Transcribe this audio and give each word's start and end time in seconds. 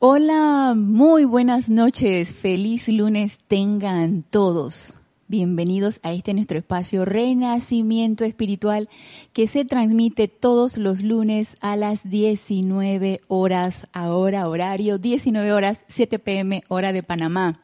Hola, 0.00 0.74
muy 0.76 1.24
buenas 1.24 1.68
noches, 1.68 2.32
feliz 2.32 2.86
lunes 2.88 3.40
tengan 3.48 4.22
todos. 4.22 4.98
Bienvenidos 5.26 5.98
a 6.04 6.12
este 6.12 6.34
nuestro 6.34 6.56
espacio 6.56 7.04
Renacimiento 7.04 8.24
Espiritual 8.24 8.88
que 9.32 9.48
se 9.48 9.64
transmite 9.64 10.28
todos 10.28 10.78
los 10.78 11.02
lunes 11.02 11.56
a 11.60 11.74
las 11.74 12.08
19 12.08 13.22
horas, 13.26 13.88
ahora 13.92 14.48
horario 14.48 14.98
19 14.98 15.52
horas 15.52 15.84
7 15.88 16.20
pm 16.20 16.62
hora 16.68 16.92
de 16.92 17.02
Panamá. 17.02 17.60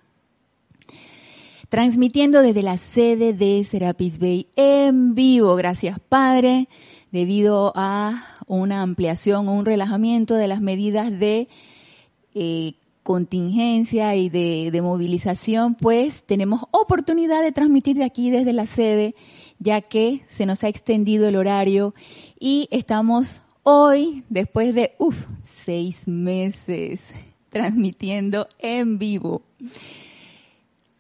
Transmitiendo 1.69 2.43
desde 2.43 2.63
la 2.63 2.79
sede 2.79 3.33
de 3.33 3.63
Serapis 3.63 4.19
Bay 4.19 4.49
en 4.57 5.15
vivo. 5.15 5.55
Gracias 5.55 6.01
Padre, 6.01 6.69
debido 7.13 7.73
a 7.77 8.25
una 8.49 8.83
ampliación 8.83 9.49
un 9.49 9.65
relajamiento 9.65 10.35
de 10.35 10.49
las 10.49 10.61
medidas 10.61 11.17
de 11.17 11.47
eh, 12.35 12.75
contingencia 13.05 14.17
y 14.17 14.31
de, 14.31 14.81
movilización, 14.83 15.77
pues 15.77 16.25
tenemos 16.25 16.63
oportunidad 16.73 17.43
de 17.43 17.53
transmitir 17.53 17.97
de 17.97 18.05
aquí 18.05 18.31
desde 18.31 18.53
la 18.53 18.67
sede, 18.67 19.15
ya 19.61 19.83
que 19.83 20.23
se 20.27 20.47
nos 20.47 20.65
ha 20.65 20.69
extendido 20.69 21.29
el 21.29 21.37
horario 21.37 21.95
y 22.41 22.67
estamos 22.73 23.43
hoy, 23.63 24.25
después 24.31 24.75
de 24.75 24.95
uf, 24.99 25.27
seis 25.43 26.09
meses, 26.09 27.03
transmitiendo 27.51 28.49
en 28.59 28.99
vivo. 28.99 29.43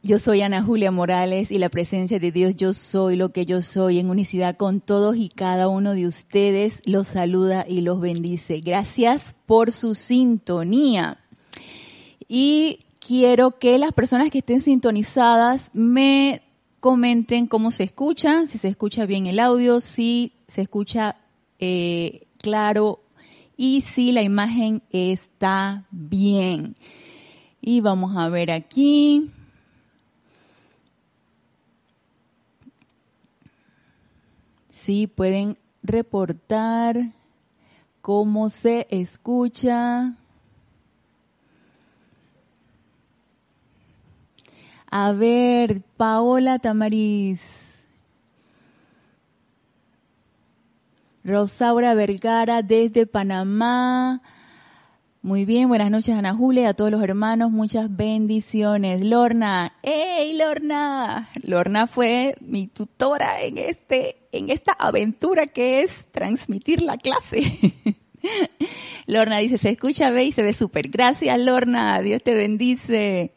Yo 0.06 0.18
soy 0.18 0.42
Ana 0.42 0.62
Julia 0.62 0.90
Morales 0.90 1.50
y 1.50 1.58
la 1.58 1.70
presencia 1.70 2.18
de 2.18 2.30
Dios, 2.30 2.54
yo 2.56 2.74
soy 2.74 3.16
lo 3.16 3.30
que 3.30 3.46
yo 3.46 3.62
soy, 3.62 3.98
en 3.98 4.10
unicidad 4.10 4.58
con 4.58 4.82
todos 4.82 5.16
y 5.16 5.30
cada 5.30 5.66
uno 5.68 5.94
de 5.94 6.06
ustedes, 6.06 6.82
los 6.84 7.06
saluda 7.06 7.64
y 7.66 7.80
los 7.80 8.00
bendice. 8.00 8.60
Gracias 8.60 9.34
por 9.46 9.72
su 9.72 9.94
sintonía 9.94 11.23
y 12.28 12.80
quiero 13.00 13.58
que 13.58 13.78
las 13.78 13.92
personas 13.92 14.30
que 14.30 14.38
estén 14.38 14.60
sintonizadas 14.60 15.70
me 15.74 16.42
comenten 16.80 17.46
cómo 17.46 17.70
se 17.70 17.84
escucha, 17.84 18.46
si 18.46 18.58
se 18.58 18.68
escucha 18.68 19.06
bien 19.06 19.26
el 19.26 19.40
audio, 19.40 19.80
si 19.80 20.32
se 20.46 20.62
escucha 20.62 21.14
eh, 21.58 22.26
claro 22.38 23.00
y 23.56 23.80
si 23.82 24.12
la 24.12 24.22
imagen 24.22 24.82
está 24.90 25.84
bien. 25.90 26.74
Y 27.60 27.80
vamos 27.80 28.16
a 28.16 28.28
ver 28.28 28.50
aquí. 28.50 29.30
Si 34.68 35.06
pueden 35.06 35.56
reportar 35.82 37.12
cómo 38.02 38.50
se 38.50 38.86
escucha. 38.90 40.10
A 44.96 45.10
ver, 45.10 45.82
Paola 45.96 46.60
Tamariz. 46.60 47.84
Rosaura 51.24 51.94
Vergara 51.94 52.62
desde 52.62 53.04
Panamá. 53.04 54.22
Muy 55.20 55.46
bien, 55.46 55.66
buenas 55.66 55.90
noches 55.90 56.14
Ana 56.14 56.32
Julia, 56.32 56.68
a 56.68 56.74
todos 56.74 56.92
los 56.92 57.02
hermanos, 57.02 57.50
muchas 57.50 57.96
bendiciones. 57.96 59.00
Lorna, 59.00 59.72
¡hey 59.82 60.32
Lorna! 60.38 61.28
Lorna 61.42 61.88
fue 61.88 62.36
mi 62.40 62.68
tutora 62.68 63.40
en 63.40 63.58
este, 63.58 64.28
en 64.30 64.48
esta 64.48 64.74
aventura 64.74 65.48
que 65.48 65.82
es 65.82 66.06
transmitir 66.12 66.82
la 66.82 66.98
clase. 66.98 67.42
Lorna 69.08 69.38
dice, 69.38 69.58
se 69.58 69.70
escucha, 69.70 70.10
ve 70.10 70.26
y 70.26 70.30
se 70.30 70.44
ve 70.44 70.52
súper. 70.52 70.88
Gracias 70.88 71.36
Lorna, 71.40 72.00
Dios 72.00 72.22
te 72.22 72.34
bendice. 72.34 73.32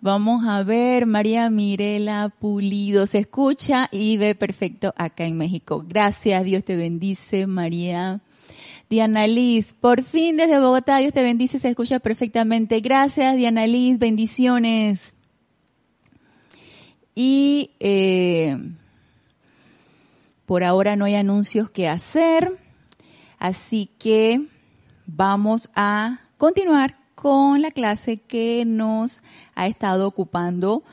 Vamos 0.00 0.46
a 0.46 0.62
ver, 0.62 1.06
María 1.06 1.50
Mirela 1.50 2.28
Pulido, 2.28 3.08
se 3.08 3.18
escucha 3.18 3.88
y 3.90 4.16
ve 4.16 4.36
perfecto 4.36 4.94
acá 4.96 5.24
en 5.24 5.36
México. 5.36 5.84
Gracias, 5.88 6.44
Dios 6.44 6.64
te 6.64 6.76
bendice, 6.76 7.48
María. 7.48 8.20
Diana 8.88 9.26
Liz, 9.26 9.72
por 9.72 10.04
fin 10.04 10.36
desde 10.36 10.60
Bogotá, 10.60 10.98
Dios 10.98 11.12
te 11.12 11.22
bendice, 11.24 11.58
se 11.58 11.70
escucha 11.70 11.98
perfectamente. 11.98 12.78
Gracias, 12.78 13.36
Diana 13.36 13.66
Liz, 13.66 13.98
bendiciones. 13.98 15.14
Y 17.16 17.72
eh, 17.80 18.56
por 20.46 20.62
ahora 20.62 20.94
no 20.94 21.06
hay 21.06 21.16
anuncios 21.16 21.70
que 21.70 21.88
hacer, 21.88 22.56
así 23.40 23.90
que 23.98 24.46
vamos 25.06 25.70
a 25.74 26.20
continuar 26.36 27.07
con 27.20 27.62
la 27.62 27.72
clase 27.72 28.18
que 28.18 28.62
nos 28.64 29.24
ha 29.56 29.66
estado 29.66 30.06
ocupando 30.06 30.84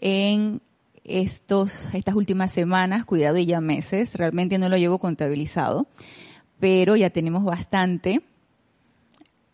en 0.00 0.60
estos, 1.04 1.86
estas 1.92 2.16
últimas 2.16 2.50
semanas, 2.50 3.04
cuidado 3.04 3.38
y 3.38 3.46
ya 3.46 3.60
meses, 3.60 4.16
realmente 4.16 4.58
no 4.58 4.68
lo 4.68 4.76
llevo 4.76 4.98
contabilizado, 4.98 5.86
pero 6.58 6.96
ya 6.96 7.10
tenemos 7.10 7.44
bastante 7.44 8.22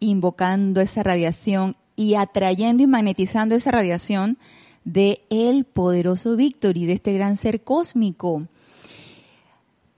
invocando 0.01 0.81
esa 0.81 1.03
radiación 1.03 1.77
y 1.95 2.15
atrayendo 2.15 2.83
y 2.83 2.87
magnetizando 2.87 3.55
esa 3.55 3.71
radiación 3.71 4.39
de 4.85 5.27
el 5.29 5.67
poderoso 5.67 6.37
Victory, 6.37 6.87
de 6.87 6.95
este 6.95 7.13
gran 7.13 7.37
ser 7.37 7.65
cósmico. 7.65 8.49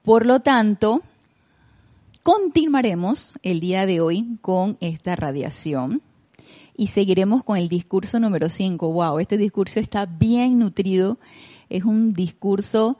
Por 0.03 0.25
lo 0.25 0.41
tanto, 0.41 1.03
continuaremos 2.21 3.31
el 3.43 3.61
día 3.61 3.85
de 3.85 4.01
hoy 4.01 4.37
con 4.41 4.75
esta 4.81 5.15
radiación 5.15 6.01
y 6.77 6.87
seguiremos 6.87 7.43
con 7.43 7.57
el 7.57 7.67
discurso 7.67 8.19
número 8.19 8.49
5. 8.49 8.93
Wow, 8.93 9.19
este 9.19 9.35
discurso 9.37 9.79
está 9.79 10.05
bien 10.05 10.59
nutrido. 10.59 11.17
Es 11.69 11.83
un 11.83 12.13
discurso 12.13 12.99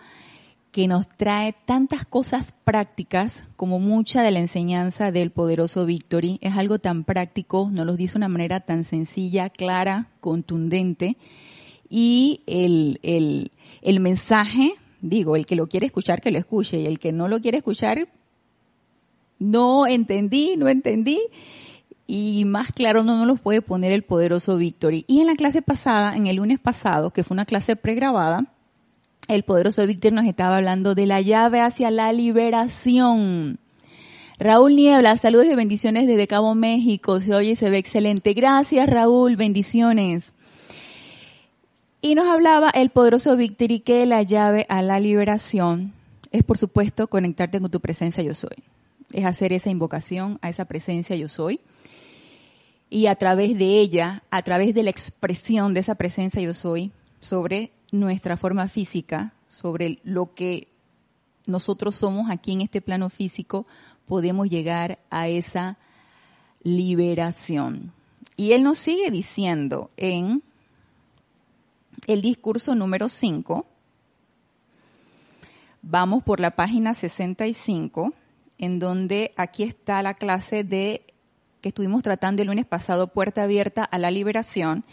que 0.71 0.87
nos 0.87 1.07
trae 1.07 1.53
tantas 1.65 2.03
cosas 2.03 2.55
prácticas 2.63 3.45
como 3.55 3.79
mucha 3.79 4.23
de 4.23 4.31
la 4.31 4.39
enseñanza 4.39 5.11
del 5.11 5.29
poderoso 5.29 5.85
Victory. 5.85 6.39
Es 6.41 6.57
algo 6.57 6.79
tan 6.79 7.03
práctico, 7.03 7.69
nos 7.71 7.85
lo 7.85 7.95
dice 7.95 8.13
de 8.13 8.17
una 8.17 8.29
manera 8.29 8.59
tan 8.61 8.83
sencilla, 8.83 9.49
clara, 9.49 10.09
contundente. 10.21 11.17
Y 11.87 12.41
el, 12.47 12.99
el, 13.03 13.51
el 13.83 13.99
mensaje, 13.99 14.73
digo, 15.01 15.35
el 15.35 15.45
que 15.45 15.55
lo 15.55 15.67
quiere 15.67 15.85
escuchar, 15.85 16.19
que 16.19 16.31
lo 16.31 16.39
escuche, 16.39 16.79
y 16.79 16.85
el 16.87 16.97
que 16.97 17.11
no 17.11 17.27
lo 17.27 17.39
quiere 17.39 17.59
escuchar, 17.59 18.09
no 19.37 19.85
entendí, 19.85 20.55
no 20.57 20.67
entendí 20.67 21.19
y 22.07 22.45
más 22.45 22.71
claro 22.71 23.03
no 23.03 23.17
nos 23.17 23.27
lo 23.27 23.35
puede 23.35 23.61
poner 23.61 23.91
el 23.91 24.03
poderoso 24.03 24.55
Victory. 24.55 25.03
Y 25.07 25.19
en 25.19 25.27
la 25.27 25.35
clase 25.35 25.61
pasada, 25.61 26.15
en 26.15 26.25
el 26.27 26.37
lunes 26.37 26.57
pasado, 26.57 27.11
que 27.11 27.25
fue 27.25 27.35
una 27.35 27.45
clase 27.45 27.75
pregrabada, 27.75 28.45
el 29.27 29.43
poderoso 29.43 29.85
Victory 29.85 30.15
nos 30.15 30.25
estaba 30.25 30.57
hablando 30.57 30.95
de 30.95 31.05
la 31.05 31.19
llave 31.19 31.59
hacia 31.59 31.91
la 31.91 32.13
liberación. 32.13 33.59
Raúl 34.39 34.77
Niebla, 34.77 35.17
saludos 35.17 35.47
y 35.47 35.55
bendiciones 35.55 36.07
desde 36.07 36.27
Cabo 36.27 36.55
México. 36.55 37.19
Se 37.19 37.35
oye 37.35 37.51
y 37.51 37.55
se 37.55 37.69
ve 37.69 37.77
excelente. 37.77 38.33
Gracias 38.33 38.87
Raúl, 38.89 39.35
bendiciones. 39.35 40.33
Y 41.99 42.15
nos 42.15 42.27
hablaba 42.27 42.69
el 42.69 42.89
poderoso 42.89 43.35
Victory 43.35 43.81
que 43.81 44.05
la 44.05 44.21
llave 44.21 44.65
a 44.69 44.81
la 44.81 45.01
liberación 45.01 45.91
es 46.31 46.43
por 46.43 46.57
supuesto 46.57 47.07
conectarte 47.07 47.59
con 47.59 47.69
tu 47.69 47.81
presencia 47.81 48.23
yo 48.23 48.33
soy. 48.33 48.63
Es 49.11 49.25
hacer 49.25 49.51
esa 49.51 49.69
invocación 49.69 50.39
a 50.41 50.49
esa 50.49 50.65
presencia 50.65 51.15
yo 51.17 51.27
soy 51.27 51.59
y 52.89 53.07
a 53.07 53.15
través 53.15 53.57
de 53.57 53.79
ella, 53.79 54.23
a 54.31 54.41
través 54.41 54.73
de 54.73 54.83
la 54.83 54.89
expresión 54.89 55.73
de 55.73 55.81
esa 55.81 55.95
presencia 55.95 56.41
yo 56.41 56.53
soy, 56.53 56.91
sobre 57.19 57.71
nuestra 57.91 58.37
forma 58.37 58.67
física, 58.67 59.33
sobre 59.47 59.99
lo 60.03 60.33
que 60.33 60.69
nosotros 61.47 61.95
somos 61.95 62.29
aquí 62.29 62.53
en 62.53 62.61
este 62.61 62.81
plano 62.81 63.09
físico, 63.09 63.65
podemos 64.05 64.49
llegar 64.49 64.99
a 65.09 65.27
esa 65.27 65.77
liberación. 66.63 67.93
Y 68.35 68.51
él 68.51 68.63
nos 68.63 68.77
sigue 68.77 69.09
diciendo 69.09 69.89
en 69.97 70.43
el 72.05 72.21
discurso 72.21 72.75
número 72.75 73.09
5, 73.09 73.65
vamos 75.81 76.23
por 76.23 76.39
la 76.39 76.51
página 76.51 76.93
65, 76.93 78.13
en 78.59 78.79
donde 78.79 79.33
aquí 79.37 79.63
está 79.63 80.01
la 80.03 80.13
clase 80.13 80.63
de 80.63 81.06
estuvimos 81.67 82.03
tratando 82.03 82.41
el 82.41 82.47
lunes 82.47 82.65
pasado, 82.65 83.07
Puerta 83.07 83.43
Abierta 83.43 83.83
a 83.83 83.97
la 83.97 84.11
Liberación, 84.11 84.85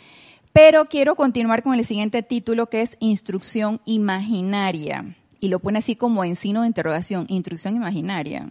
pero 0.52 0.88
quiero 0.88 1.16
continuar 1.16 1.62
con 1.62 1.74
el 1.74 1.84
siguiente 1.84 2.22
título 2.22 2.68
que 2.68 2.82
es 2.82 2.96
Instrucción 3.00 3.80
Imaginaria. 3.86 5.16
Y 5.40 5.48
lo 5.48 5.58
pone 5.58 5.80
así 5.80 5.96
como 5.96 6.24
en 6.24 6.36
signo 6.36 6.62
de 6.62 6.68
interrogación, 6.68 7.26
Instrucción 7.28 7.76
Imaginaria. 7.76 8.48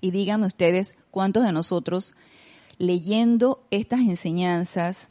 Y 0.00 0.10
díganme 0.10 0.46
ustedes 0.46 0.96
cuántos 1.10 1.44
de 1.44 1.52
nosotros, 1.52 2.14
leyendo 2.78 3.64
estas 3.70 4.00
enseñanzas, 4.00 5.08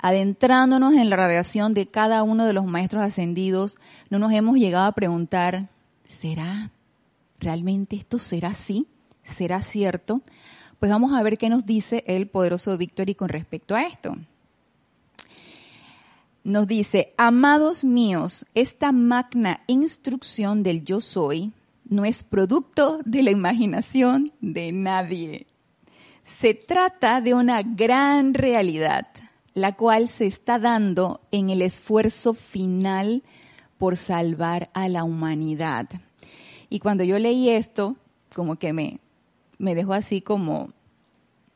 adentrándonos 0.00 0.94
en 0.94 1.10
la 1.10 1.16
radiación 1.16 1.74
de 1.74 1.86
cada 1.86 2.22
uno 2.22 2.44
de 2.44 2.52
los 2.52 2.66
maestros 2.66 3.02
ascendidos, 3.02 3.78
no 4.10 4.18
nos 4.18 4.32
hemos 4.32 4.56
llegado 4.56 4.86
a 4.86 4.92
preguntar, 4.92 5.70
¿será? 6.04 6.70
¿Realmente 7.40 7.96
esto 7.96 8.18
será 8.18 8.48
así? 8.48 8.86
¿Será 9.24 9.62
cierto? 9.62 10.22
Pues 10.82 10.90
vamos 10.90 11.12
a 11.12 11.22
ver 11.22 11.38
qué 11.38 11.48
nos 11.48 11.64
dice 11.64 12.02
el 12.08 12.26
poderoso 12.26 12.76
Victory 12.76 13.14
con 13.14 13.28
respecto 13.28 13.76
a 13.76 13.84
esto. 13.84 14.16
Nos 16.42 16.66
dice, 16.66 17.12
amados 17.16 17.84
míos, 17.84 18.46
esta 18.56 18.90
magna 18.90 19.60
instrucción 19.68 20.64
del 20.64 20.84
yo 20.84 21.00
soy 21.00 21.52
no 21.88 22.04
es 22.04 22.24
producto 22.24 22.98
de 23.04 23.22
la 23.22 23.30
imaginación 23.30 24.32
de 24.40 24.72
nadie. 24.72 25.46
Se 26.24 26.52
trata 26.52 27.20
de 27.20 27.34
una 27.34 27.62
gran 27.62 28.34
realidad, 28.34 29.06
la 29.54 29.76
cual 29.76 30.08
se 30.08 30.26
está 30.26 30.58
dando 30.58 31.20
en 31.30 31.50
el 31.50 31.62
esfuerzo 31.62 32.34
final 32.34 33.22
por 33.78 33.96
salvar 33.96 34.68
a 34.74 34.88
la 34.88 35.04
humanidad. 35.04 35.88
Y 36.70 36.80
cuando 36.80 37.04
yo 37.04 37.20
leí 37.20 37.50
esto, 37.50 37.94
como 38.34 38.56
que 38.56 38.72
me, 38.72 38.98
me 39.62 39.76
dejó 39.76 39.92
así 39.92 40.20
como 40.20 40.70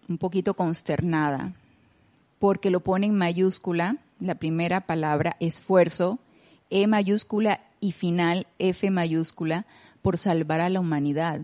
un 0.08 0.18
poquito 0.18 0.54
consternada, 0.54 1.54
porque 2.38 2.70
lo 2.70 2.78
pone 2.78 3.08
en 3.08 3.16
mayúscula, 3.16 3.96
la 4.20 4.36
primera 4.36 4.82
palabra, 4.82 5.36
esfuerzo, 5.40 6.20
E 6.70 6.86
mayúscula 6.86 7.60
y 7.80 7.90
final, 7.90 8.46
F 8.60 8.90
mayúscula, 8.92 9.66
por 10.02 10.18
salvar 10.18 10.60
a 10.60 10.70
la 10.70 10.78
humanidad. 10.78 11.40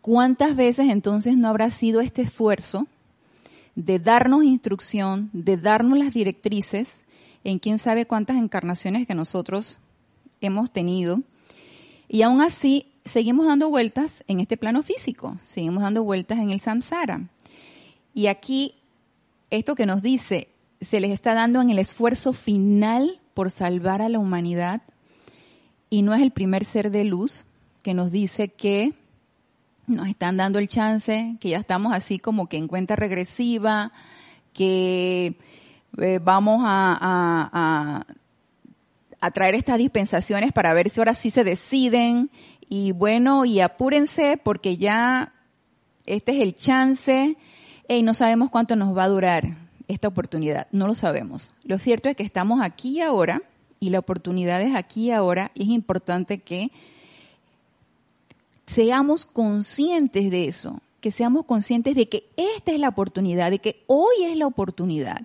¿Cuántas 0.00 0.56
veces 0.56 0.88
entonces 0.90 1.36
no 1.36 1.48
habrá 1.48 1.70
sido 1.70 2.00
este 2.00 2.22
esfuerzo 2.22 2.88
de 3.76 4.00
darnos 4.00 4.42
instrucción, 4.42 5.30
de 5.32 5.56
darnos 5.56 6.00
las 6.00 6.12
directrices 6.12 7.04
en 7.44 7.60
quién 7.60 7.78
sabe 7.78 8.06
cuántas 8.06 8.38
encarnaciones 8.38 9.06
que 9.06 9.14
nosotros 9.14 9.78
hemos 10.40 10.72
tenido? 10.72 11.20
Y 12.08 12.22
aún 12.22 12.40
así 12.40 12.88
seguimos 13.06 13.46
dando 13.46 13.70
vueltas 13.70 14.22
en 14.28 14.40
este 14.40 14.58
plano 14.58 14.82
físico, 14.82 15.38
seguimos 15.42 15.82
dando 15.82 16.02
vueltas 16.02 16.38
en 16.38 16.50
el 16.50 16.60
samsara. 16.60 17.22
Y 18.12 18.26
aquí, 18.26 18.74
esto 19.50 19.74
que 19.74 19.86
nos 19.86 20.02
dice, 20.02 20.48
se 20.80 21.00
les 21.00 21.10
está 21.10 21.32
dando 21.32 21.62
en 21.62 21.70
el 21.70 21.78
esfuerzo 21.78 22.34
final 22.34 23.20
por 23.32 23.50
salvar 23.50 24.02
a 24.02 24.10
la 24.10 24.18
humanidad, 24.18 24.82
y 25.88 26.02
no 26.02 26.14
es 26.14 26.20
el 26.20 26.32
primer 26.32 26.64
ser 26.64 26.90
de 26.90 27.04
luz 27.04 27.44
que 27.82 27.94
nos 27.94 28.10
dice 28.10 28.48
que 28.48 28.92
nos 29.86 30.08
están 30.08 30.36
dando 30.36 30.58
el 30.58 30.68
chance, 30.68 31.36
que 31.40 31.50
ya 31.50 31.58
estamos 31.58 31.94
así 31.94 32.18
como 32.18 32.48
que 32.48 32.56
en 32.56 32.66
cuenta 32.66 32.96
regresiva, 32.96 33.92
que 34.52 35.38
eh, 35.98 36.20
vamos 36.22 36.62
a, 36.64 38.04
a, 39.20 39.30
traer 39.30 39.54
estas 39.54 39.78
dispensaciones 39.78 40.52
para 40.52 40.72
ver 40.72 40.88
si 40.88 41.00
ahora 41.00 41.14
sí 41.14 41.30
se 41.30 41.44
deciden. 41.44 42.30
Y 42.68 42.92
bueno, 42.92 43.44
y 43.44 43.60
apúrense 43.60 44.40
porque 44.42 44.76
ya 44.76 45.32
este 46.06 46.36
es 46.36 46.42
el 46.42 46.54
chance 46.54 47.36
y 47.88 48.02
no 48.02 48.14
sabemos 48.14 48.50
cuánto 48.50 48.76
nos 48.76 48.96
va 48.96 49.04
a 49.04 49.08
durar 49.08 49.56
esta 49.88 50.08
oportunidad. 50.08 50.66
No 50.72 50.86
lo 50.86 50.94
sabemos. 50.94 51.52
Lo 51.64 51.78
cierto 51.78 52.08
es 52.08 52.16
que 52.16 52.22
estamos 52.22 52.60
aquí 52.62 53.00
ahora 53.00 53.42
y 53.78 53.90
la 53.90 53.98
oportunidad 53.98 54.60
es 54.62 54.74
aquí 54.74 55.10
ahora 55.10 55.50
y 55.54 55.64
es 55.64 55.68
importante 55.68 56.38
que 56.38 56.70
seamos 58.66 59.24
conscientes 59.26 60.30
de 60.30 60.46
eso, 60.48 60.80
que 61.00 61.10
seamos 61.10 61.44
conscientes 61.44 61.94
de 61.94 62.08
que 62.08 62.24
esta 62.36 62.72
es 62.72 62.80
la 62.80 62.88
oportunidad, 62.88 63.50
de 63.50 63.60
que 63.60 63.84
hoy 63.86 64.24
es 64.24 64.36
la 64.36 64.46
oportunidad, 64.46 65.22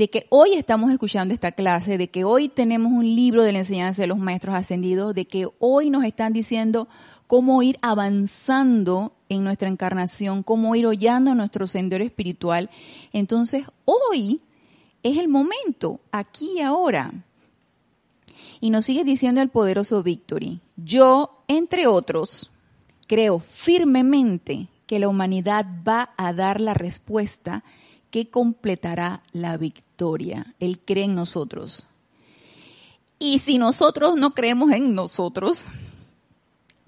de 0.00 0.08
que 0.08 0.26
hoy 0.30 0.54
estamos 0.54 0.90
escuchando 0.90 1.34
esta 1.34 1.52
clase, 1.52 1.98
de 1.98 2.08
que 2.08 2.24
hoy 2.24 2.48
tenemos 2.48 2.90
un 2.90 3.04
libro 3.04 3.42
de 3.42 3.52
la 3.52 3.58
enseñanza 3.58 4.00
de 4.00 4.08
los 4.08 4.16
maestros 4.16 4.56
ascendidos, 4.56 5.14
de 5.14 5.26
que 5.26 5.46
hoy 5.58 5.90
nos 5.90 6.04
están 6.04 6.32
diciendo 6.32 6.88
cómo 7.26 7.62
ir 7.62 7.76
avanzando 7.82 9.12
en 9.28 9.44
nuestra 9.44 9.68
encarnación, 9.68 10.42
cómo 10.42 10.74
ir 10.74 10.86
hollando 10.86 11.34
nuestro 11.34 11.66
sendero 11.66 12.02
espiritual. 12.02 12.70
Entonces, 13.12 13.66
hoy 13.84 14.40
es 15.02 15.18
el 15.18 15.28
momento, 15.28 16.00
aquí 16.12 16.48
y 16.56 16.60
ahora. 16.60 17.12
Y 18.58 18.70
nos 18.70 18.86
sigue 18.86 19.04
diciendo 19.04 19.42
el 19.42 19.50
poderoso 19.50 20.02
Victory, 20.02 20.60
yo, 20.78 21.42
entre 21.46 21.86
otros, 21.86 22.50
creo 23.06 23.38
firmemente 23.38 24.68
que 24.86 24.98
la 24.98 25.08
humanidad 25.10 25.66
va 25.86 26.14
a 26.16 26.32
dar 26.32 26.58
la 26.58 26.72
respuesta 26.72 27.64
que 28.10 28.28
completará 28.28 29.22
la 29.32 29.56
victoria. 29.56 30.54
Él 30.60 30.78
cree 30.78 31.04
en 31.04 31.14
nosotros. 31.14 31.86
Y 33.18 33.38
si 33.38 33.58
nosotros 33.58 34.16
no 34.16 34.34
creemos 34.34 34.70
en 34.72 34.94
nosotros, 34.94 35.66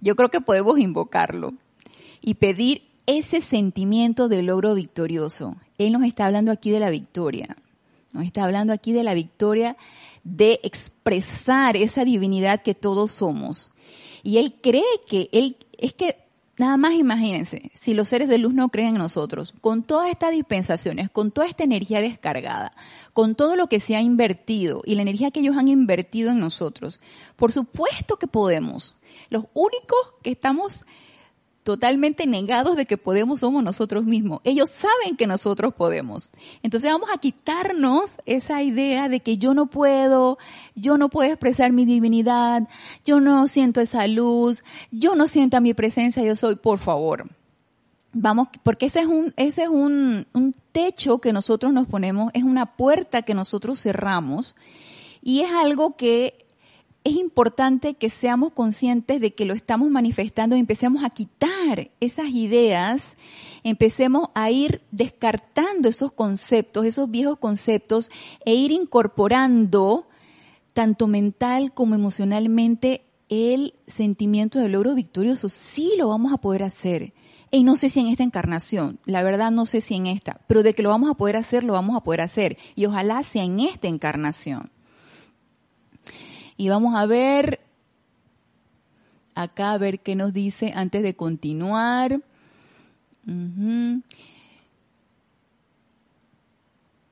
yo 0.00 0.16
creo 0.16 0.30
que 0.30 0.40
podemos 0.40 0.78
invocarlo 0.78 1.52
y 2.22 2.34
pedir 2.34 2.82
ese 3.06 3.40
sentimiento 3.40 4.28
de 4.28 4.42
logro 4.42 4.74
victorioso. 4.74 5.56
Él 5.78 5.92
nos 5.92 6.04
está 6.04 6.26
hablando 6.26 6.50
aquí 6.50 6.70
de 6.70 6.80
la 6.80 6.90
victoria. 6.90 7.56
Nos 8.12 8.24
está 8.24 8.44
hablando 8.44 8.72
aquí 8.72 8.92
de 8.92 9.04
la 9.04 9.14
victoria 9.14 9.76
de 10.24 10.60
expresar 10.62 11.76
esa 11.76 12.04
divinidad 12.04 12.62
que 12.62 12.74
todos 12.74 13.10
somos. 13.10 13.70
Y 14.22 14.38
él 14.38 14.54
cree 14.60 14.82
que 15.06 15.28
él 15.32 15.56
es 15.78 15.94
que 15.94 16.16
nada 16.58 16.76
más 16.76 16.94
imagínense, 16.94 17.70
si 17.74 17.94
los 17.94 18.08
seres 18.08 18.28
de 18.28 18.38
luz 18.38 18.54
no 18.54 18.68
creen 18.68 18.90
en 18.90 18.98
nosotros, 18.98 19.54
con 19.60 19.82
todas 19.82 20.10
estas 20.10 20.32
dispensaciones, 20.32 21.10
con 21.10 21.30
toda 21.30 21.46
esta 21.46 21.64
energía 21.64 22.00
descargada, 22.00 22.74
con 23.12 23.34
todo 23.34 23.56
lo 23.56 23.68
que 23.68 23.80
se 23.80 23.96
ha 23.96 24.00
invertido 24.00 24.82
y 24.84 24.94
la 24.94 25.02
energía 25.02 25.30
que 25.30 25.40
ellos 25.40 25.56
han 25.56 25.68
invertido 25.68 26.30
en 26.30 26.40
nosotros, 26.40 27.00
por 27.36 27.52
supuesto 27.52 28.16
que 28.16 28.26
podemos. 28.26 28.94
Los 29.30 29.44
únicos 29.54 29.98
que 30.22 30.30
estamos 30.30 30.84
totalmente 31.62 32.26
negados 32.26 32.76
de 32.76 32.86
que 32.86 32.98
podemos 32.98 33.40
somos 33.40 33.62
nosotros 33.62 34.04
mismos. 34.04 34.40
Ellos 34.44 34.70
saben 34.70 35.16
que 35.16 35.26
nosotros 35.26 35.74
podemos. 35.74 36.30
Entonces 36.62 36.90
vamos 36.90 37.08
a 37.12 37.18
quitarnos 37.18 38.12
esa 38.26 38.62
idea 38.62 39.08
de 39.08 39.20
que 39.20 39.38
yo 39.38 39.54
no 39.54 39.66
puedo, 39.66 40.38
yo 40.74 40.98
no 40.98 41.08
puedo 41.08 41.30
expresar 41.30 41.72
mi 41.72 41.84
divinidad, 41.84 42.68
yo 43.04 43.20
no 43.20 43.46
siento 43.46 43.80
esa 43.80 44.06
luz, 44.08 44.64
yo 44.90 45.14
no 45.14 45.28
siento 45.28 45.60
mi 45.60 45.74
presencia, 45.74 46.22
yo 46.22 46.36
soy, 46.36 46.56
por 46.56 46.78
favor. 46.78 47.28
Vamos, 48.12 48.48
porque 48.62 48.86
ese 48.86 49.00
es 49.00 49.06
un, 49.06 49.32
ese 49.36 49.62
es 49.62 49.68
un, 49.68 50.26
un 50.34 50.54
techo 50.72 51.18
que 51.18 51.32
nosotros 51.32 51.72
nos 51.72 51.86
ponemos, 51.86 52.30
es 52.34 52.42
una 52.42 52.76
puerta 52.76 53.22
que 53.22 53.34
nosotros 53.34 53.80
cerramos 53.80 54.54
y 55.22 55.40
es 55.40 55.50
algo 55.50 55.96
que 55.96 56.41
es 57.04 57.16
importante 57.16 57.94
que 57.94 58.10
seamos 58.10 58.52
conscientes 58.52 59.20
de 59.20 59.34
que 59.34 59.44
lo 59.44 59.54
estamos 59.54 59.90
manifestando 59.90 60.56
y 60.56 60.60
empecemos 60.60 61.02
a 61.02 61.10
quitar 61.10 61.90
esas 62.00 62.28
ideas, 62.28 63.16
empecemos 63.64 64.28
a 64.34 64.50
ir 64.50 64.82
descartando 64.92 65.88
esos 65.88 66.12
conceptos, 66.12 66.86
esos 66.86 67.10
viejos 67.10 67.38
conceptos 67.38 68.10
e 68.44 68.54
ir 68.54 68.70
incorporando 68.70 70.06
tanto 70.72 71.06
mental 71.08 71.74
como 71.74 71.94
emocionalmente 71.94 73.04
el 73.28 73.74
sentimiento 73.86 74.58
de 74.58 74.68
logro 74.68 74.94
victorioso. 74.94 75.48
Sí 75.48 75.92
lo 75.98 76.08
vamos 76.08 76.32
a 76.32 76.38
poder 76.38 76.62
hacer. 76.62 77.14
Y 77.50 77.64
no 77.64 77.76
sé 77.76 77.90
si 77.90 78.00
en 78.00 78.08
esta 78.08 78.22
encarnación, 78.22 78.98
la 79.04 79.22
verdad 79.22 79.50
no 79.50 79.66
sé 79.66 79.82
si 79.82 79.94
en 79.94 80.06
esta, 80.06 80.40
pero 80.46 80.62
de 80.62 80.74
que 80.74 80.82
lo 80.82 80.88
vamos 80.88 81.10
a 81.10 81.14
poder 81.14 81.36
hacer, 81.36 81.64
lo 81.64 81.74
vamos 81.74 81.96
a 81.96 82.02
poder 82.02 82.22
hacer. 82.22 82.56
Y 82.76 82.86
ojalá 82.86 83.22
sea 83.22 83.44
en 83.44 83.60
esta 83.60 83.88
encarnación. 83.88 84.70
Y 86.62 86.68
vamos 86.68 86.94
a 86.94 87.06
ver 87.06 87.58
acá, 89.34 89.72
a 89.72 89.78
ver 89.78 89.98
qué 89.98 90.14
nos 90.14 90.32
dice 90.32 90.72
antes 90.76 91.02
de 91.02 91.16
continuar. 91.16 92.20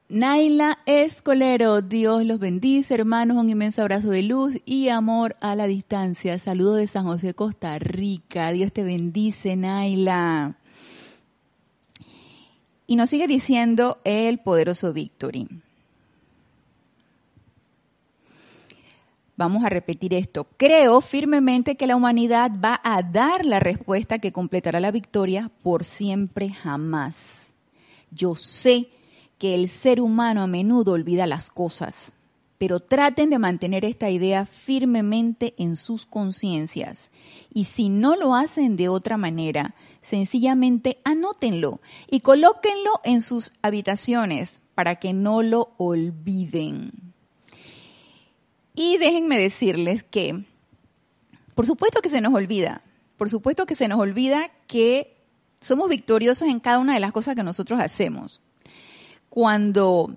Naila 0.09 0.79
Escolero, 0.87 1.83
Dios 1.83 2.25
los 2.25 2.39
bendice, 2.39 2.95
hermanos, 2.95 3.39
un 3.39 3.51
inmenso 3.51 3.83
abrazo 3.83 4.11
de 4.11 4.23
luz 4.23 4.57
y 4.65 4.89
amor 4.89 5.35
a 5.41 5.57
la 5.57 5.67
distancia. 5.67 6.39
Saludos 6.39 6.77
de 6.77 6.87
San 6.87 7.07
José, 7.07 7.35
Costa 7.35 7.77
Rica. 7.81 8.53
Dios 8.53 8.73
te 8.73 8.85
bendice, 8.85 9.57
Naila. 9.57 10.59
Y 12.87 12.95
nos 12.95 13.11
sigue 13.11 13.27
diciendo 13.27 13.99
el 14.05 14.39
poderoso 14.39 14.93
Victory. 14.93 15.49
Vamos 19.41 19.65
a 19.65 19.71
repetir 19.71 20.13
esto. 20.13 20.47
Creo 20.59 21.01
firmemente 21.01 21.79
que 21.79 21.87
la 21.87 21.97
humanidad 21.97 22.51
va 22.63 22.79
a 22.85 23.03
dar 23.03 23.47
la 23.47 23.59
respuesta 23.59 24.19
que 24.19 24.33
completará 24.33 24.81
la 24.81 24.91
victoria 24.91 25.51
por 25.63 25.83
siempre 25.83 26.51
jamás. 26.51 27.55
Yo 28.11 28.35
sé 28.35 28.91
que 29.39 29.55
el 29.55 29.71
ser 29.71 30.03
humano 30.03 30.43
a 30.43 30.47
menudo 30.47 30.93
olvida 30.93 31.27
las 31.27 31.49
cosas, 31.49 32.13
pero 32.59 32.81
traten 32.81 33.31
de 33.31 33.39
mantener 33.39 33.87
esta 33.87 34.11
idea 34.11 34.45
firmemente 34.45 35.55
en 35.57 35.77
sus 35.77 36.05
conciencias. 36.05 37.11
Y 37.51 37.65
si 37.65 37.89
no 37.89 38.17
lo 38.17 38.35
hacen 38.35 38.77
de 38.77 38.91
otra 38.91 39.17
manera, 39.17 39.75
sencillamente 40.03 40.99
anótenlo 41.03 41.81
y 42.11 42.21
colóquenlo 42.21 43.01
en 43.05 43.23
sus 43.23 43.53
habitaciones 43.63 44.61
para 44.75 44.97
que 44.97 45.15
no 45.15 45.43
lo 45.43 45.73
olviden. 45.79 47.10
Y 48.83 48.97
déjenme 48.97 49.39
decirles 49.39 50.05
que, 50.05 50.43
por 51.55 51.67
supuesto 51.67 52.01
que 52.01 52.09
se 52.09 52.23
nos 52.23 52.33
olvida, 52.33 52.81
por 53.19 53.29
supuesto 53.29 53.67
que 53.67 53.75
se 53.75 53.89
nos 53.89 54.01
olvida 54.01 54.51
que 54.67 55.19
somos 55.61 55.91
victoriosos 55.91 56.49
en 56.49 56.61
cada 56.61 56.79
una 56.79 56.95
de 56.95 57.01
las 57.01 57.13
cosas 57.13 57.37
que 57.37 57.43
nosotros 57.43 57.79
hacemos. 57.79 58.41
Cuando 59.29 60.17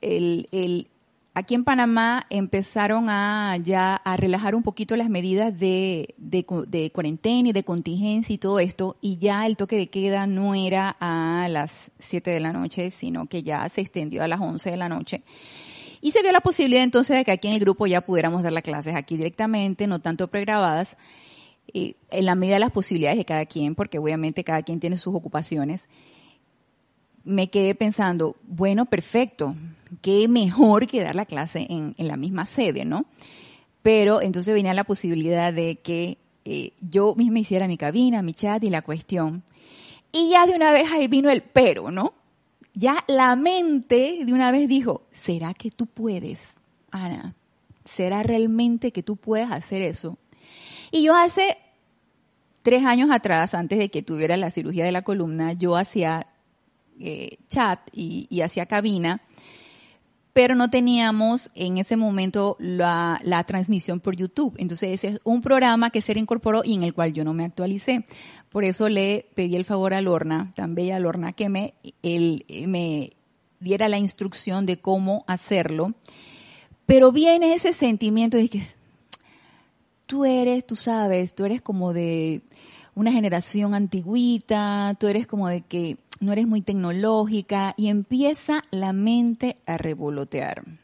el, 0.00 0.48
el, 0.50 0.88
aquí 1.32 1.54
en 1.54 1.62
Panamá 1.62 2.26
empezaron 2.30 3.08
a 3.08 3.56
ya 3.58 3.94
a 3.94 4.16
relajar 4.16 4.56
un 4.56 4.64
poquito 4.64 4.96
las 4.96 5.08
medidas 5.08 5.56
de, 5.56 6.16
de, 6.18 6.44
de, 6.66 6.90
cuarentena 6.90 7.50
y 7.50 7.52
de 7.52 7.62
contingencia 7.62 8.34
y 8.34 8.38
todo 8.38 8.58
esto, 8.58 8.96
y 9.00 9.18
ya 9.18 9.46
el 9.46 9.56
toque 9.56 9.76
de 9.76 9.86
queda 9.86 10.26
no 10.26 10.56
era 10.56 10.96
a 10.98 11.46
las 11.48 11.92
7 12.00 12.28
de 12.28 12.40
la 12.40 12.52
noche, 12.52 12.90
sino 12.90 13.26
que 13.26 13.44
ya 13.44 13.68
se 13.68 13.82
extendió 13.82 14.24
a 14.24 14.26
las 14.26 14.40
11 14.40 14.68
de 14.68 14.76
la 14.76 14.88
noche. 14.88 15.22
Y 16.00 16.12
se 16.12 16.22
vio 16.22 16.32
la 16.32 16.40
posibilidad 16.40 16.82
entonces 16.82 17.16
de 17.16 17.24
que 17.24 17.32
aquí 17.32 17.48
en 17.48 17.54
el 17.54 17.60
grupo 17.60 17.86
ya 17.86 18.00
pudiéramos 18.00 18.42
dar 18.42 18.52
las 18.52 18.62
clases 18.62 18.94
aquí 18.94 19.16
directamente, 19.16 19.86
no 19.86 20.00
tanto 20.00 20.28
pregrabadas, 20.28 20.96
eh, 21.74 21.94
en 22.10 22.24
la 22.24 22.34
medida 22.34 22.54
de 22.54 22.60
las 22.60 22.72
posibilidades 22.72 23.18
de 23.18 23.24
cada 23.24 23.44
quien, 23.46 23.74
porque 23.74 23.98
obviamente 23.98 24.42
cada 24.42 24.62
quien 24.62 24.80
tiene 24.80 24.96
sus 24.96 25.14
ocupaciones. 25.14 25.88
Me 27.22 27.50
quedé 27.50 27.74
pensando, 27.74 28.36
bueno, 28.42 28.86
perfecto, 28.86 29.54
qué 30.00 30.26
mejor 30.26 30.86
que 30.86 31.02
dar 31.02 31.14
la 31.14 31.26
clase 31.26 31.66
en, 31.68 31.94
la 31.98 32.16
misma 32.16 32.46
sede, 32.46 32.84
¿no? 32.84 33.04
Pero 33.82 34.22
entonces 34.22 34.54
venía 34.54 34.74
la 34.74 34.84
posibilidad 34.84 35.52
de 35.52 35.76
que 35.76 36.18
eh, 36.44 36.72
yo 36.80 37.14
misma 37.14 37.40
hiciera 37.40 37.68
mi 37.68 37.76
cabina, 37.76 38.22
mi 38.22 38.32
chat 38.32 38.64
y 38.64 38.70
la 38.70 38.82
cuestión. 38.82 39.42
Y 40.12 40.30
ya 40.30 40.46
de 40.46 40.54
una 40.54 40.72
vez 40.72 40.90
ahí 40.92 41.08
vino 41.08 41.30
el 41.30 41.42
pero, 41.42 41.90
¿no? 41.90 42.14
Ya 42.74 43.04
la 43.08 43.34
mente 43.36 44.20
de 44.24 44.32
una 44.32 44.52
vez 44.52 44.68
dijo, 44.68 45.02
¿será 45.10 45.54
que 45.54 45.70
tú 45.70 45.86
puedes, 45.86 46.60
Ana? 46.90 47.34
¿Será 47.84 48.22
realmente 48.22 48.92
que 48.92 49.02
tú 49.02 49.16
puedes 49.16 49.50
hacer 49.50 49.82
eso? 49.82 50.18
Y 50.90 51.02
yo 51.02 51.14
hace 51.16 51.58
tres 52.62 52.84
años 52.84 53.10
atrás, 53.10 53.54
antes 53.54 53.78
de 53.78 53.90
que 53.90 54.02
tuviera 54.02 54.36
la 54.36 54.50
cirugía 54.50 54.84
de 54.84 54.92
la 54.92 55.02
columna, 55.02 55.52
yo 55.52 55.76
hacía 55.76 56.26
eh, 57.00 57.38
chat 57.48 57.80
y, 57.92 58.40
hacía 58.42 58.66
cabina 58.66 59.22
pero 60.32 60.54
no 60.54 60.70
teníamos 60.70 61.50
en 61.56 61.78
ese 61.78 61.96
momento 61.96 62.56
la, 62.60 63.20
la, 63.24 63.42
transmisión 63.42 63.98
por 63.98 64.14
YouTube. 64.14 64.54
Entonces 64.58 64.90
ese 64.90 65.08
es 65.08 65.20
un 65.24 65.40
programa 65.40 65.90
que 65.90 66.00
se 66.00 66.16
incorporó 66.16 66.62
y 66.64 66.74
en 66.74 66.84
el 66.84 66.94
cual 66.94 67.12
yo 67.12 67.24
no 67.24 67.34
me 67.34 67.44
actualicé. 67.44 68.04
Por 68.50 68.64
eso 68.64 68.88
le 68.88 69.26
pedí 69.34 69.54
el 69.54 69.64
favor 69.64 69.94
a 69.94 70.00
Lorna, 70.00 70.50
tan 70.56 70.74
bella 70.74 70.98
Lorna, 70.98 71.32
que 71.32 71.48
me, 71.48 71.74
él, 72.02 72.44
me 72.66 73.12
diera 73.60 73.88
la 73.88 73.98
instrucción 73.98 74.66
de 74.66 74.78
cómo 74.78 75.24
hacerlo. 75.28 75.94
Pero 76.84 77.12
viene 77.12 77.54
ese 77.54 77.72
sentimiento 77.72 78.36
de 78.36 78.48
que 78.48 78.66
tú 80.06 80.24
eres, 80.24 80.66
tú 80.66 80.74
sabes, 80.74 81.36
tú 81.36 81.44
eres 81.44 81.62
como 81.62 81.92
de 81.92 82.42
una 82.96 83.12
generación 83.12 83.72
antigüita, 83.74 84.96
tú 84.98 85.06
eres 85.06 85.28
como 85.28 85.46
de 85.46 85.60
que 85.60 85.98
no 86.18 86.32
eres 86.32 86.48
muy 86.48 86.60
tecnológica 86.60 87.74
y 87.76 87.86
empieza 87.86 88.62
la 88.72 88.92
mente 88.92 89.58
a 89.66 89.78
revolotear 89.78 90.79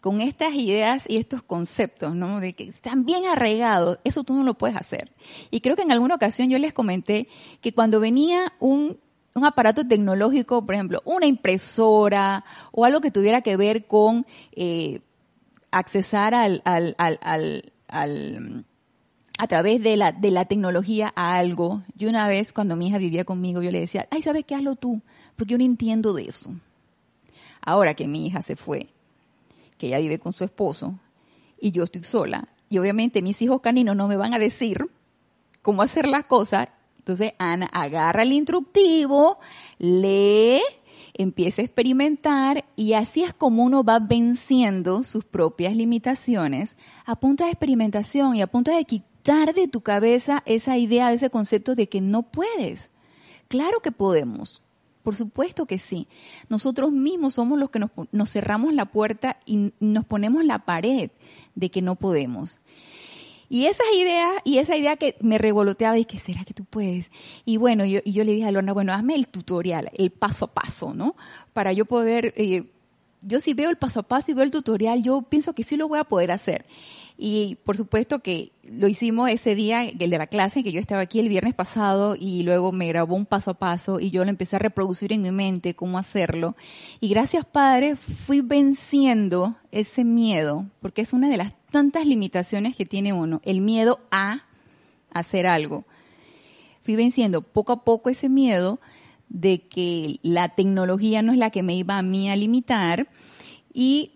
con 0.00 0.20
estas 0.20 0.54
ideas 0.54 1.04
y 1.08 1.16
estos 1.16 1.42
conceptos, 1.42 2.14
¿no? 2.14 2.40
De 2.40 2.52
que 2.52 2.64
están 2.64 3.04
bien 3.04 3.26
arraigados, 3.26 3.98
eso 4.04 4.24
tú 4.24 4.34
no 4.34 4.44
lo 4.44 4.54
puedes 4.54 4.76
hacer. 4.76 5.10
Y 5.50 5.60
creo 5.60 5.76
que 5.76 5.82
en 5.82 5.92
alguna 5.92 6.14
ocasión 6.14 6.48
yo 6.48 6.58
les 6.58 6.72
comenté 6.72 7.28
que 7.60 7.72
cuando 7.72 7.98
venía 8.00 8.52
un, 8.60 8.98
un 9.34 9.44
aparato 9.44 9.86
tecnológico, 9.86 10.64
por 10.64 10.74
ejemplo, 10.74 11.02
una 11.04 11.26
impresora 11.26 12.44
o 12.72 12.84
algo 12.84 13.00
que 13.00 13.10
tuviera 13.10 13.40
que 13.40 13.56
ver 13.56 13.86
con 13.86 14.24
eh, 14.52 15.00
accesar 15.70 16.34
al, 16.34 16.62
al, 16.64 16.94
al, 16.98 17.18
al 17.88 18.64
a 19.38 19.46
través 19.46 19.80
de 19.82 19.96
la, 19.96 20.12
de 20.12 20.30
la 20.32 20.46
tecnología 20.46 21.12
a 21.14 21.36
algo. 21.36 21.82
Yo 21.94 22.08
una 22.08 22.26
vez, 22.26 22.52
cuando 22.52 22.74
mi 22.76 22.88
hija 22.88 22.98
vivía 22.98 23.24
conmigo, 23.24 23.62
yo 23.62 23.70
le 23.70 23.80
decía, 23.80 24.08
ay, 24.10 24.20
¿sabes 24.20 24.44
qué? 24.44 24.56
Hazlo 24.56 24.74
tú, 24.74 25.00
porque 25.36 25.52
yo 25.52 25.58
no 25.58 25.64
entiendo 25.64 26.12
de 26.12 26.22
eso. 26.22 26.50
Ahora 27.60 27.94
que 27.94 28.08
mi 28.08 28.26
hija 28.26 28.42
se 28.42 28.56
fue, 28.56 28.88
que 29.78 29.86
ella 29.86 29.98
vive 29.98 30.18
con 30.18 30.32
su 30.32 30.44
esposo, 30.44 30.98
y 31.60 31.72
yo 31.72 31.84
estoy 31.84 32.04
sola, 32.04 32.48
y 32.68 32.78
obviamente 32.78 33.22
mis 33.22 33.40
hijos 33.40 33.60
caninos 33.60 33.96
no 33.96 34.08
me 34.08 34.16
van 34.16 34.34
a 34.34 34.38
decir 34.38 34.90
cómo 35.62 35.82
hacer 35.82 36.06
las 36.06 36.24
cosas, 36.24 36.68
entonces 36.98 37.32
Ana 37.38 37.66
agarra 37.72 38.22
el 38.22 38.32
instructivo, 38.32 39.38
lee, 39.78 40.60
empieza 41.14 41.62
a 41.62 41.64
experimentar 41.64 42.66
y 42.76 42.92
así 42.92 43.22
es 43.22 43.32
como 43.32 43.64
uno 43.64 43.82
va 43.82 43.98
venciendo 43.98 45.04
sus 45.04 45.24
propias 45.24 45.74
limitaciones 45.74 46.76
a 47.06 47.16
punta 47.16 47.44
de 47.44 47.50
experimentación 47.50 48.36
y 48.36 48.42
a 48.42 48.46
punta 48.46 48.76
de 48.76 48.84
de 49.54 49.68
tu 49.68 49.82
cabeza 49.82 50.42
esa 50.46 50.78
idea, 50.78 51.12
ese 51.12 51.28
concepto 51.28 51.74
de 51.74 51.88
que 51.88 52.00
no 52.00 52.22
puedes. 52.22 52.90
Claro 53.48 53.80
que 53.80 53.92
podemos. 53.92 54.62
Por 55.02 55.16
supuesto 55.16 55.66
que 55.66 55.78
sí. 55.78 56.08
Nosotros 56.48 56.92
mismos 56.92 57.34
somos 57.34 57.58
los 57.58 57.70
que 57.70 57.78
nos, 57.78 58.30
cerramos 58.30 58.74
la 58.74 58.86
puerta 58.86 59.38
y 59.46 59.72
nos 59.80 60.04
ponemos 60.04 60.44
la 60.44 60.60
pared 60.60 61.10
de 61.54 61.70
que 61.70 61.82
no 61.82 61.96
podemos. 61.96 62.58
Y 63.50 63.66
esa 63.66 63.84
idea, 63.94 64.30
y 64.44 64.58
esa 64.58 64.76
idea 64.76 64.96
que 64.96 65.16
me 65.20 65.38
revoloteaba, 65.38 65.98
y 65.98 66.04
que 66.04 66.18
será 66.18 66.44
que 66.44 66.52
tú 66.52 66.64
puedes. 66.64 67.10
Y 67.46 67.56
bueno, 67.56 67.86
yo, 67.86 68.00
y 68.04 68.12
yo 68.12 68.24
le 68.24 68.32
dije 68.32 68.46
a 68.46 68.52
Lorna, 68.52 68.74
bueno, 68.74 68.92
hazme 68.92 69.14
el 69.14 69.26
tutorial, 69.26 69.90
el 69.94 70.10
paso 70.10 70.46
a 70.46 70.52
paso, 70.52 70.92
¿no? 70.92 71.14
Para 71.54 71.72
yo 71.72 71.86
poder, 71.86 72.34
eh, 72.36 72.64
yo 73.22 73.40
si 73.40 73.54
veo 73.54 73.70
el 73.70 73.78
paso 73.78 74.00
a 74.00 74.02
paso 74.02 74.30
y 74.30 74.34
veo 74.34 74.44
el 74.44 74.50
tutorial, 74.50 75.02
yo 75.02 75.22
pienso 75.22 75.54
que 75.54 75.62
sí 75.62 75.76
lo 75.76 75.88
voy 75.88 75.98
a 75.98 76.04
poder 76.04 76.30
hacer. 76.30 76.66
Y 77.16 77.56
por 77.64 77.76
supuesto 77.76 78.20
que 78.20 78.52
lo 78.70 78.88
hicimos 78.88 79.30
ese 79.30 79.54
día, 79.54 79.84
el 79.84 79.98
de 79.98 80.18
la 80.18 80.26
clase, 80.26 80.62
que 80.62 80.72
yo 80.72 80.80
estaba 80.80 81.02
aquí 81.02 81.20
el 81.20 81.28
viernes 81.28 81.54
pasado 81.54 82.16
y 82.18 82.42
luego 82.42 82.72
me 82.72 82.88
grabó 82.88 83.14
un 83.14 83.26
paso 83.26 83.52
a 83.52 83.58
paso 83.58 84.00
y 84.00 84.10
yo 84.10 84.24
lo 84.24 84.30
empecé 84.30 84.56
a 84.56 84.60
reproducir 84.60 85.12
en 85.12 85.22
mi 85.22 85.32
mente, 85.32 85.74
cómo 85.74 85.98
hacerlo. 85.98 86.56
Y 87.00 87.08
gracias 87.08 87.44
Padre, 87.44 87.96
fui 87.96 88.40
venciendo 88.40 89.56
ese 89.72 90.04
miedo, 90.04 90.66
porque 90.80 91.02
es 91.02 91.12
una 91.12 91.28
de 91.28 91.36
las 91.36 91.52
tantas 91.70 92.06
limitaciones 92.06 92.76
que 92.76 92.86
tiene 92.86 93.12
uno, 93.12 93.40
el 93.44 93.60
miedo 93.60 94.00
a 94.10 94.44
hacer 95.12 95.46
algo. 95.46 95.84
Fui 96.82 96.96
venciendo 96.96 97.42
poco 97.42 97.72
a 97.72 97.84
poco 97.84 98.10
ese 98.10 98.28
miedo 98.28 98.80
de 99.28 99.68
que 99.68 100.20
la 100.22 100.48
tecnología 100.48 101.22
no 101.22 101.32
es 101.32 101.38
la 101.38 101.50
que 101.50 101.62
me 101.62 101.74
iba 101.74 101.98
a 101.98 102.02
mí 102.02 102.30
a 102.30 102.36
limitar 102.36 103.08
y, 103.72 104.12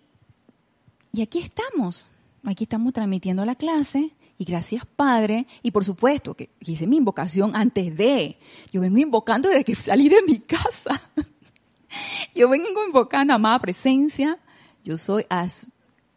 y 1.13 1.23
aquí 1.23 1.39
estamos 1.39 2.07
aquí 2.45 2.65
estamos 2.65 2.93
transmitiendo 2.93 3.45
la 3.45 3.55
clase 3.55 4.13
y 4.43 4.45
gracias 4.45 4.85
Padre, 4.85 5.47
y 5.63 5.71
por 5.71 5.85
supuesto 5.85 6.35
que 6.35 6.51
hice 6.59 6.89
mi 6.89 6.97
invocación 6.97 7.55
antes 7.55 7.97
de, 7.97 8.37
yo 8.73 8.81
vengo 8.81 8.99
invocando 8.99 9.49
desde 9.49 9.63
que 9.63 9.77
salí 9.77 10.09
de 10.09 10.21
mi 10.27 10.41
casa, 10.41 11.01
yo 12.35 12.49
vengo 12.49 12.85
invocando 12.85 13.35
amada 13.35 13.61
presencia, 13.61 14.41
yo 14.83 14.99
soy, 14.99 15.27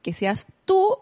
que 0.02 0.12
seas 0.12 0.48
tú 0.66 0.98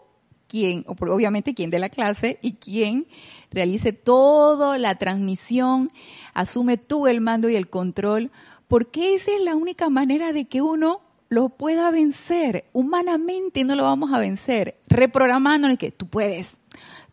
quien, 0.46 0.84
obviamente 0.86 1.54
quien 1.54 1.70
de 1.70 1.78
la 1.78 1.88
clase 1.88 2.38
y 2.42 2.56
quien 2.56 3.06
realice 3.50 3.94
toda 3.94 4.76
la 4.76 4.96
transmisión, 4.96 5.88
asume 6.34 6.76
tú 6.76 7.06
el 7.06 7.22
mando 7.22 7.48
y 7.48 7.56
el 7.56 7.70
control, 7.70 8.32
porque 8.68 9.14
esa 9.14 9.34
es 9.34 9.40
la 9.40 9.56
única 9.56 9.88
manera 9.88 10.34
de 10.34 10.44
que 10.44 10.60
uno 10.60 11.00
lo 11.30 11.48
pueda 11.48 11.90
vencer. 11.90 12.66
Humanamente 12.72 13.64
no 13.64 13.74
lo 13.76 13.84
vamos 13.84 14.12
a 14.12 14.18
vencer. 14.18 14.76
Reprogramándole 14.86 15.76
que 15.78 15.90
tú 15.90 16.06
puedes, 16.06 16.58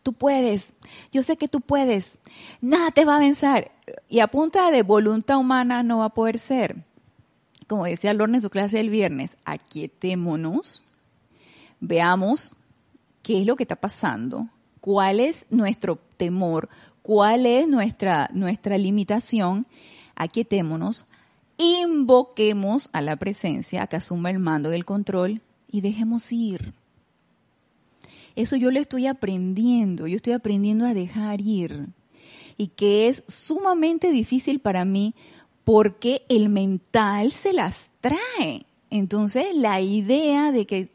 tú 0.02 0.12
puedes, 0.12 0.74
yo 1.12 1.22
sé 1.22 1.36
que 1.36 1.48
tú 1.48 1.60
puedes, 1.60 2.18
nada 2.60 2.90
te 2.90 3.04
va 3.04 3.16
a 3.16 3.20
vencer. 3.20 3.70
Y 4.08 4.20
a 4.20 4.28
punta 4.28 4.70
de 4.70 4.82
voluntad 4.82 5.38
humana 5.38 5.82
no 5.82 5.98
va 5.98 6.06
a 6.06 6.14
poder 6.14 6.38
ser. 6.38 6.84
Como 7.68 7.84
decía 7.84 8.12
Lorna 8.12 8.38
en 8.38 8.42
su 8.42 8.50
clase 8.50 8.78
del 8.78 8.90
viernes, 8.90 9.36
aquietémonos, 9.44 10.82
veamos 11.80 12.54
qué 13.22 13.40
es 13.40 13.46
lo 13.46 13.56
que 13.56 13.64
está 13.64 13.76
pasando, 13.76 14.48
cuál 14.80 15.20
es 15.20 15.46
nuestro 15.48 15.96
temor, 16.16 16.68
cuál 17.02 17.46
es 17.46 17.68
nuestra, 17.68 18.28
nuestra 18.32 18.76
limitación, 18.78 19.66
aquietémonos, 20.16 21.06
invoquemos 21.56 22.88
a 22.92 23.00
la 23.00 23.16
presencia 23.16 23.86
que 23.86 23.96
asuma 23.96 24.30
el 24.30 24.38
mando 24.38 24.70
del 24.70 24.84
control 24.84 25.40
y 25.70 25.80
dejemos 25.80 26.30
ir. 26.32 26.74
Eso 28.36 28.56
yo 28.56 28.70
lo 28.70 28.78
estoy 28.78 29.06
aprendiendo, 29.06 30.06
yo 30.06 30.16
estoy 30.16 30.32
aprendiendo 30.32 30.86
a 30.86 30.94
dejar 30.94 31.40
ir. 31.40 31.88
Y 32.56 32.68
que 32.68 33.08
es 33.08 33.24
sumamente 33.28 34.10
difícil 34.10 34.60
para 34.60 34.84
mí 34.84 35.14
porque 35.64 36.22
el 36.28 36.48
mental 36.48 37.32
se 37.32 37.52
las 37.52 37.90
trae. 38.00 38.66
Entonces 38.90 39.54
la 39.54 39.80
idea 39.80 40.52
de 40.52 40.66
que, 40.66 40.90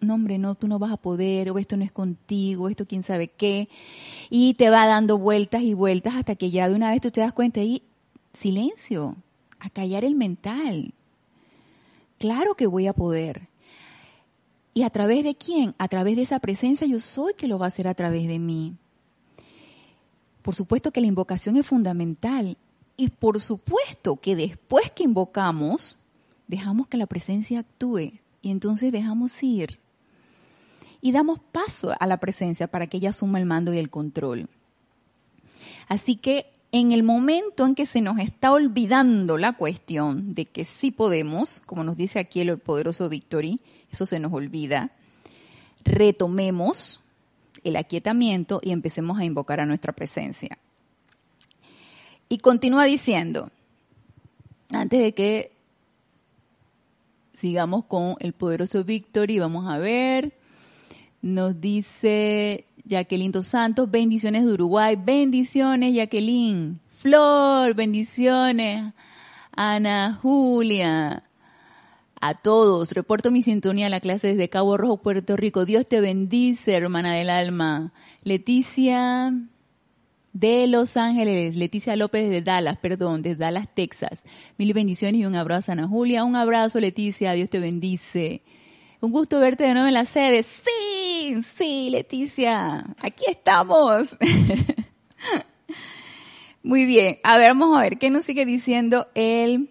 no 0.00 0.14
hombre, 0.14 0.38
no, 0.38 0.54
tú 0.54 0.68
no 0.68 0.78
vas 0.78 0.92
a 0.92 0.96
poder, 0.96 1.50
o 1.50 1.58
esto 1.58 1.76
no 1.76 1.84
es 1.84 1.92
contigo, 1.92 2.68
esto 2.68 2.86
quién 2.86 3.02
sabe 3.02 3.28
qué, 3.28 3.68
y 4.28 4.54
te 4.54 4.70
va 4.70 4.86
dando 4.86 5.18
vueltas 5.18 5.62
y 5.62 5.74
vueltas 5.74 6.14
hasta 6.16 6.34
que 6.34 6.50
ya 6.50 6.68
de 6.68 6.74
una 6.74 6.90
vez 6.90 7.00
tú 7.00 7.10
te 7.10 7.20
das 7.20 7.32
cuenta 7.32 7.60
y 7.60 7.82
silencio, 8.32 9.16
a 9.60 9.70
callar 9.70 10.04
el 10.04 10.14
mental. 10.14 10.92
Claro 12.18 12.54
que 12.54 12.66
voy 12.66 12.86
a 12.86 12.92
poder. 12.92 13.48
¿Y 14.74 14.82
a 14.82 14.90
través 14.90 15.24
de 15.24 15.34
quién? 15.34 15.74
A 15.78 15.88
través 15.88 16.16
de 16.16 16.22
esa 16.22 16.40
presencia 16.40 16.86
yo 16.86 16.98
soy 16.98 17.34
que 17.34 17.48
lo 17.48 17.58
va 17.58 17.66
a 17.66 17.68
hacer 17.68 17.88
a 17.88 17.94
través 17.94 18.26
de 18.26 18.38
mí. 18.38 18.76
Por 20.42 20.54
supuesto 20.54 20.90
que 20.90 21.00
la 21.00 21.06
invocación 21.06 21.56
es 21.56 21.66
fundamental. 21.66 22.56
Y 22.96 23.08
por 23.08 23.40
supuesto 23.40 24.16
que 24.16 24.36
después 24.36 24.90
que 24.90 25.04
invocamos, 25.04 25.98
dejamos 26.46 26.86
que 26.86 26.96
la 26.96 27.06
presencia 27.06 27.60
actúe 27.60 28.12
y 28.42 28.50
entonces 28.50 28.92
dejamos 28.92 29.42
ir. 29.42 29.78
Y 31.00 31.12
damos 31.12 31.38
paso 31.38 31.94
a 31.98 32.06
la 32.06 32.18
presencia 32.18 32.68
para 32.68 32.86
que 32.86 32.98
ella 32.98 33.10
asuma 33.10 33.38
el 33.38 33.46
mando 33.46 33.72
y 33.74 33.78
el 33.78 33.90
control. 33.90 34.48
Así 35.88 36.16
que 36.16 36.52
en 36.70 36.92
el 36.92 37.02
momento 37.02 37.66
en 37.66 37.74
que 37.74 37.86
se 37.86 38.00
nos 38.00 38.18
está 38.18 38.52
olvidando 38.52 39.36
la 39.36 39.52
cuestión 39.52 40.34
de 40.34 40.46
que 40.46 40.64
sí 40.64 40.90
podemos, 40.90 41.60
como 41.66 41.84
nos 41.84 41.96
dice 41.96 42.18
aquí 42.18 42.40
el 42.40 42.58
poderoso 42.58 43.08
Victory, 43.08 43.60
eso 43.92 44.06
se 44.06 44.18
nos 44.18 44.32
olvida, 44.32 44.90
retomemos 45.84 47.00
el 47.62 47.76
aquietamiento 47.76 48.60
y 48.62 48.72
empecemos 48.72 49.18
a 49.18 49.24
invocar 49.24 49.60
a 49.60 49.66
nuestra 49.66 49.92
presencia. 49.92 50.58
Y 52.28 52.38
continúa 52.38 52.84
diciendo, 52.84 53.50
antes 54.70 55.00
de 55.00 55.12
que 55.12 55.52
sigamos 57.34 57.84
con 57.84 58.16
el 58.20 58.32
poderoso 58.32 58.84
Victory, 58.84 59.38
vamos 59.38 59.70
a 59.70 59.78
ver, 59.78 60.32
nos 61.20 61.60
dice 61.60 62.64
Jacqueline 62.84 63.32
Dos 63.32 63.48
Santos, 63.48 63.90
bendiciones 63.90 64.46
de 64.46 64.52
Uruguay, 64.52 64.96
bendiciones 64.96 65.94
Jacqueline, 65.94 66.80
Flor, 66.88 67.74
bendiciones, 67.74 68.92
Ana 69.54 70.18
Julia, 70.22 71.24
a 72.22 72.34
todos. 72.34 72.92
Reporto 72.92 73.32
mi 73.32 73.42
sintonía 73.42 73.86
a 73.86 73.90
la 73.90 74.00
clase 74.00 74.28
desde 74.28 74.48
Cabo 74.48 74.76
Rojo, 74.76 75.02
Puerto 75.02 75.36
Rico. 75.36 75.64
Dios 75.64 75.86
te 75.88 76.00
bendice, 76.00 76.72
hermana 76.72 77.14
del 77.14 77.28
alma. 77.28 77.92
Leticia 78.22 79.34
de 80.32 80.68
Los 80.68 80.96
Ángeles, 80.96 81.56
Leticia 81.56 81.96
López 81.96 82.30
de 82.30 82.40
Dallas, 82.40 82.78
perdón, 82.78 83.22
de 83.22 83.34
Dallas, 83.34 83.68
Texas. 83.74 84.22
Mil 84.56 84.72
bendiciones 84.72 85.20
y 85.20 85.26
un 85.26 85.34
abrazo, 85.34 85.72
Ana 85.72 85.88
Julia. 85.88 86.22
Un 86.22 86.36
abrazo, 86.36 86.78
Leticia. 86.78 87.32
Dios 87.32 87.50
te 87.50 87.58
bendice. 87.58 88.42
Un 89.00 89.10
gusto 89.10 89.40
verte 89.40 89.64
de 89.64 89.72
nuevo 89.72 89.88
en 89.88 89.94
la 89.94 90.04
sede. 90.04 90.44
Sí, 90.44 91.42
sí, 91.42 91.90
Leticia. 91.90 92.86
Aquí 93.00 93.24
estamos. 93.28 94.16
Muy 96.62 96.86
bien. 96.86 97.18
A 97.24 97.36
ver, 97.36 97.48
vamos 97.48 97.76
a 97.76 97.80
ver 97.80 97.98
qué 97.98 98.10
nos 98.10 98.24
sigue 98.24 98.46
diciendo 98.46 99.08
el 99.16 99.70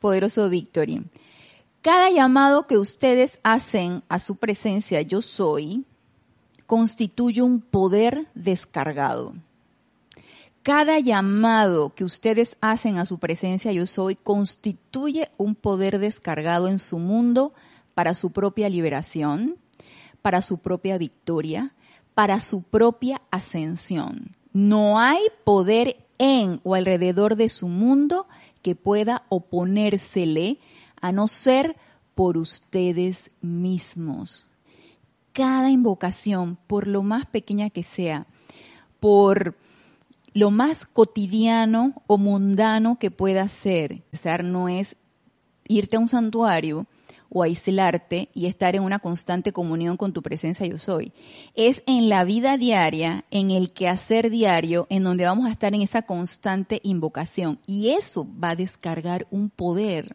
poderoso 0.00 0.48
Victory. 0.48 1.02
Cada 1.82 2.10
llamado 2.10 2.68
que 2.68 2.78
ustedes 2.78 3.40
hacen 3.42 4.04
a 4.08 4.20
su 4.20 4.36
presencia, 4.36 5.02
yo 5.02 5.20
soy, 5.20 5.84
constituye 6.66 7.42
un 7.42 7.60
poder 7.60 8.28
descargado. 8.36 9.34
Cada 10.62 11.00
llamado 11.00 11.92
que 11.92 12.04
ustedes 12.04 12.56
hacen 12.60 12.98
a 12.98 13.04
su 13.04 13.18
presencia, 13.18 13.72
yo 13.72 13.86
soy, 13.86 14.14
constituye 14.14 15.28
un 15.38 15.56
poder 15.56 15.98
descargado 15.98 16.68
en 16.68 16.78
su 16.78 17.00
mundo 17.00 17.52
para 17.94 18.14
su 18.14 18.30
propia 18.30 18.68
liberación, 18.68 19.56
para 20.22 20.40
su 20.40 20.58
propia 20.58 20.98
victoria, 20.98 21.74
para 22.14 22.40
su 22.40 22.62
propia 22.62 23.22
ascensión. 23.32 24.30
No 24.52 25.00
hay 25.00 25.20
poder 25.42 25.96
en 26.18 26.60
o 26.62 26.76
alrededor 26.76 27.34
de 27.34 27.48
su 27.48 27.66
mundo 27.66 28.28
que 28.62 28.76
pueda 28.76 29.24
oponérsele 29.30 30.58
a 31.02 31.12
no 31.12 31.28
ser 31.28 31.76
por 32.14 32.38
ustedes 32.38 33.30
mismos. 33.42 34.44
Cada 35.34 35.70
invocación, 35.70 36.56
por 36.66 36.86
lo 36.86 37.02
más 37.02 37.26
pequeña 37.26 37.68
que 37.68 37.82
sea, 37.82 38.26
por 39.00 39.56
lo 40.32 40.50
más 40.50 40.86
cotidiano 40.86 41.94
o 42.06 42.16
mundano 42.16 42.98
que 42.98 43.10
pueda 43.10 43.46
ser, 43.48 44.02
no 44.44 44.68
es 44.68 44.96
irte 45.68 45.96
a 45.96 46.00
un 46.00 46.08
santuario 46.08 46.86
o 47.34 47.42
aislarte 47.42 48.28
y 48.34 48.46
estar 48.46 48.76
en 48.76 48.82
una 48.82 48.98
constante 48.98 49.52
comunión 49.52 49.96
con 49.96 50.12
tu 50.12 50.22
presencia 50.22 50.66
yo 50.66 50.76
soy. 50.76 51.12
Es 51.54 51.82
en 51.86 52.10
la 52.10 52.24
vida 52.24 52.58
diaria, 52.58 53.24
en 53.30 53.50
el 53.50 53.72
quehacer 53.72 54.28
diario, 54.28 54.86
en 54.90 55.02
donde 55.02 55.24
vamos 55.24 55.46
a 55.46 55.50
estar 55.50 55.74
en 55.74 55.80
esa 55.80 56.02
constante 56.02 56.80
invocación. 56.84 57.58
Y 57.66 57.90
eso 57.90 58.26
va 58.42 58.50
a 58.50 58.56
descargar 58.56 59.26
un 59.30 59.48
poder 59.48 60.14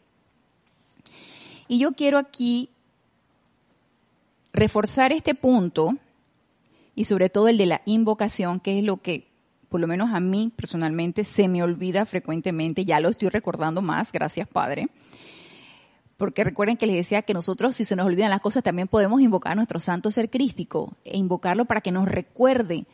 y 1.68 1.80
yo 1.80 1.94
quiero 1.94 2.18
aquí 2.18 2.70
reforzar 4.54 5.12
este 5.12 5.36
punto 5.36 5.96
y 6.96 7.06
sobre 7.06 7.30
todo 7.30 7.48
el 7.48 7.58
de 7.58 7.68
la 7.68 7.82
invocación, 7.86 8.60
que 8.60 8.80
es 8.80 8.84
lo 8.84 8.98
que 8.98 9.28
por 9.70 9.82
lo 9.82 9.88
menos 9.88 10.14
a 10.14 10.20
mí 10.20 10.52
personalmente 10.56 11.24
se 11.24 11.48
me 11.48 11.62
olvida 11.62 12.06
frecuentemente, 12.06 12.86
ya 12.86 13.00
lo 13.00 13.10
estoy 13.10 13.30
recordando 13.30 13.82
más, 13.82 14.12
gracias 14.12 14.48
Padre. 14.48 14.90
Porque 16.16 16.44
recuerden 16.44 16.78
que 16.78 16.88
les 16.88 16.96
decía 16.96 17.22
que 17.22 17.36
nosotros, 17.36 17.76
si 17.76 17.86
se 17.86 17.96
nos 17.96 18.08
olvidan 18.08 18.32
las 18.32 18.40
cosas, 18.40 18.64
también 18.64 18.88
podemos 18.88 19.22
invocar 19.22 19.52
a 19.52 19.56
nuestro 19.56 19.80
santo 19.80 20.10
ser 20.10 20.32
crístico 20.32 20.94
e 21.06 21.18
invocarlo 21.18 21.66
para 21.66 21.82
que 21.82 21.92
nos 21.92 22.06
recuerde 22.06 22.86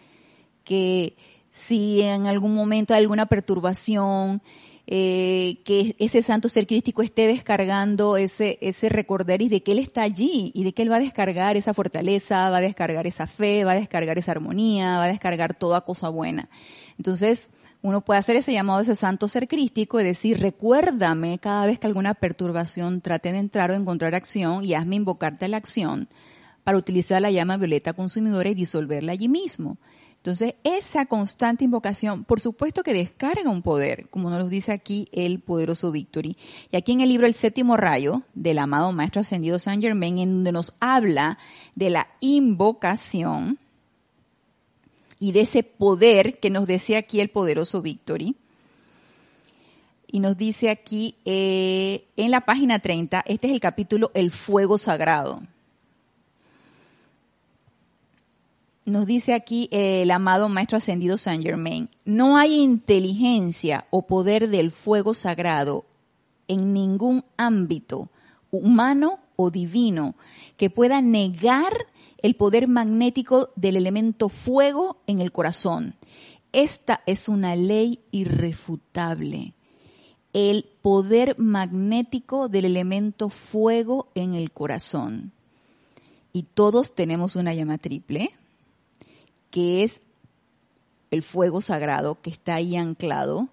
que 0.66 1.16
si 1.52 2.02
en 2.02 2.28
algún 2.28 2.54
momento 2.54 2.94
hay 2.94 3.02
alguna 3.02 3.28
perturbación, 3.28 4.42
eh, 4.86 5.62
que 5.64 5.96
ese 6.00 6.22
santo 6.22 6.50
ser 6.50 6.68
crístico 6.68 7.02
esté 7.02 7.26
descargando 7.26 8.18
ese, 8.18 8.58
ese 8.62 8.90
recorderis 8.90 9.50
de 9.50 9.64
que 9.64 9.72
Él 9.72 9.80
está 9.80 10.02
allí 10.02 10.52
y 10.54 10.64
de 10.66 10.74
que 10.74 10.82
Él 10.82 10.92
va 10.92 10.98
a 10.98 11.00
descargar 11.00 11.56
esa 11.56 11.74
fortaleza, 11.74 12.50
va 12.50 12.58
a 12.58 12.62
descargar 12.62 13.08
esa 13.08 13.26
fe, 13.26 13.64
va 13.64 13.72
a 13.72 13.76
descargar 13.76 14.18
esa 14.18 14.32
armonía, 14.32 14.98
va 14.98 15.06
a 15.06 15.08
descargar 15.08 15.54
toda 15.54 15.82
cosa 15.82 16.10
buena. 16.10 16.50
Entonces, 16.98 17.52
uno 17.82 18.02
puede 18.02 18.20
hacer 18.20 18.36
ese 18.36 18.54
llamado 18.54 18.80
a 18.80 18.82
ese 18.82 18.96
santo 18.96 19.28
ser 19.28 19.48
crístico 19.48 20.00
y 20.00 20.04
decir, 20.04 20.40
recuérdame 20.40 21.38
cada 21.40 21.66
vez 21.66 21.80
que 21.80 21.88
alguna 21.88 22.14
perturbación 22.14 23.02
trate 23.02 23.32
de 23.32 23.40
entrar 23.40 23.72
o 23.72 23.74
encontrar 23.74 24.16
acción 24.16 24.64
y 24.64 24.74
hazme 24.74 24.96
invocarte 24.96 25.46
a 25.46 25.50
la 25.50 25.58
acción 25.58 26.08
para 26.64 26.78
utilizar 26.78 27.22
la 27.22 27.32
llama 27.32 27.58
violeta 27.58 27.94
consumidora 27.94 28.50
y 28.50 28.54
disolverla 28.54 29.12
allí 29.12 29.28
mismo. 29.28 29.78
Entonces, 30.24 30.56
esa 30.64 31.06
constante 31.06 31.66
invocación, 31.66 32.24
por 32.24 32.40
supuesto 32.40 32.82
que 32.82 32.94
descarga 32.94 33.50
un 33.50 33.62
poder, 33.62 34.08
como 34.10 34.30
nos 34.30 34.40
lo 34.40 34.48
dice 34.48 34.72
aquí 34.72 35.06
el 35.12 35.42
poderoso 35.42 35.92
Victory. 35.92 36.38
Y 36.72 36.78
aquí 36.78 36.94
en 36.94 37.02
el 37.02 37.10
libro 37.10 37.28
El 37.28 37.34
séptimo 37.34 37.76
rayo 37.76 38.22
del 38.34 38.60
amado 38.60 38.94
Maestro 38.94 39.20
Ascendido 39.20 39.60
Saint 39.60 39.84
Germain, 39.84 40.20
en 40.20 40.32
donde 40.32 40.54
nos 40.54 40.76
habla 40.80 41.38
de 41.76 41.90
la 41.90 42.08
invocación 42.22 43.60
y 45.20 45.34
de 45.34 45.42
ese 45.42 45.62
poder 45.62 46.40
que 46.40 46.50
nos 46.50 46.68
decía 46.68 47.00
aquí 47.00 47.20
el 47.20 47.30
poderoso 47.30 47.82
Victory. 47.82 48.38
Y 50.08 50.22
nos 50.22 50.38
dice 50.38 50.70
aquí 50.70 51.18
eh, 51.26 52.08
en 52.16 52.32
la 52.32 52.46
página 52.46 52.80
30, 52.80 53.26
este 53.28 53.48
es 53.48 53.54
el 53.54 53.60
capítulo 53.60 54.10
El 54.14 54.32
fuego 54.32 54.78
sagrado. 54.78 55.42
Nos 58.86 59.06
dice 59.06 59.34
aquí 59.34 59.70
el 59.72 60.12
amado 60.12 60.50
Maestro 60.50 60.78
Ascendido 60.78 61.18
Saint 61.18 61.44
Germain, 61.44 61.90
no 62.06 62.38
hay 62.38 62.56
inteligencia 62.60 63.86
o 63.90 64.06
poder 64.06 64.50
del 64.50 64.72
fuego 64.72 65.14
sagrado 65.14 65.86
en 66.48 66.74
ningún 66.74 67.24
ámbito, 67.38 68.10
humano 68.52 69.20
o 69.36 69.50
divino, 69.50 70.16
que 70.58 70.70
pueda 70.70 71.02
negar 71.02 71.74
el 72.22 72.36
poder 72.36 72.68
magnético 72.68 73.50
del 73.56 73.78
elemento 73.78 74.30
fuego 74.30 75.02
en 75.08 75.20
el 75.20 75.32
corazón. 75.32 75.96
Esta 76.52 77.02
es 77.06 77.28
una 77.28 77.56
ley 77.56 78.00
irrefutable. 78.12 79.54
El 80.34 80.66
poder 80.82 81.36
magnético 81.40 82.48
del 82.50 82.66
elemento 82.66 83.30
fuego 83.30 84.10
en 84.16 84.34
el 84.34 84.52
corazón. 84.52 85.32
Y 86.32 86.44
todos 86.44 86.96
tenemos 86.96 87.36
una 87.36 87.54
llama 87.54 87.78
triple 87.78 88.32
que 89.54 89.84
es 89.84 90.02
el 91.12 91.22
fuego 91.22 91.62
sagrado 91.62 92.20
que 92.24 92.32
está 92.32 92.56
ahí 92.56 92.76
anclado, 92.76 93.50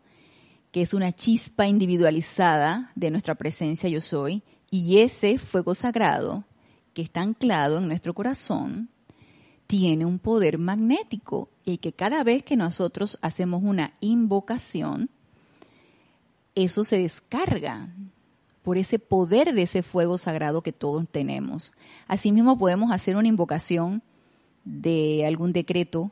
que 0.73 0.81
es 0.81 0.95
una 0.95 1.13
chispa 1.13 1.67
individualizada 1.67 2.91
de 2.95 3.11
nuestra 3.11 3.35
presencia 3.35 3.87
yo 3.91 4.01
soy, 4.01 4.43
y 4.71 5.01
ese 5.01 5.37
fuego 5.37 5.75
sagrado 5.75 6.45
que 6.95 7.03
está 7.03 7.21
anclado 7.21 7.77
en 7.77 7.87
nuestro 7.87 8.15
corazón 8.15 8.89
tiene 9.67 10.07
un 10.07 10.19
poder 10.19 10.57
magnético 10.57 11.51
y 11.67 11.77
que 11.77 11.93
cada 11.93 12.25
vez 12.25 12.45
que 12.45 12.57
nosotros 12.57 13.19
hacemos 13.21 13.63
una 13.63 13.93
invocación, 14.01 15.11
eso 16.55 16.83
se 16.83 16.97
descarga 16.97 17.91
por 18.63 18.79
ese 18.79 18.99
poder 18.99 19.53
de 19.53 19.63
ese 19.65 19.83
fuego 19.83 20.17
sagrado 20.17 20.63
que 20.63 20.73
todos 20.73 21.07
tenemos. 21.11 21.75
Asimismo 22.09 22.57
podemos 22.57 22.91
hacer 22.91 23.17
una 23.17 23.29
invocación 23.29 24.03
de 24.65 25.25
algún 25.27 25.53
decreto, 25.53 26.11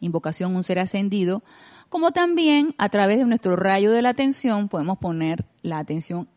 invocación 0.00 0.56
un 0.56 0.64
ser 0.64 0.78
ascendido, 0.78 1.42
como 1.88 2.12
también 2.12 2.74
a 2.78 2.88
través 2.88 3.18
de 3.18 3.26
nuestro 3.26 3.56
rayo 3.56 3.92
de 3.92 4.02
la 4.02 4.10
atención 4.10 4.68
podemos 4.68 4.98
poner 4.98 5.44
la 5.62 5.78
atención 5.78 6.28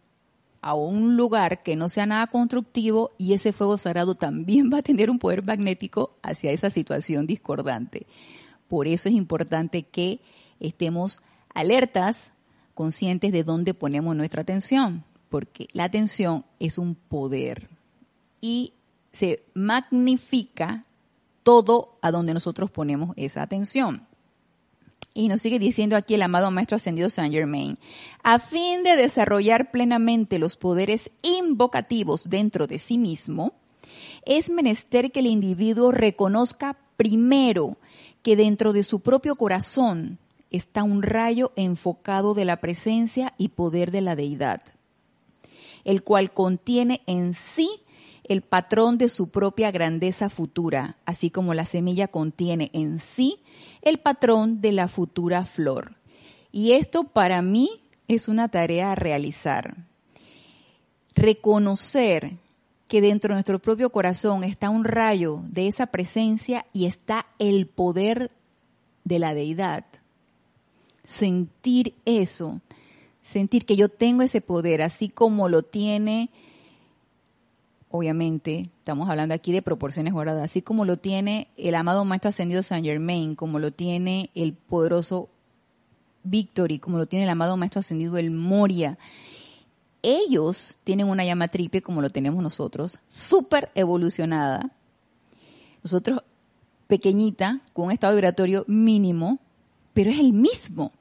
a 0.61 0.73
un 0.73 1.15
lugar 1.15 1.63
que 1.63 1.75
no 1.75 1.89
sea 1.89 2.05
nada 2.05 2.27
constructivo 2.27 3.11
y 3.17 3.33
ese 3.33 3.53
fuego 3.53 3.77
sagrado 3.77 4.15
también 4.15 4.69
va 4.73 4.79
a 4.79 4.83
tener 4.83 5.09
un 5.09 5.19
poder 5.19 5.45
magnético 5.45 6.15
hacia 6.21 6.51
esa 6.51 6.69
situación 6.69 7.25
discordante. 7.25 8.05
Por 8.67 8.87
eso 8.87 9.09
es 9.09 9.15
importante 9.15 9.83
que 9.83 10.19
estemos 10.59 11.19
alertas, 11.53 12.33
conscientes 12.75 13.31
de 13.31 13.43
dónde 13.43 13.73
ponemos 13.73 14.15
nuestra 14.15 14.41
atención, 14.41 15.03
porque 15.29 15.67
la 15.73 15.85
atención 15.85 16.45
es 16.59 16.77
un 16.77 16.95
poder 16.95 17.69
y 18.41 18.73
se 19.11 19.43
magnifica 19.53 20.85
todo 21.49 21.97
a 22.03 22.11
donde 22.11 22.35
nosotros 22.35 22.69
ponemos 22.69 23.15
esa 23.17 23.41
atención. 23.41 24.05
Y 25.15 25.29
nos 25.29 25.41
sigue 25.41 25.57
diciendo 25.57 25.95
aquí 25.95 26.13
el 26.13 26.21
amado 26.21 26.51
Maestro 26.51 26.75
Ascendido 26.75 27.09
Saint 27.09 27.33
Germain, 27.33 27.79
a 28.21 28.37
fin 28.37 28.83
de 28.83 28.95
desarrollar 28.95 29.71
plenamente 29.71 30.37
los 30.37 30.55
poderes 30.57 31.09
invocativos 31.23 32.29
dentro 32.29 32.67
de 32.67 32.77
sí 32.77 32.99
mismo, 32.99 33.53
es 34.27 34.51
menester 34.51 35.11
que 35.11 35.21
el 35.21 35.25
individuo 35.25 35.91
reconozca 35.91 36.77
primero 36.97 37.77
que 38.21 38.35
dentro 38.35 38.71
de 38.71 38.83
su 38.83 38.99
propio 38.99 39.35
corazón 39.35 40.19
está 40.51 40.83
un 40.83 41.01
rayo 41.01 41.51
enfocado 41.55 42.35
de 42.35 42.45
la 42.45 42.57
presencia 42.57 43.33
y 43.39 43.47
poder 43.47 43.89
de 43.89 44.01
la 44.01 44.15
deidad, 44.15 44.61
el 45.83 46.03
cual 46.03 46.31
contiene 46.31 47.01
en 47.07 47.33
sí 47.33 47.81
el 48.29 48.43
patrón 48.43 48.97
de 48.97 49.09
su 49.09 49.29
propia 49.29 49.71
grandeza 49.71 50.29
futura, 50.29 50.97
así 51.05 51.31
como 51.31 51.53
la 51.53 51.65
semilla 51.65 52.07
contiene 52.07 52.69
en 52.73 52.99
sí 52.99 53.39
el 53.81 53.97
patrón 53.97 54.61
de 54.61 54.71
la 54.71 54.87
futura 54.87 55.43
flor. 55.43 55.95
Y 56.51 56.73
esto 56.73 57.05
para 57.05 57.41
mí 57.41 57.81
es 58.07 58.27
una 58.27 58.47
tarea 58.47 58.91
a 58.91 58.95
realizar. 58.95 59.75
Reconocer 61.15 62.37
que 62.87 63.01
dentro 63.01 63.29
de 63.29 63.35
nuestro 63.35 63.59
propio 63.59 63.89
corazón 63.91 64.43
está 64.43 64.69
un 64.69 64.83
rayo 64.83 65.41
de 65.47 65.67
esa 65.67 65.87
presencia 65.87 66.65
y 66.71 66.85
está 66.85 67.25
el 67.39 67.65
poder 67.65 68.31
de 69.03 69.19
la 69.19 69.33
deidad. 69.33 69.85
Sentir 71.03 71.95
eso, 72.05 72.61
sentir 73.23 73.65
que 73.65 73.75
yo 73.75 73.89
tengo 73.89 74.21
ese 74.21 74.41
poder, 74.41 74.83
así 74.83 75.09
como 75.09 75.49
lo 75.49 75.63
tiene 75.63 76.29
obviamente, 77.89 78.69
estamos 78.77 79.09
hablando 79.09 79.33
aquí 79.33 79.51
de 79.51 79.61
proporciones 79.61 80.13
guardadas, 80.13 80.43
así 80.43 80.61
como 80.61 80.85
lo 80.85 80.97
tiene 80.97 81.47
el 81.57 81.75
amado 81.75 82.05
Maestro 82.05 82.29
Ascendido 82.29 82.63
Saint 82.63 82.85
Germain, 82.85 83.35
como 83.35 83.59
lo 83.59 83.71
tiene 83.71 84.29
el 84.35 84.53
poderoso 84.53 85.29
Victory, 86.23 86.79
como 86.79 86.97
lo 86.97 87.07
tiene 87.07 87.23
el 87.23 87.29
amado 87.29 87.57
Maestro 87.57 87.79
Ascendido 87.79 88.17
el 88.17 88.31
Moria. 88.31 88.97
Ellos 90.01 90.77
tienen 90.83 91.07
una 91.07 91.25
llama 91.25 91.47
triple 91.47 91.81
como 91.81 92.01
lo 92.01 92.09
tenemos 92.09 92.41
nosotros, 92.41 92.99
súper 93.07 93.71
evolucionada. 93.75 94.71
Nosotros 95.83 96.23
pequeñita, 96.87 97.61
con 97.73 97.85
un 97.85 97.91
estado 97.91 98.15
vibratorio 98.15 98.65
mínimo, 98.67 99.39
pero 99.93 100.11
es 100.11 100.19
el 100.19 100.33
mismo. 100.33 100.91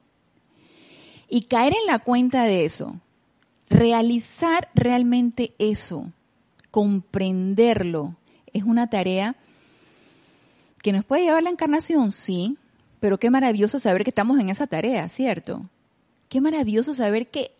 Y 1.29 1.43
caer 1.43 1.73
en 1.73 1.85
la 1.87 1.99
cuenta 1.99 2.43
de 2.43 2.65
eso, 2.65 2.99
realizar 3.69 4.69
realmente 4.73 5.53
eso, 5.59 6.11
comprenderlo. 6.71 8.15
Es 8.53 8.63
una 8.63 8.89
tarea 8.89 9.35
que 10.81 10.93
nos 10.93 11.05
puede 11.05 11.23
llevar 11.23 11.43
la 11.43 11.49
encarnación, 11.49 12.11
sí, 12.11 12.57
pero 12.99 13.19
qué 13.19 13.29
maravilloso 13.29 13.79
saber 13.79 14.03
que 14.03 14.09
estamos 14.09 14.39
en 14.39 14.49
esa 14.49 14.67
tarea, 14.67 15.07
¿cierto? 15.09 15.69
Qué 16.29 16.41
maravilloso 16.41 16.93
saber 16.93 17.29
que, 17.29 17.51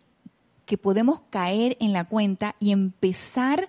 que 0.66 0.78
podemos 0.78 1.20
caer 1.30 1.76
en 1.80 1.92
la 1.92 2.04
cuenta 2.04 2.54
y 2.58 2.72
empezar 2.72 3.68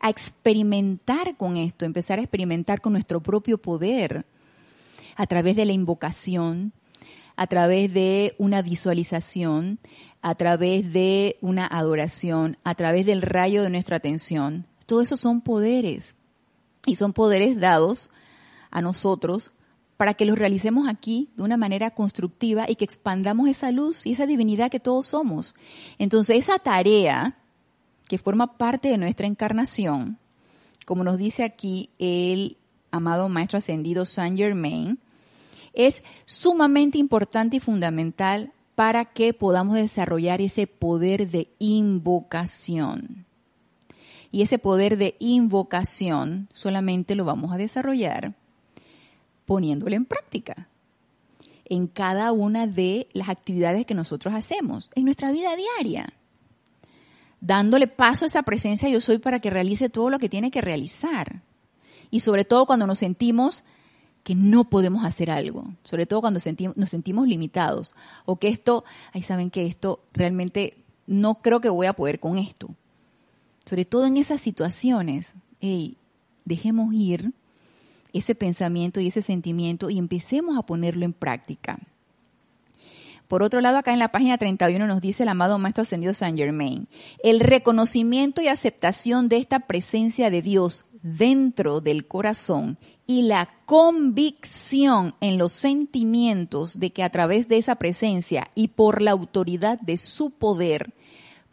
a 0.00 0.10
experimentar 0.10 1.36
con 1.36 1.56
esto, 1.56 1.84
empezar 1.84 2.18
a 2.18 2.22
experimentar 2.22 2.80
con 2.80 2.92
nuestro 2.92 3.20
propio 3.22 3.58
poder 3.58 4.24
a 5.16 5.26
través 5.26 5.56
de 5.56 5.66
la 5.66 5.72
invocación, 5.72 6.72
a 7.36 7.46
través 7.46 7.92
de 7.92 8.34
una 8.38 8.62
visualización, 8.62 9.78
a 10.22 10.34
través 10.34 10.92
de 10.92 11.36
una 11.40 11.66
adoración, 11.66 12.56
a 12.64 12.74
través 12.74 13.06
del 13.06 13.22
rayo 13.22 13.62
de 13.62 13.70
nuestra 13.70 13.96
atención, 13.96 14.66
todo 14.90 15.02
eso 15.02 15.16
son 15.16 15.40
poderes. 15.40 16.16
Y 16.84 16.96
son 16.96 17.12
poderes 17.12 17.60
dados 17.60 18.10
a 18.72 18.82
nosotros 18.82 19.52
para 19.96 20.14
que 20.14 20.24
los 20.24 20.36
realicemos 20.36 20.88
aquí 20.88 21.28
de 21.36 21.44
una 21.44 21.56
manera 21.56 21.92
constructiva 21.92 22.68
y 22.68 22.74
que 22.74 22.86
expandamos 22.86 23.48
esa 23.48 23.70
luz 23.70 24.04
y 24.04 24.12
esa 24.12 24.26
divinidad 24.26 24.68
que 24.68 24.80
todos 24.80 25.06
somos. 25.06 25.54
Entonces, 26.00 26.38
esa 26.38 26.58
tarea 26.58 27.36
que 28.08 28.18
forma 28.18 28.58
parte 28.58 28.88
de 28.88 28.98
nuestra 28.98 29.28
encarnación, 29.28 30.18
como 30.86 31.04
nos 31.04 31.18
dice 31.18 31.44
aquí 31.44 31.90
el 32.00 32.56
amado 32.90 33.28
Maestro 33.28 33.58
Ascendido 33.58 34.04
Saint 34.04 34.36
Germain, 34.36 34.98
es 35.72 36.02
sumamente 36.24 36.98
importante 36.98 37.58
y 37.58 37.60
fundamental 37.60 38.52
para 38.74 39.04
que 39.04 39.34
podamos 39.34 39.76
desarrollar 39.76 40.40
ese 40.40 40.66
poder 40.66 41.30
de 41.30 41.46
invocación. 41.60 43.29
Y 44.32 44.42
ese 44.42 44.58
poder 44.58 44.96
de 44.96 45.16
invocación 45.18 46.48
solamente 46.54 47.14
lo 47.14 47.24
vamos 47.24 47.52
a 47.52 47.56
desarrollar 47.56 48.34
poniéndolo 49.44 49.96
en 49.96 50.04
práctica 50.04 50.68
en 51.64 51.86
cada 51.86 52.32
una 52.32 52.66
de 52.66 53.08
las 53.12 53.28
actividades 53.28 53.86
que 53.86 53.94
nosotros 53.94 54.34
hacemos 54.34 54.90
en 54.94 55.04
nuestra 55.04 55.32
vida 55.32 55.54
diaria. 55.56 56.12
Dándole 57.40 57.86
paso 57.86 58.24
a 58.24 58.28
esa 58.28 58.42
presencia 58.42 58.88
yo 58.88 59.00
soy 59.00 59.18
para 59.18 59.40
que 59.40 59.50
realice 59.50 59.88
todo 59.88 60.10
lo 60.10 60.18
que 60.18 60.28
tiene 60.28 60.50
que 60.50 60.60
realizar. 60.60 61.42
Y 62.10 62.20
sobre 62.20 62.44
todo 62.44 62.66
cuando 62.66 62.86
nos 62.86 62.98
sentimos 62.98 63.62
que 64.24 64.34
no 64.34 64.68
podemos 64.68 65.04
hacer 65.04 65.30
algo, 65.30 65.64
sobre 65.84 66.06
todo 66.06 66.20
cuando 66.20 66.40
nos 66.74 66.90
sentimos 66.90 67.28
limitados 67.28 67.94
o 68.26 68.36
que 68.36 68.48
esto, 68.48 68.84
ahí 69.12 69.22
saben 69.22 69.48
que 69.48 69.64
esto 69.64 70.00
realmente 70.12 70.76
no 71.06 71.36
creo 71.36 71.60
que 71.60 71.70
voy 71.70 71.86
a 71.86 71.92
poder 71.92 72.20
con 72.20 72.36
esto 72.36 72.74
sobre 73.64 73.84
todo 73.84 74.06
en 74.06 74.16
esas 74.16 74.40
situaciones, 74.40 75.34
dejemos 76.44 76.94
ir 76.94 77.32
ese 78.12 78.34
pensamiento 78.34 79.00
y 79.00 79.06
ese 79.06 79.22
sentimiento 79.22 79.90
y 79.90 79.98
empecemos 79.98 80.58
a 80.58 80.62
ponerlo 80.62 81.04
en 81.04 81.12
práctica. 81.12 81.78
Por 83.28 83.44
otro 83.44 83.60
lado, 83.60 83.78
acá 83.78 83.92
en 83.92 84.00
la 84.00 84.10
página 84.10 84.38
31 84.38 84.88
nos 84.88 85.00
dice 85.00 85.22
el 85.22 85.28
amado 85.28 85.56
Maestro 85.58 85.82
Ascendido 85.82 86.14
Saint 86.14 86.36
Germain, 86.36 86.88
el 87.22 87.38
reconocimiento 87.38 88.42
y 88.42 88.48
aceptación 88.48 89.28
de 89.28 89.36
esta 89.36 89.60
presencia 89.60 90.30
de 90.30 90.42
Dios 90.42 90.84
dentro 91.02 91.80
del 91.80 92.08
corazón 92.08 92.76
y 93.06 93.22
la 93.22 93.48
convicción 93.66 95.14
en 95.20 95.38
los 95.38 95.52
sentimientos 95.52 96.78
de 96.80 96.90
que 96.90 97.04
a 97.04 97.10
través 97.10 97.46
de 97.46 97.58
esa 97.58 97.76
presencia 97.76 98.48
y 98.56 98.68
por 98.68 99.00
la 99.00 99.12
autoridad 99.12 99.78
de 99.80 99.96
su 99.96 100.30
poder, 100.30 100.92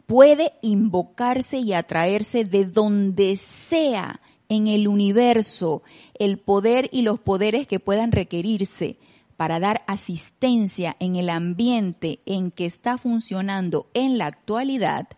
puede 0.08 0.54
invocarse 0.62 1.58
y 1.58 1.74
atraerse 1.74 2.42
de 2.42 2.64
donde 2.64 3.36
sea 3.36 4.22
en 4.48 4.66
el 4.66 4.88
universo 4.88 5.82
el 6.18 6.38
poder 6.38 6.88
y 6.90 7.02
los 7.02 7.20
poderes 7.20 7.66
que 7.66 7.78
puedan 7.78 8.10
requerirse 8.10 8.96
para 9.36 9.60
dar 9.60 9.84
asistencia 9.86 10.96
en 10.98 11.16
el 11.16 11.28
ambiente 11.28 12.20
en 12.24 12.50
que 12.50 12.64
está 12.64 12.96
funcionando 12.96 13.86
en 13.92 14.16
la 14.16 14.24
actualidad, 14.24 15.08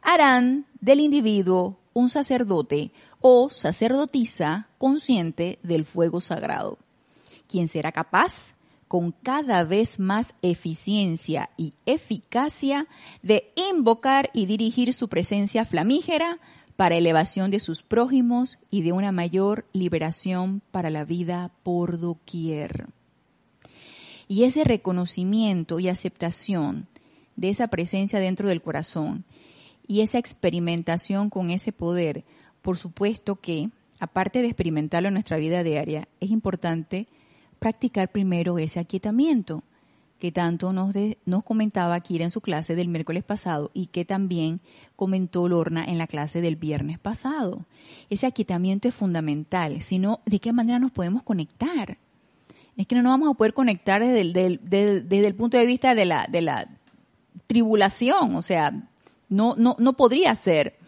harán 0.00 0.66
del 0.80 1.00
individuo 1.00 1.80
un 1.92 2.08
sacerdote 2.08 2.92
o 3.20 3.50
sacerdotisa 3.50 4.68
consciente 4.78 5.58
del 5.64 5.84
fuego 5.84 6.20
sagrado, 6.20 6.78
quien 7.48 7.66
será 7.66 7.90
capaz 7.90 8.55
con 8.88 9.12
cada 9.12 9.64
vez 9.64 9.98
más 9.98 10.34
eficiencia 10.42 11.50
y 11.56 11.74
eficacia 11.86 12.86
de 13.22 13.52
invocar 13.70 14.30
y 14.32 14.46
dirigir 14.46 14.92
su 14.92 15.08
presencia 15.08 15.64
flamígera 15.64 16.38
para 16.76 16.96
elevación 16.96 17.50
de 17.50 17.58
sus 17.58 17.82
prójimos 17.82 18.58
y 18.70 18.82
de 18.82 18.92
una 18.92 19.10
mayor 19.10 19.64
liberación 19.72 20.62
para 20.70 20.90
la 20.90 21.04
vida 21.04 21.50
por 21.62 21.98
doquier. 21.98 22.86
Y 24.28 24.44
ese 24.44 24.62
reconocimiento 24.62 25.80
y 25.80 25.88
aceptación 25.88 26.86
de 27.36 27.48
esa 27.48 27.68
presencia 27.68 28.18
dentro 28.18 28.48
del 28.48 28.62
corazón 28.62 29.24
y 29.86 30.00
esa 30.00 30.18
experimentación 30.18 31.30
con 31.30 31.50
ese 31.50 31.72
poder, 31.72 32.24
por 32.60 32.76
supuesto 32.76 33.36
que, 33.36 33.70
aparte 34.00 34.42
de 34.42 34.48
experimentarlo 34.48 35.08
en 35.08 35.14
nuestra 35.14 35.36
vida 35.36 35.62
diaria, 35.62 36.08
es 36.20 36.30
importante 36.30 37.06
practicar 37.66 38.12
primero 38.12 38.60
ese 38.60 38.78
aquietamiento 38.78 39.64
que 40.20 40.30
tanto 40.30 40.72
nos, 40.72 40.94
comentaba 41.42 41.98
Kira 41.98 42.22
en 42.22 42.30
su 42.30 42.40
clase 42.40 42.76
del 42.76 42.86
miércoles 42.86 43.24
pasado 43.24 43.72
y 43.74 43.86
que 43.86 44.04
también 44.04 44.60
comentó 44.94 45.48
Lorna 45.48 45.84
en 45.84 45.98
la 45.98 46.06
clase 46.06 46.40
del 46.40 46.54
viernes 46.54 47.00
pasado. 47.00 47.66
Ese 48.08 48.28
aquietamiento 48.28 48.86
es 48.86 48.94
fundamental, 48.94 49.82
sino 49.82 50.20
de 50.26 50.38
qué 50.38 50.52
manera 50.52 50.78
nos 50.78 50.92
podemos 50.92 51.24
conectar. 51.24 51.98
Es 52.76 52.86
que 52.86 52.94
no 52.94 53.02
nos 53.02 53.14
vamos 53.14 53.30
a 53.30 53.36
poder 53.36 53.52
conectar 53.52 54.00
desde 54.00 54.20
el, 54.20 54.60
el 55.10 55.34
punto 55.34 55.58
de 55.58 55.66
vista 55.66 55.96
de 55.96 56.04
la, 56.04 56.28
de 56.30 56.42
la 56.42 56.68
tribulación, 57.48 58.36
o 58.36 58.42
sea, 58.42 58.70
no, 59.28 59.56
no, 59.56 59.74
no 59.80 59.94
podría 59.94 60.36
ser. 60.36 60.78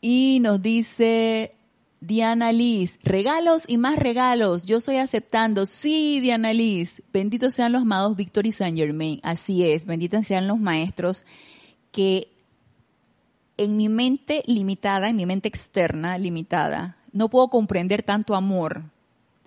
Y 0.00 0.40
nos 0.40 0.60
dice 0.60 1.52
Diana 2.00 2.50
Liz, 2.50 2.98
regalos 3.02 3.64
y 3.68 3.76
más 3.76 3.98
regalos. 3.98 4.64
Yo 4.64 4.78
estoy 4.78 4.96
aceptando. 4.96 5.66
Sí, 5.66 6.20
Diana 6.20 6.52
Liz. 6.52 7.02
Benditos 7.12 7.54
sean 7.54 7.72
los 7.72 7.82
amados 7.82 8.16
Víctor 8.16 8.46
y 8.46 8.52
Saint 8.52 8.78
Germain. 8.78 9.20
Así 9.22 9.64
es. 9.64 9.84
Benditos 9.84 10.26
sean 10.26 10.48
los 10.48 10.58
maestros 10.58 11.26
que 11.92 12.28
en 13.58 13.76
mi 13.76 13.90
mente 13.90 14.42
limitada, 14.46 15.10
en 15.10 15.16
mi 15.16 15.26
mente 15.26 15.46
externa 15.48 16.16
limitada, 16.16 16.96
no 17.12 17.28
puedo 17.28 17.48
comprender 17.48 18.02
tanto 18.02 18.34
amor. 18.34 18.84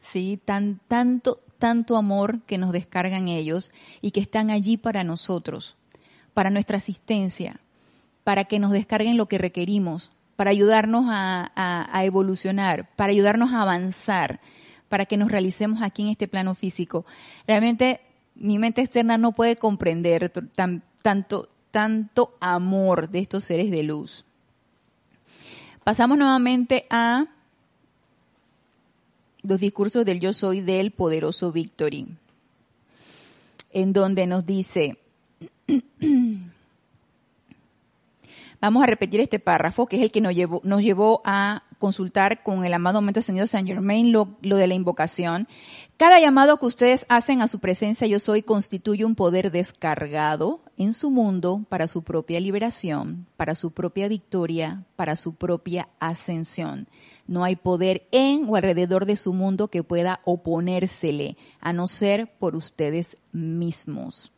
Sí, 0.02 0.39
tan, 0.46 0.80
tanto, 0.88 1.39
tanto 1.58 1.98
amor 1.98 2.42
que 2.42 2.60
nos 2.60 2.72
descargan 2.72 3.28
ellos 3.28 3.72
y 4.02 4.12
que 4.12 4.20
están 4.20 4.52
allí 4.52 4.78
para 4.78 5.04
nosotros, 5.04 5.76
para 6.36 6.52
nuestra 6.52 6.78
asistencia, 6.78 7.60
para 8.24 8.46
que 8.46 8.60
nos 8.60 8.72
descarguen 8.72 9.18
lo 9.18 9.26
que 9.26 9.39
requerimos, 9.39 10.12
para 10.36 10.52
ayudarnos 10.52 11.06
a, 11.10 12.02
evolucionar, 12.04 12.89
para 12.96 13.12
ayudarnos 13.12 13.54
a 13.54 13.62
avanzar, 13.62 14.39
para 14.89 15.06
que 15.06 15.17
nos 15.17 15.32
realicemos 15.32 15.82
aquí 15.82 16.04
en 16.04 16.10
este 16.10 16.28
plano 16.28 16.56
físico. 16.56 17.06
Realmente 17.48 18.02
mi 18.36 18.60
mente 18.60 18.82
externa 18.82 19.17
no 19.17 19.32
puede 19.32 19.56
comprender 19.56 20.32
tanto, 21.02 21.50
tanto 21.72 22.36
amor 22.39 23.10
de 23.10 23.19
estos 23.19 23.43
seres 23.43 23.72
de 23.72 23.84
luz. 23.84 24.26
Pasamos 25.84 26.17
nuevamente 26.17 26.86
a 26.89 27.28
los 29.43 29.60
discursos 29.60 30.06
del 30.06 30.19
yo 30.19 30.34
soy 30.34 30.62
del 30.62 30.91
poderoso 30.91 31.52
Victory, 31.52 32.08
en 33.72 33.93
donde 33.93 34.26
nos 34.26 34.46
dice, 34.46 34.98
Vamos 38.63 38.82
a 38.82 38.86
repetir 38.86 39.19
este 39.19 39.39
párrafo, 39.39 39.88
que 39.88 39.97
es 39.97 40.02
el 40.04 40.13
que 40.13 40.21
nos 40.21 40.34
llevó, 40.34 40.62
nos 40.63 40.82
llevó 40.82 41.21
a 41.26 41.63
consultar 41.80 42.43
con 42.43 42.63
el 42.63 42.73
amado 42.73 43.02
momento 43.02 43.19
ascendido 43.19 43.45
Saint 43.45 43.67
Germain 43.67 44.13
lo, 44.13 44.38
lo, 44.41 44.56
de 44.56 44.67
la 44.67 44.73
invocación. 44.73 45.49
Cada 45.97 46.17
llamado 46.21 46.56
que 46.56 46.67
ustedes 46.67 47.06
hacen 47.10 47.41
a 47.41 47.49
su 47.49 47.60
presencia 47.60 48.08
yo 48.08 48.19
soy 48.19 48.41
constituye 48.41 49.04
un 49.04 49.15
poder 49.15 49.52
descargado 49.52 50.62
en 50.78 50.93
su 50.93 51.12
mundo 51.12 51.65
para 51.67 51.89
su 51.89 52.04
propia 52.04 52.39
liberación, 52.39 53.28
para 53.36 53.54
su 53.54 53.71
propia 53.71 54.08
victoria, 54.08 54.86
para 54.95 55.17
su 55.17 55.36
propia 55.36 55.89
ascensión. 55.99 56.88
No 57.28 57.43
hay 57.43 57.58
poder 57.58 58.08
en 58.13 58.45
o 58.47 58.56
alrededor 58.56 59.06
de 59.06 59.17
su 59.17 59.34
mundo 59.34 59.67
que 59.67 59.84
pueda 59.84 60.21
oponérsele, 60.23 61.36
a 61.60 61.73
no 61.73 61.86
ser 61.86 62.32
por 62.39 62.56
ustedes 62.56 63.17
mismos. 63.34 64.32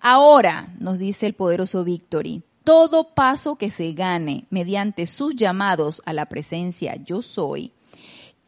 Ahora, 0.00 0.72
nos 0.78 1.00
dice 1.00 1.26
el 1.26 1.34
poderoso 1.34 1.82
Victory, 1.82 2.44
todo 2.66 3.04
paso 3.04 3.54
que 3.54 3.70
se 3.70 3.92
gane 3.92 4.44
mediante 4.50 5.06
sus 5.06 5.36
llamados 5.36 6.02
a 6.04 6.12
la 6.12 6.26
presencia 6.26 6.96
yo 6.96 7.22
soy, 7.22 7.70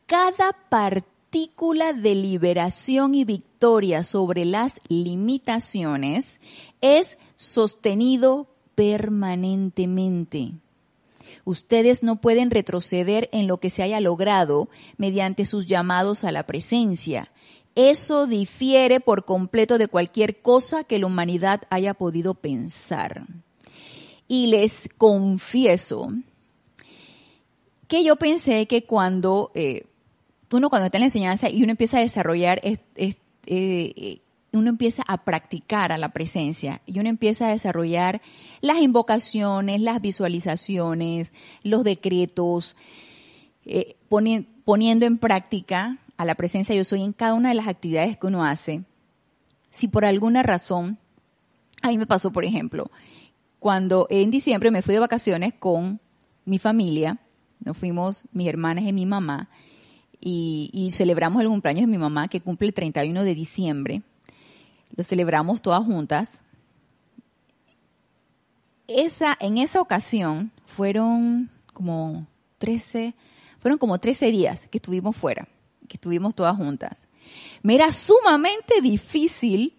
cada 0.06 0.56
partícula 0.68 1.92
de 1.92 2.16
liberación 2.16 3.14
y 3.14 3.24
victoria 3.24 4.02
sobre 4.02 4.44
las 4.44 4.80
limitaciones 4.88 6.40
es 6.80 7.18
sostenido 7.36 8.48
permanentemente. 8.74 10.50
Ustedes 11.44 12.02
no 12.02 12.16
pueden 12.16 12.50
retroceder 12.50 13.28
en 13.30 13.46
lo 13.46 13.58
que 13.58 13.70
se 13.70 13.84
haya 13.84 14.00
logrado 14.00 14.68
mediante 14.96 15.44
sus 15.44 15.66
llamados 15.66 16.24
a 16.24 16.32
la 16.32 16.42
presencia. 16.42 17.30
Eso 17.76 18.26
difiere 18.26 18.98
por 18.98 19.24
completo 19.24 19.78
de 19.78 19.86
cualquier 19.86 20.42
cosa 20.42 20.82
que 20.82 20.98
la 20.98 21.06
humanidad 21.06 21.62
haya 21.70 21.94
podido 21.94 22.34
pensar. 22.34 23.28
Y 24.28 24.48
les 24.48 24.88
confieso 24.96 26.12
que 27.88 28.04
yo 28.04 28.16
pensé 28.16 28.66
que 28.66 28.84
cuando 28.84 29.50
eh, 29.54 29.86
uno 30.52 30.70
cuando 30.70 30.86
está 30.86 30.98
en 30.98 31.02
la 31.02 31.06
enseñanza 31.06 31.50
y 31.50 31.62
uno 31.62 31.72
empieza 31.72 31.98
a 31.98 32.02
desarrollar, 32.02 32.60
eh, 32.64 34.20
uno 34.52 34.70
empieza 34.70 35.02
a 35.06 35.18
practicar 35.18 35.92
a 35.92 35.98
la 35.98 36.10
presencia 36.10 36.80
y 36.86 36.98
uno 36.98 37.08
empieza 37.08 37.48
a 37.48 37.52
desarrollar 37.52 38.20
las 38.60 38.78
invocaciones, 38.78 39.80
las 39.80 40.00
visualizaciones, 40.00 41.32
los 41.62 41.84
decretos, 41.84 42.76
eh, 43.64 43.96
poniendo 44.08 45.06
en 45.06 45.18
práctica 45.18 45.98
a 46.16 46.24
la 46.24 46.34
presencia 46.34 46.74
yo 46.74 46.84
soy 46.84 47.02
en 47.02 47.12
cada 47.12 47.34
una 47.34 47.50
de 47.50 47.54
las 47.54 47.68
actividades 47.68 48.16
que 48.16 48.26
uno 48.26 48.44
hace. 48.44 48.82
Si 49.70 49.88
por 49.88 50.04
alguna 50.04 50.42
razón, 50.42 50.98
a 51.82 51.88
mí 51.88 51.98
me 51.98 52.06
pasó, 52.06 52.32
por 52.32 52.44
ejemplo, 52.44 52.90
cuando 53.58 54.06
en 54.10 54.30
diciembre 54.30 54.70
me 54.70 54.82
fui 54.82 54.94
de 54.94 55.00
vacaciones 55.00 55.52
con 55.54 56.00
mi 56.44 56.58
familia, 56.58 57.18
nos 57.60 57.76
fuimos 57.76 58.22
mis 58.32 58.48
hermanas 58.48 58.84
y 58.84 58.92
mi 58.92 59.06
mamá, 59.06 59.48
y, 60.20 60.90
celebramos 60.92 61.40
el 61.42 61.48
cumpleaños 61.48 61.82
de 61.82 61.86
mi 61.86 61.98
mamá, 61.98 62.28
que 62.28 62.40
cumple 62.40 62.68
el 62.68 62.74
31 62.74 63.22
de 63.22 63.34
diciembre. 63.34 64.02
Lo 64.96 65.04
celebramos 65.04 65.62
todas 65.62 65.84
juntas. 65.84 66.42
Esa, 68.88 69.36
en 69.40 69.58
esa 69.58 69.80
ocasión 69.80 70.50
fueron 70.64 71.50
como 71.72 72.26
13, 72.58 73.14
fueron 73.60 73.78
como 73.78 73.98
13 73.98 74.30
días 74.32 74.66
que 74.66 74.78
estuvimos 74.78 75.14
fuera, 75.16 75.46
que 75.86 75.96
estuvimos 75.96 76.34
todas 76.34 76.56
juntas. 76.56 77.06
Me 77.62 77.74
era 77.74 77.92
sumamente 77.92 78.80
difícil 78.80 79.74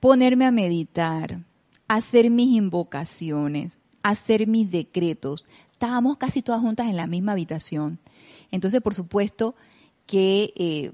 ponerme 0.00 0.46
a 0.46 0.50
meditar, 0.50 1.38
hacer 1.90 2.30
mis 2.30 2.54
invocaciones, 2.54 3.80
hacer 4.04 4.46
mis 4.46 4.70
decretos. 4.70 5.44
Estábamos 5.72 6.18
casi 6.18 6.40
todas 6.40 6.60
juntas 6.60 6.88
en 6.88 6.94
la 6.94 7.08
misma 7.08 7.32
habitación. 7.32 7.98
Entonces, 8.52 8.80
por 8.80 8.94
supuesto 8.94 9.56
que 10.06 10.52
eh, 10.54 10.92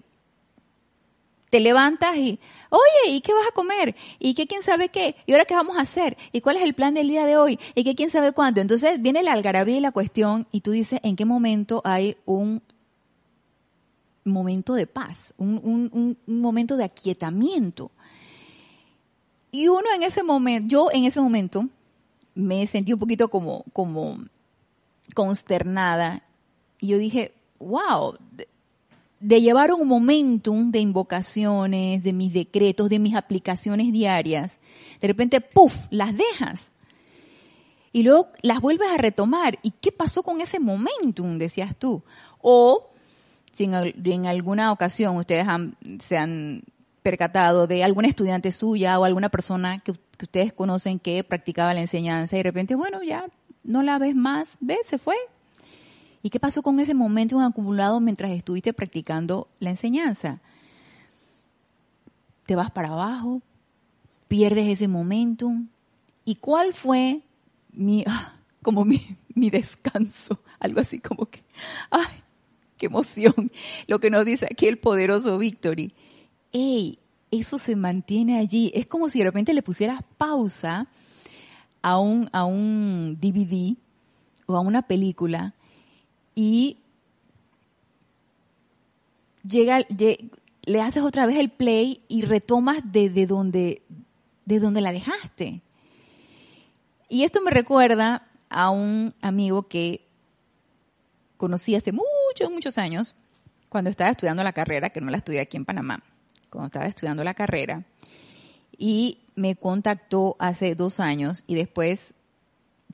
te 1.51 1.61
levantas 1.61 2.17
y, 2.17 2.41
oye, 2.71 3.15
¿y 3.15 3.21
qué 3.21 3.35
vas 3.35 3.47
a 3.47 3.55
comer? 3.55 3.95
¿Y 4.19 4.33
qué 4.33 4.47
quién 4.47 4.63
sabe 4.63 4.89
qué? 4.89 5.17
¿Y 5.27 5.33
ahora 5.33 5.45
qué 5.45 5.55
vamos 5.55 5.77
a 5.77 5.83
hacer? 5.83 6.17
¿Y 6.33 6.41
cuál 6.41 6.57
es 6.57 6.63
el 6.63 6.73
plan 6.73 6.95
del 6.95 7.09
día 7.09 7.27
de 7.27 7.37
hoy? 7.37 7.61
¿Y 7.75 7.85
qué 7.85 7.95
quién 7.95 8.09
sabe 8.09 8.33
cuándo? 8.33 8.63
Entonces 8.63 9.03
viene 9.03 9.23
la 9.23 9.35
algarabía 9.35 9.77
y 9.77 9.81
la 9.81 9.93
cuestión 9.93 10.47
y 10.51 10.63
tú 10.63 10.71
dices, 10.71 11.01
¿en 11.03 11.15
qué 11.15 11.27
momento 11.27 11.83
hay 11.85 12.17
un 12.25 12.63
momento 14.25 14.73
de 14.73 14.87
paz, 14.87 15.35
un 15.37 16.17
momento 16.27 16.79
de 16.79 16.85
aquietamiento? 16.85 17.91
Y 19.51 19.69
uno 19.69 19.87
en 19.95 20.03
ese 20.03 20.23
momento, 20.23 20.69
yo 20.69 20.91
en 20.93 21.05
ese 21.05 21.21
momento 21.21 21.69
me 22.35 22.67
sentí 22.67 22.93
un 22.93 22.99
poquito 22.99 23.29
como, 23.29 23.65
como 23.73 24.19
consternada. 25.15 26.23
Y 26.81 26.89
yo 26.89 26.99
dije, 26.99 27.35
wow, 27.59 28.17
de, 29.21 29.41
llevar 29.41 29.73
un 29.73 29.89
momentum 29.89 30.71
de 30.71 30.81
invocaciones, 30.81 32.03
de 32.03 32.13
mis 32.13 32.33
decretos, 32.33 32.89
de 32.89 32.99
mis 32.99 33.15
aplicaciones 33.15 33.93
diarias, 33.93 34.61
de 35.01 35.09
repente, 35.09 35.41
puff, 35.41 35.87
las 35.91 36.15
dejas. 36.17 36.73
Y 37.93 38.03
luego 38.03 38.29
las 38.43 38.61
vuelves 38.61 38.91
a 38.91 38.99
retomar. 38.99 39.59
¿Y 39.63 39.71
qué 39.71 39.91
pasó 39.91 40.23
con 40.23 40.43
ese 40.43 40.61
momentum, 40.61 41.39
decías 41.39 41.75
tú? 41.77 42.03
O 42.43 42.81
si 43.55 43.65
en, 43.65 44.27
alguna 44.27 44.71
ocasión 44.71 45.17
ustedes 45.17 45.47
se 46.01 46.19
han 46.19 46.63
percatado 47.07 47.69
de 47.69 47.85
alguna 47.85 48.09
estudiante 48.09 48.51
suya 48.51 48.99
o 48.99 49.05
alguna 49.05 49.29
persona 49.29 49.79
que, 49.79 49.93
ustedes 49.93 50.53
conocen 50.53 50.99
que 50.99 51.23
practicaba 51.23 51.73
la 51.73 51.81
enseñanza 51.81 52.35
y 52.35 52.41
de 52.41 52.43
repente, 52.43 52.75
bueno, 52.75 53.01
ya 53.01 53.29
no 53.63 53.85
la 53.85 54.01
ves 54.01 54.17
más, 54.17 54.57
ves, 54.59 54.89
se 54.89 54.99
fue. 54.99 55.15
¿Y 56.21 56.31
qué 56.31 56.41
pasó 56.41 56.63
con 56.63 56.81
ese 56.81 56.95
momento 56.95 57.41
acumulado 57.41 58.01
mientras 58.01 58.33
estuviste 58.33 58.73
practicando 58.73 59.47
la 59.61 59.71
enseñanza? 59.71 60.41
Te 62.45 62.57
vas 62.57 62.73
para 62.73 62.89
abajo, 62.89 63.41
pierdes 64.27 64.67
ese 64.67 64.89
momentum. 64.89 65.69
¿Y 66.25 66.35
cuál 66.35 66.73
fue 66.73 67.21
mi, 67.71 68.03
ah, 68.09 68.35
como 68.63 68.85
mi, 68.85 69.01
mi 69.33 69.49
descanso? 69.49 70.41
Algo 70.59 70.81
así 70.81 70.99
como 70.99 71.27
que, 71.27 71.45
ay, 71.89 72.25
qué 72.77 72.87
emoción. 72.87 73.53
Lo 73.87 74.01
que 74.01 74.11
nos 74.11 74.25
dice 74.27 74.49
aquí 74.51 74.67
el 74.67 74.79
poderoso 74.79 75.39
Victory 75.39 75.95
eso 77.31 77.59
se 77.59 77.77
mantiene 77.77 78.39
allí. 78.39 78.71
Es 78.75 78.87
como 78.87 79.09
si 79.09 79.19
de 79.19 79.27
repente 79.27 79.55
le 79.55 79.63
pusieras 79.63 80.01
pausa 80.17 80.89
a 81.83 81.99
un, 81.99 82.29
a 82.33 82.45
un 82.45 83.19
DVD 83.21 83.77
o 84.47 84.57
a 84.57 84.61
una 84.61 84.83
película 84.83 85.55
y 86.35 86.79
llega, 89.47 89.81
le 89.89 90.81
haces 90.81 91.03
otra 91.03 91.27
vez 91.27 91.39
el 91.39 91.51
play 91.51 92.03
y 92.09 92.23
retomas 92.23 92.81
de, 92.85 93.27
donde, 93.27 93.83
de 94.45 94.61
donde 94.61 94.81
la 94.81 94.93
dejaste. 94.93 95.63
Y 97.09 97.23
esto 97.23 97.41
me 97.41 97.51
recuerda 97.51 98.27
a 98.49 98.71
un 98.71 99.15
amigo 99.21 99.69
que 99.69 100.07
conocí 101.37 101.75
hace 101.75 101.93
muchos, 101.93 102.51
muchos 102.51 102.79
años, 102.79 103.15
cuando 103.69 103.91
estaba 103.91 104.11
estudiando 104.11 104.43
la 104.43 104.53
carrera, 104.53 104.91
que 104.91 105.01
no 105.01 105.11
la 105.11 105.19
estudié 105.19 105.41
aquí 105.41 105.57
en 105.57 105.65
Panamá 105.65 106.03
cuando 106.57 106.67
estaba 106.67 106.87
estudiando 106.87 107.23
la 107.23 107.35
carrera, 107.35 107.85
y 108.79 109.19
me 109.35 109.55
contactó 109.55 110.37
hace 110.39 110.75
dos 110.75 111.01
años 111.01 111.45
y 111.47 111.55
después 111.55 112.15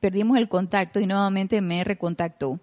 perdimos 0.00 0.36
el 0.36 0.48
contacto 0.48 1.00
y 1.00 1.06
nuevamente 1.06 1.60
me 1.60 1.84
recontactó. 1.84 2.58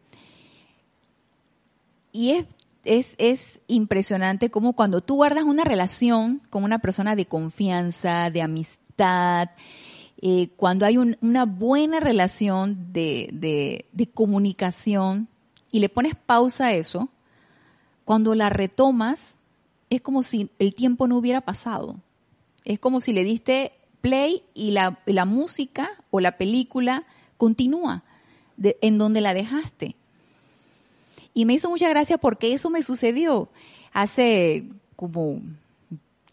y 2.11 2.31
es, 2.31 2.45
es, 2.85 3.15
es 3.17 3.59
impresionante 3.67 4.49
como 4.49 4.73
cuando 4.73 5.01
tú 5.01 5.15
guardas 5.15 5.43
una 5.43 5.63
relación 5.63 6.41
con 6.49 6.63
una 6.63 6.79
persona 6.79 7.15
de 7.15 7.25
confianza, 7.25 8.29
de 8.29 8.41
amistad, 8.41 9.49
eh, 10.21 10.49
cuando 10.57 10.85
hay 10.85 10.97
una 10.97 11.45
buena 11.45 11.99
relación 12.01 12.91
de, 12.91 13.29
de, 13.31 13.85
de 13.93 14.07
comunicación 14.07 15.29
y 15.71 15.79
le 15.79 15.87
pones 15.87 16.15
pausa 16.15 16.67
a 16.67 16.73
eso, 16.73 17.09
cuando 18.05 18.35
la 18.35 18.49
retomas, 18.49 19.38
es 19.89 20.01
como 20.01 20.23
si 20.23 20.49
el 20.59 20.75
tiempo 20.75 21.07
no 21.07 21.17
hubiera 21.17 21.41
pasado. 21.41 21.99
Es 22.65 22.79
como 22.79 23.01
si 23.01 23.13
le 23.13 23.23
diste 23.23 23.71
play 24.01 24.43
y 24.53 24.71
la, 24.71 24.99
la 25.05 25.25
música 25.25 25.89
o 26.11 26.19
la 26.19 26.37
película 26.37 27.05
continúa 27.37 28.03
en 28.61 28.97
donde 28.97 29.21
la 29.21 29.33
dejaste. 29.33 29.95
Y 31.33 31.45
me 31.45 31.53
hizo 31.53 31.69
mucha 31.69 31.89
gracia 31.89 32.17
porque 32.17 32.53
eso 32.53 32.69
me 32.69 32.83
sucedió 32.83 33.49
hace 33.93 34.65
como 34.95 35.41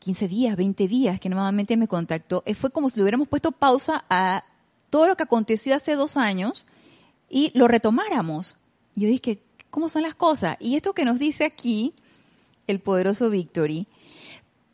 15 0.00 0.28
días, 0.28 0.56
20 0.56 0.88
días 0.88 1.20
que 1.20 1.28
nuevamente 1.28 1.76
me 1.76 1.88
contactó. 1.88 2.42
Eh, 2.46 2.54
fue 2.54 2.70
como 2.70 2.88
si 2.88 2.96
le 2.96 3.02
hubiéramos 3.02 3.28
puesto 3.28 3.52
pausa 3.52 4.04
a 4.08 4.44
todo 4.90 5.06
lo 5.06 5.16
que 5.16 5.24
aconteció 5.24 5.74
hace 5.74 5.94
dos 5.94 6.16
años 6.16 6.66
y 7.28 7.50
lo 7.54 7.68
retomáramos. 7.68 8.56
Yo 8.94 9.08
dije, 9.08 9.40
¿cómo 9.70 9.88
son 9.88 10.02
las 10.02 10.14
cosas? 10.14 10.56
Y 10.60 10.76
esto 10.76 10.92
que 10.92 11.04
nos 11.04 11.18
dice 11.18 11.44
aquí 11.44 11.92
el 12.66 12.80
poderoso 12.80 13.30
Victory, 13.30 13.86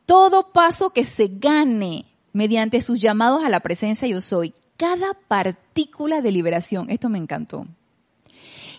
todo 0.07 0.53
paso 0.53 0.91
que 0.91 1.05
se 1.05 1.31
gane 1.33 2.07
mediante 2.33 2.83
sus 2.83 3.01
llamados 3.01 3.45
a 3.45 3.49
la 3.49 3.61
presencia 3.61 4.09
yo 4.09 4.21
soy, 4.21 4.55
cada 4.77 5.15
partícula 5.15 6.21
de 6.21 6.33
liberación, 6.33 6.91
esto 6.91 7.09
me 7.09 7.19
encantó. 7.19 7.67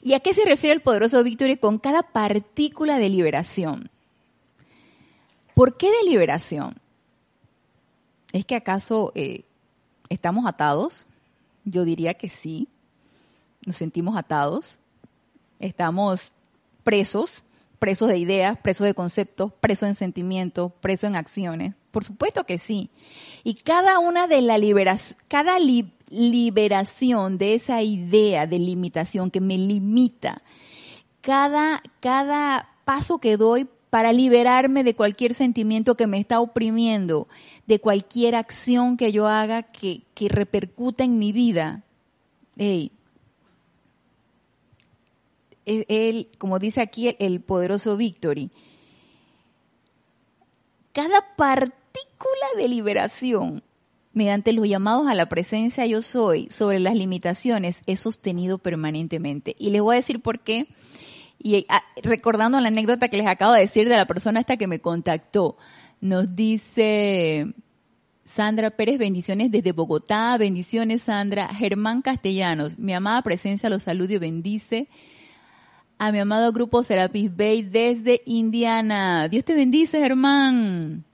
¿Y 0.02 0.14
a 0.14 0.20
qué 0.20 0.34
se 0.34 0.44
refiere 0.44 0.76
el 0.76 0.82
poderoso 0.82 1.24
Victory 1.24 1.58
con 1.58 1.80
cada 1.80 2.04
partícula 2.04 2.98
de 2.98 3.10
liberación? 3.10 3.90
¿Por 5.56 5.78
qué 5.78 5.90
de 5.90 6.10
liberación? 6.10 6.76
¿Es 8.34 8.46
que 8.46 8.56
acaso 8.56 9.14
eh, 9.16 9.46
estamos 10.10 10.46
atados? 10.46 11.06
Yo 11.64 11.86
diría 11.86 12.16
que 12.16 12.28
sí. 12.28 12.68
Nos 13.66 13.78
sentimos 13.78 14.18
atados. 14.18 14.78
Estamos 15.60 16.34
presos 16.84 17.44
presos 17.84 18.08
de 18.08 18.18
ideas, 18.18 18.58
presos 18.58 18.88
de 18.88 18.94
conceptos, 18.94 19.52
presos 19.60 19.90
en 19.90 19.96
sentimientos, 19.96 20.72
presos 20.80 21.10
en 21.10 21.18
acciones. 21.18 21.74
Por 21.92 22.06
supuesto 22.06 22.46
que 22.46 22.58
sí. 22.58 22.90
Y 23.44 23.56
cada 23.56 24.00
una 24.00 24.26
de 24.26 24.42
la 24.42 24.58
liberación, 24.58 25.20
cada 25.28 25.58
liberación 25.60 27.38
de 27.38 27.56
esa 27.56 27.82
idea 27.82 28.48
de 28.48 28.58
limitación 28.58 29.30
que 29.30 29.42
me 29.42 29.58
limita, 29.58 30.44
cada, 31.20 31.84
cada 32.00 32.70
paso 32.86 33.18
que 33.18 33.36
doy 33.36 33.68
para 33.90 34.14
liberarme 34.14 34.86
de 34.86 34.96
cualquier 34.96 35.34
sentimiento 35.34 35.96
que 35.96 36.08
me 36.08 36.20
está 36.20 36.40
oprimiendo, 36.40 37.28
de 37.68 37.82
cualquier 37.82 38.36
acción 38.36 38.96
que 38.96 39.12
yo 39.12 39.28
haga 39.28 39.62
que, 39.62 40.04
que 40.14 40.30
repercuta 40.30 41.04
en 41.04 41.20
mi 41.20 41.34
vida, 41.34 41.84
hey, 42.56 42.94
él, 45.66 46.30
como 46.38 46.60
dice 46.60 46.82
aquí 46.82 47.16
el 47.20 47.42
poderoso 47.42 47.98
Victory, 47.98 48.52
cada 50.94 51.36
partícula 51.36 52.48
de 52.58 52.68
liberación 52.68 53.64
mediante 54.14 54.54
los 54.54 54.68
llamados 54.68 55.08
a 55.08 55.16
la 55.16 55.28
presencia 55.28 55.86
yo 55.86 56.02
soy 56.02 56.48
sobre 56.52 56.80
las 56.80 56.96
limitaciones 56.96 57.82
es 57.88 58.00
sostenido 58.00 58.60
permanentemente. 58.60 59.56
Y 59.58 59.72
les 59.72 59.82
voy 59.82 59.96
a 59.96 59.98
decir 59.98 60.22
por 60.22 60.40
qué. 60.40 60.68
Y 61.40 61.66
ah, 61.68 61.84
recordando 62.04 62.60
la 62.62 62.68
anécdota 62.70 63.10
que 63.10 63.18
les 63.18 63.28
acabo 63.28 63.54
de 63.54 63.62
decir 63.62 63.90
de 63.90 63.98
la 63.98 64.06
persona 64.06 64.40
esta 64.40 64.56
que 64.56 64.68
me 64.68 64.80
contactó, 64.80 65.58
nos 66.00 66.36
dice 66.36 67.54
Sandra 68.24 68.70
Pérez, 68.72 68.98
bendiciones 68.98 69.52
desde 69.52 69.74
Bogotá, 69.74 70.38
bendiciones 70.38 71.04
Sandra, 71.04 71.48
Germán 71.54 72.02
Castellanos, 72.02 72.78
mi 72.78 72.94
amada 72.94 73.22
presencia 73.24 73.70
los 73.70 73.84
saluda 73.84 74.14
y 74.14 74.20
bendice 74.20 74.88
a 75.98 76.12
mi 76.12 76.20
amado 76.20 76.52
grupo 76.52 76.84
Serapis 76.84 77.36
Bay 77.36 77.64
desde 77.64 78.22
Indiana. 78.26 79.28
Dios 79.28 79.46
te 79.46 79.56
bendice, 79.56 80.00
Germán. 80.00 81.06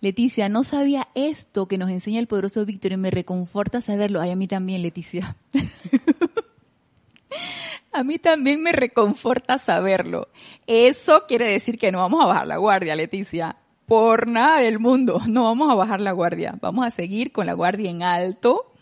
Leticia, 0.00 0.48
no 0.48 0.64
sabía 0.64 1.08
esto 1.14 1.66
que 1.66 1.78
nos 1.78 1.90
enseña 1.90 2.20
el 2.20 2.28
poderoso 2.28 2.64
Víctor 2.64 2.92
y 2.92 2.96
me 2.96 3.10
reconforta 3.10 3.80
saberlo. 3.80 4.20
Ay, 4.20 4.30
a 4.30 4.36
mí 4.36 4.46
también, 4.46 4.82
Leticia. 4.82 5.36
a 7.92 8.04
mí 8.04 8.18
también 8.18 8.62
me 8.62 8.72
reconforta 8.72 9.58
saberlo. 9.58 10.28
Eso 10.66 11.24
quiere 11.26 11.46
decir 11.46 11.78
que 11.78 11.90
no 11.90 11.98
vamos 11.98 12.22
a 12.22 12.28
bajar 12.28 12.46
la 12.46 12.58
guardia, 12.58 12.94
Leticia. 12.94 13.56
Por 13.86 14.28
nada 14.28 14.60
del 14.60 14.78
mundo, 14.78 15.20
no 15.26 15.44
vamos 15.44 15.70
a 15.70 15.74
bajar 15.74 16.00
la 16.00 16.12
guardia. 16.12 16.56
Vamos 16.60 16.86
a 16.86 16.90
seguir 16.90 17.32
con 17.32 17.46
la 17.46 17.54
guardia 17.54 17.90
en 17.90 18.02
alto 18.02 18.72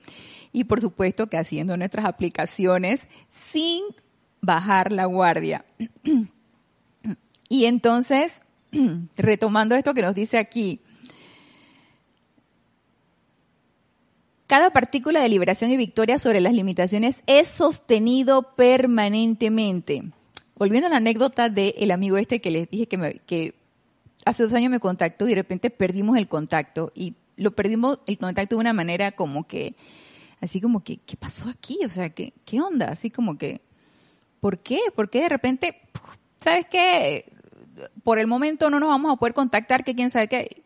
y 0.52 0.64
por 0.64 0.80
supuesto 0.80 1.28
que 1.28 1.36
haciendo 1.36 1.76
nuestras 1.76 2.06
aplicaciones 2.06 3.02
sin 3.30 3.84
bajar 4.40 4.92
la 4.92 5.06
guardia. 5.06 5.64
y 7.48 7.64
entonces, 7.64 8.40
retomando 9.16 9.74
esto 9.74 9.94
que 9.94 10.02
nos 10.02 10.14
dice 10.14 10.38
aquí, 10.38 10.80
cada 14.46 14.70
partícula 14.70 15.20
de 15.20 15.28
liberación 15.28 15.70
y 15.70 15.76
victoria 15.76 16.18
sobre 16.18 16.40
las 16.40 16.52
limitaciones 16.52 17.22
es 17.26 17.48
sostenido 17.48 18.54
permanentemente. 18.54 20.04
Volviendo 20.56 20.86
a 20.86 20.90
la 20.90 20.98
anécdota 20.98 21.48
del 21.48 21.90
amigo 21.90 22.16
este 22.16 22.40
que 22.40 22.50
les 22.50 22.70
dije 22.70 22.86
que, 22.86 23.20
que 23.26 23.54
hace 24.24 24.44
dos 24.44 24.52
años 24.54 24.70
me 24.70 24.80
contactó 24.80 25.26
y 25.26 25.30
de 25.30 25.34
repente 25.34 25.70
perdimos 25.70 26.16
el 26.16 26.28
contacto 26.28 26.92
y 26.94 27.14
lo 27.36 27.50
perdimos 27.50 27.98
el 28.06 28.18
contacto 28.18 28.56
de 28.56 28.60
una 28.60 28.72
manera 28.72 29.12
como 29.12 29.46
que, 29.46 29.74
así 30.40 30.60
como 30.60 30.82
que, 30.82 30.98
¿qué 30.98 31.16
pasó 31.16 31.48
aquí? 31.50 31.80
O 31.84 31.88
sea, 31.88 32.10
¿qué, 32.10 32.32
qué 32.44 32.60
onda? 32.60 32.86
Así 32.86 33.10
como 33.10 33.36
que 33.36 33.60
¿Por 34.46 34.60
qué? 34.60 34.78
Porque 34.94 35.22
de 35.22 35.28
repente, 35.28 35.76
¿sabes 36.36 36.66
qué? 36.70 37.32
Por 38.04 38.20
el 38.20 38.28
momento 38.28 38.70
no 38.70 38.78
nos 38.78 38.90
vamos 38.90 39.12
a 39.12 39.16
poder 39.16 39.34
contactar, 39.34 39.82
que 39.82 39.96
quién 39.96 40.08
sabe 40.08 40.28
qué. 40.28 40.62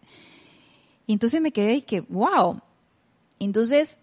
Y 1.07 1.15
entonces 1.15 1.41
me 1.41 1.51
quedé 1.51 1.77
y 1.77 1.81
que, 1.81 2.03
wow. 2.03 2.61
Entonces 3.39 4.01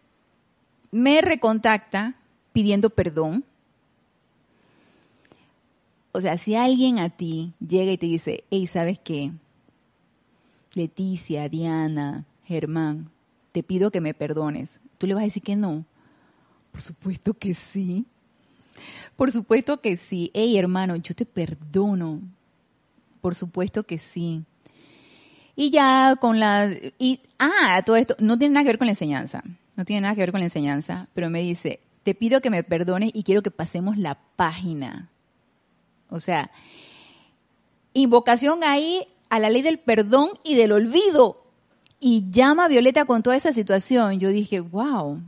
me 0.89 1.21
recontacta 1.21 2.15
pidiendo 2.53 2.89
perdón. 2.89 3.45
O 6.11 6.21
sea, 6.21 6.39
si 6.39 6.55
alguien 6.55 6.97
a 6.97 7.11
ti 7.11 7.53
llega 7.59 7.91
y 7.91 7.99
te 7.99 8.07
dice, 8.07 8.45
hey, 8.49 8.65
¿sabes 8.65 8.97
qué? 8.97 9.31
Leticia, 10.73 11.49
Diana, 11.49 12.25
Germán, 12.45 13.11
te 13.51 13.61
pido 13.61 13.91
que 13.91 14.01
me 14.01 14.15
perdones. 14.15 14.81
¿Tú 14.97 15.05
le 15.05 15.13
vas 15.13 15.21
a 15.21 15.25
decir 15.25 15.43
que 15.43 15.55
no? 15.55 15.85
Por 16.71 16.81
supuesto 16.81 17.35
que 17.35 17.53
sí. 17.53 18.07
Por 19.15 19.31
supuesto 19.31 19.81
que 19.81 19.97
sí. 19.97 20.31
Hey, 20.33 20.57
hermano, 20.57 20.95
yo 20.95 21.15
te 21.15 21.25
perdono. 21.25 22.21
Por 23.21 23.35
supuesto 23.35 23.83
que 23.83 23.97
sí. 23.97 24.43
Y 25.55 25.71
ya 25.71 26.15
con 26.19 26.39
la... 26.39 26.69
Y, 26.99 27.19
ah, 27.39 27.81
todo 27.85 27.95
esto 27.95 28.15
no 28.19 28.37
tiene 28.37 28.53
nada 28.53 28.63
que 28.63 28.69
ver 28.69 28.77
con 28.77 28.87
la 28.87 28.91
enseñanza. 28.91 29.43
No 29.75 29.85
tiene 29.85 30.01
nada 30.01 30.15
que 30.15 30.21
ver 30.21 30.31
con 30.31 30.39
la 30.39 30.45
enseñanza. 30.45 31.07
Pero 31.13 31.29
me 31.29 31.41
dice, 31.41 31.79
te 32.03 32.13
pido 32.13 32.41
que 32.41 32.49
me 32.49 32.63
perdones 32.63 33.11
y 33.13 33.23
quiero 33.23 33.41
que 33.41 33.51
pasemos 33.51 33.97
la 33.97 34.19
página. 34.35 35.09
O 36.09 36.19
sea, 36.19 36.51
invocación 37.93 38.63
ahí 38.63 39.07
a 39.29 39.39
la 39.39 39.49
ley 39.49 39.61
del 39.61 39.79
perdón 39.79 40.29
y 40.43 40.55
del 40.55 40.71
olvido. 40.71 41.37
Y 41.99 42.29
llama 42.29 42.65
a 42.65 42.67
Violeta 42.67 43.05
con 43.05 43.23
toda 43.23 43.35
esa 43.35 43.51
situación. 43.51 44.19
Yo 44.19 44.29
dije, 44.29 44.59
wow, 44.59 45.21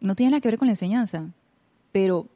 no 0.00 0.14
tiene 0.14 0.30
nada 0.30 0.40
que 0.40 0.48
ver 0.48 0.58
con 0.58 0.66
la 0.66 0.72
enseñanza. 0.72 1.28
Pero 1.92 2.26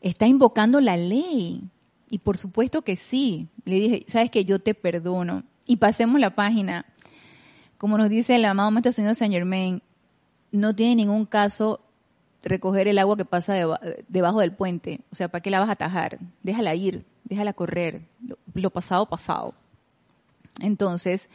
está 0.00 0.26
invocando 0.26 0.80
la 0.80 0.96
ley. 0.96 1.62
Y 2.10 2.18
por 2.18 2.36
supuesto 2.36 2.82
que 2.82 2.96
sí. 2.96 3.48
Le 3.64 3.76
dije, 3.76 4.04
sabes 4.08 4.30
que 4.30 4.44
yo 4.44 4.58
te 4.58 4.74
perdono. 4.74 5.44
Y 5.66 5.76
pasemos 5.76 6.20
la 6.20 6.34
página. 6.34 6.86
Como 7.76 7.98
nos 7.98 8.08
dice 8.08 8.36
el 8.36 8.44
amado 8.44 8.70
Maestro 8.70 8.92
Señor 8.92 9.14
Saint 9.14 9.32
Germain, 9.32 9.82
no 10.50 10.74
tiene 10.74 10.96
ningún 10.96 11.26
caso 11.26 11.80
recoger 12.42 12.88
el 12.88 12.98
agua 12.98 13.16
que 13.16 13.24
pasa 13.24 13.54
debajo 14.08 14.40
del 14.40 14.52
puente. 14.52 15.00
O 15.10 15.14
sea, 15.14 15.28
¿para 15.28 15.42
qué 15.42 15.50
la 15.50 15.60
vas 15.60 15.68
a 15.68 15.72
atajar? 15.72 16.18
Déjala 16.42 16.74
ir, 16.74 17.04
déjala 17.24 17.52
correr. 17.52 18.02
Lo, 18.54 18.70
pasado, 18.70 19.06
pasado. 19.06 19.54
Entonces, 20.60 21.28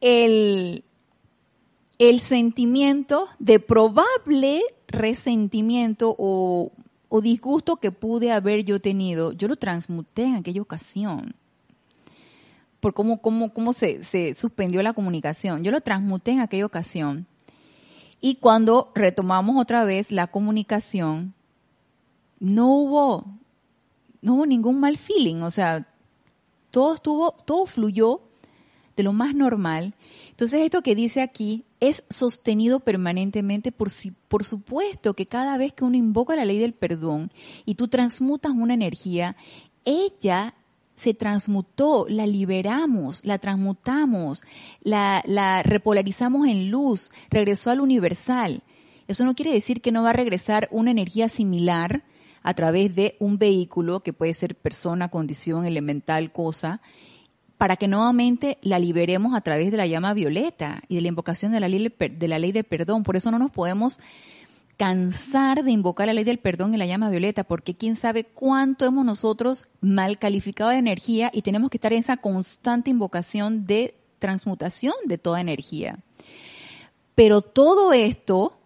el, 0.00 0.84
el 1.98 2.20
sentimiento 2.20 3.28
de 3.38 3.60
probable 3.60 4.62
resentimiento 4.94 6.14
o, 6.18 6.72
disgusto 7.22 7.76
que 7.76 7.92
pude 7.92 8.32
haber 8.32 8.64
yo 8.64 8.80
tenido, 8.80 9.32
yo 9.32 9.46
lo 9.46 9.56
transmuté 9.56 10.24
en 10.24 10.34
aquella 10.34 10.62
ocasión. 10.62 11.34
Por 12.80 12.92
cómo, 12.92 13.22
cómo, 13.22 13.54
cómo 13.54 13.72
se, 13.72 14.02
se 14.02 14.34
suspendió 14.34 14.82
la 14.82 14.92
comunicación. 14.92 15.62
Yo 15.62 15.70
lo 15.70 15.80
transmuté 15.80 16.32
en 16.32 16.40
aquella 16.40 16.66
ocasión. 16.66 17.26
Y 18.20 18.36
cuando 18.36 18.90
retomamos 18.94 19.56
otra 19.56 19.84
vez 19.84 20.10
la 20.10 20.26
comunicación, 20.26 21.34
no 22.40 22.68
hubo 22.68 23.24
no 24.24 24.34
hubo 24.34 24.46
ningún 24.46 24.80
mal 24.80 24.96
feeling, 24.96 25.42
o 25.42 25.50
sea, 25.50 25.86
todo 26.70 26.94
estuvo, 26.94 27.32
todo 27.44 27.66
fluyó 27.66 28.22
de 28.96 29.02
lo 29.02 29.12
más 29.12 29.34
normal. 29.34 29.94
Entonces 30.30 30.62
esto 30.62 30.82
que 30.82 30.94
dice 30.94 31.20
aquí 31.20 31.64
es 31.88 32.04
sostenido 32.10 32.80
permanentemente 32.80 33.72
por, 33.72 33.88
por 34.28 34.44
supuesto 34.44 35.14
que 35.14 35.26
cada 35.26 35.56
vez 35.58 35.72
que 35.72 35.84
uno 35.84 35.96
invoca 35.96 36.36
la 36.36 36.44
ley 36.44 36.58
del 36.58 36.72
perdón 36.72 37.30
y 37.64 37.74
tú 37.74 37.88
transmutas 37.88 38.52
una 38.52 38.74
energía, 38.74 39.36
ella 39.84 40.54
se 40.96 41.12
transmutó, 41.12 42.06
la 42.08 42.26
liberamos, 42.26 43.24
la 43.24 43.38
transmutamos, 43.38 44.42
la, 44.82 45.22
la 45.26 45.62
repolarizamos 45.62 46.46
en 46.46 46.70
luz, 46.70 47.10
regresó 47.30 47.70
al 47.70 47.80
universal. 47.80 48.62
Eso 49.08 49.24
no 49.24 49.34
quiere 49.34 49.52
decir 49.52 49.80
que 49.82 49.92
no 49.92 50.02
va 50.02 50.10
a 50.10 50.14
regresar 50.14 50.68
una 50.70 50.90
energía 50.90 51.28
similar 51.28 52.04
a 52.42 52.54
través 52.54 52.94
de 52.94 53.16
un 53.18 53.38
vehículo, 53.38 54.00
que 54.00 54.12
puede 54.12 54.34
ser 54.34 54.54
persona, 54.54 55.08
condición, 55.08 55.64
elemental, 55.64 56.30
cosa, 56.30 56.80
para 57.64 57.78
que 57.78 57.88
nuevamente 57.88 58.58
la 58.60 58.78
liberemos 58.78 59.34
a 59.34 59.40
través 59.40 59.70
de 59.70 59.78
la 59.78 59.86
llama 59.86 60.12
violeta 60.12 60.82
y 60.86 60.96
de 60.96 61.00
la 61.00 61.08
invocación 61.08 61.50
de 61.50 61.60
la 61.60 61.68
ley 61.70 61.90
de, 61.98 62.28
la 62.28 62.38
ley 62.38 62.52
de 62.52 62.62
perdón. 62.62 63.04
Por 63.04 63.16
eso 63.16 63.30
no 63.30 63.38
nos 63.38 63.50
podemos 63.52 64.00
cansar 64.76 65.64
de 65.64 65.70
invocar 65.70 66.08
la 66.08 66.12
ley 66.12 66.24
del 66.24 66.36
perdón 66.36 66.74
y 66.74 66.76
la 66.76 66.84
llama 66.84 67.08
violeta, 67.08 67.42
porque 67.42 67.74
quién 67.74 67.96
sabe 67.96 68.24
cuánto 68.24 68.84
hemos 68.84 69.06
nosotros 69.06 69.64
mal 69.80 70.18
calificado 70.18 70.68
de 70.68 70.76
energía 70.76 71.30
y 71.32 71.40
tenemos 71.40 71.70
que 71.70 71.78
estar 71.78 71.94
en 71.94 72.00
esa 72.00 72.18
constante 72.18 72.90
invocación 72.90 73.64
de 73.64 73.94
transmutación 74.18 74.92
de 75.06 75.16
toda 75.16 75.40
energía. 75.40 76.00
Pero 77.14 77.40
todo 77.40 77.94
esto 77.94 78.58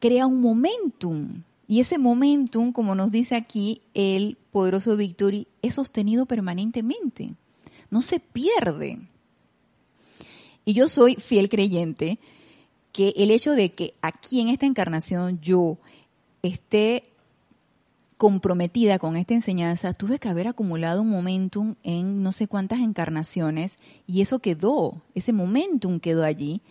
crea 0.00 0.26
un 0.26 0.42
momentum. 0.42 1.44
Y 1.66 1.80
ese 1.80 1.98
momentum, 1.98 2.72
como 2.72 2.94
nos 2.94 3.10
dice 3.10 3.36
aquí 3.36 3.82
el 3.94 4.36
poderoso 4.50 4.96
Victory, 4.96 5.46
es 5.62 5.74
sostenido 5.74 6.26
permanentemente. 6.26 7.34
No 7.90 8.02
se 8.02 8.20
pierde. 8.20 8.98
Y 10.64 10.74
yo 10.74 10.88
soy 10.88 11.16
fiel 11.16 11.48
creyente 11.48 12.18
que 12.92 13.14
el 13.16 13.30
hecho 13.30 13.52
de 13.52 13.72
que 13.72 13.94
aquí 14.02 14.40
en 14.40 14.48
esta 14.48 14.66
encarnación 14.66 15.40
yo 15.40 15.78
esté 16.42 17.12
comprometida 18.22 19.00
con 19.00 19.16
esta 19.16 19.34
enseñanza, 19.34 19.94
tuve 19.94 20.20
que 20.20 20.28
haber 20.28 20.46
acumulado 20.46 21.02
un 21.02 21.10
momentum 21.10 21.74
en 21.82 22.22
no 22.22 22.30
sé 22.30 22.46
cuántas 22.46 22.78
encarnaciones 22.78 23.78
y 24.06 24.20
eso 24.20 24.38
quedó, 24.38 25.02
ese 25.16 25.32
momentum 25.32 25.98
quedó 25.98 26.22
allí 26.22 26.62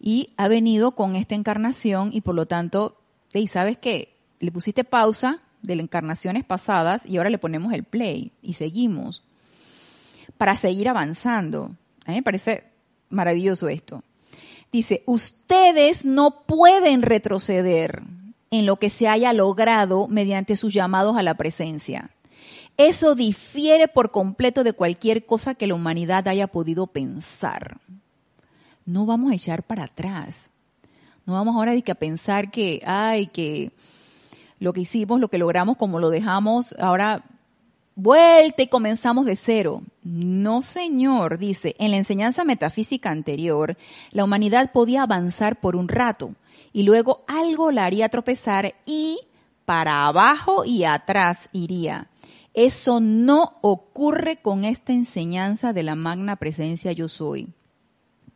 y 0.00 0.30
ha 0.36 0.48
venido 0.48 0.96
con 0.96 1.14
esta 1.14 1.36
encarnación 1.36 2.10
y 2.12 2.22
por 2.22 2.34
lo 2.34 2.46
tanto, 2.46 2.96
y 3.32 3.46
sabes 3.46 3.78
qué, 3.78 4.16
le 4.40 4.50
pusiste 4.50 4.84
pausa 4.84 5.40
de 5.62 5.76
las 5.76 5.84
encarnaciones 5.84 6.44
pasadas 6.44 7.06
y 7.06 7.16
ahora 7.16 7.30
le 7.30 7.38
ponemos 7.38 7.72
el 7.72 7.84
play 7.84 8.32
y 8.42 8.54
seguimos 8.54 9.22
para 10.38 10.56
seguir 10.56 10.88
avanzando. 10.88 11.76
A 12.06 12.10
mí 12.10 12.16
me 12.16 12.22
parece 12.22 12.64
maravilloso 13.10 13.68
esto. 13.68 14.02
Dice, 14.72 15.02
ustedes 15.06 16.04
no 16.04 16.42
pueden 16.46 17.02
retroceder 17.02 18.02
en 18.50 18.66
lo 18.66 18.76
que 18.76 18.90
se 18.90 19.06
haya 19.06 19.32
logrado 19.32 20.08
mediante 20.08 20.56
sus 20.56 20.74
llamados 20.74 21.16
a 21.16 21.22
la 21.22 21.34
presencia. 21.34 22.10
Eso 22.76 23.14
difiere 23.14 23.88
por 23.88 24.10
completo 24.10 24.64
de 24.64 24.72
cualquier 24.72 25.26
cosa 25.26 25.54
que 25.54 25.66
la 25.66 25.74
humanidad 25.74 26.26
haya 26.26 26.46
podido 26.46 26.86
pensar 26.86 27.78
no 28.90 29.06
vamos 29.06 29.30
a 29.30 29.34
echar 29.34 29.62
para 29.62 29.84
atrás. 29.84 30.50
No 31.24 31.34
vamos 31.34 31.54
ahora 31.54 31.72
a 31.72 31.94
pensar 31.94 32.50
que, 32.50 32.82
ay, 32.84 33.28
que 33.28 33.70
lo 34.60 34.72
que 34.72 34.82
hicimos, 34.82 35.18
lo 35.18 35.28
que 35.28 35.38
logramos, 35.38 35.76
como 35.76 35.98
lo 35.98 36.10
dejamos, 36.10 36.76
ahora 36.78 37.24
vuelta 37.96 38.62
y 38.62 38.68
comenzamos 38.68 39.26
de 39.26 39.34
cero. 39.34 39.82
No, 40.04 40.62
señor, 40.62 41.38
dice, 41.38 41.74
en 41.78 41.90
la 41.90 41.96
enseñanza 41.96 42.44
metafísica 42.44 43.10
anterior, 43.10 43.76
la 44.12 44.22
humanidad 44.22 44.70
podía 44.70 45.02
avanzar 45.02 45.58
por 45.58 45.74
un 45.74 45.88
rato 45.88 46.34
y 46.72 46.84
luego 46.84 47.24
algo 47.26 47.72
la 47.72 47.86
haría 47.86 48.08
tropezar 48.08 48.74
y 48.86 49.18
para 49.64 50.06
abajo 50.06 50.64
y 50.64 50.84
atrás 50.84 51.48
iría. 51.52 52.06
Eso 52.52 53.00
no 53.00 53.54
ocurre 53.62 54.36
con 54.42 54.64
esta 54.64 54.92
enseñanza 54.92 55.72
de 55.72 55.82
la 55.82 55.94
magna 55.94 56.36
presencia 56.36 56.92
yo 56.92 57.08
soy 57.08 57.48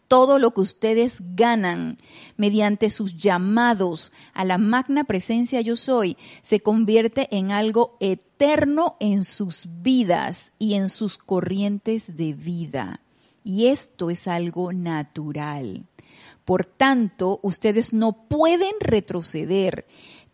todo 0.09 0.39
lo 0.39 0.53
que 0.53 0.61
ustedes 0.61 1.19
ganan 1.35 1.99
mediante 2.37 2.91
sus 2.91 3.17
llamados 3.17 4.13
a 4.33 4.45
la 4.45 4.59
magna 4.59 5.05
presencia 5.05 5.61
yo 5.61 5.77
soy 5.77 6.17
se 6.43 6.61
convierte 6.61 7.29
en 7.37 7.53
algo 7.53 7.97
eterno 8.01 8.97
en 9.01 9.25
sus 9.25 9.67
vidas 9.83 10.53
y 10.59 10.75
en 10.75 10.89
sus 10.89 11.19
corrientes 11.19 12.17
de 12.17 12.33
vida. 12.33 13.01
Y 13.43 13.67
esto 13.67 14.11
es 14.11 14.27
algo 14.27 14.73
natural. 14.73 15.87
Por 16.45 16.65
tanto, 16.65 17.41
ustedes 17.43 17.93
no 17.93 18.29
pueden 18.29 18.75
retroceder. 18.81 19.87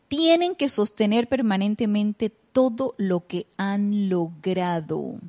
Tienen 0.08 0.54
que 0.54 0.68
sostener 0.68 1.28
permanentemente 1.28 2.30
todo 2.30 2.94
lo 2.98 3.26
que 3.26 3.46
han 3.56 4.08
logrado. 4.08 5.20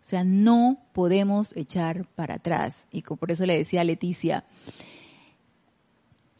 O 0.00 0.04
sea, 0.10 0.24
no 0.24 0.78
podemos 0.92 1.54
echar 1.56 2.06
para 2.16 2.36
atrás. 2.36 2.88
Y 2.90 3.02
por 3.02 3.30
eso 3.30 3.44
le 3.46 3.56
decía 3.56 3.82
a 3.82 3.84
Leticia, 3.84 4.44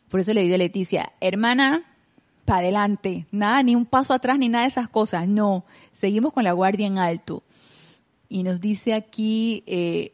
por 0.09 0.21
eso 0.21 0.33
le 0.33 0.43
dije 0.43 0.55
a 0.55 0.59
Leticia, 0.59 1.13
hermana, 1.21 1.85
para 2.45 2.61
adelante, 2.61 3.27
nada, 3.31 3.63
ni 3.63 3.77
un 3.77 3.87
paso 3.87 4.13
atrás, 4.13 4.39
ni 4.39 4.49
nada 4.49 4.65
de 4.65 4.71
esas 4.71 4.89
cosas. 4.89 5.29
No, 5.29 5.65
seguimos 5.93 6.33
con 6.33 6.43
la 6.43 6.53
guardia 6.53 6.87
en 6.87 6.99
alto. 6.99 7.45
Y 8.29 8.43
nos 8.43 8.61
dice 8.61 8.95
aquí 8.95 9.63
eh, 9.67 10.13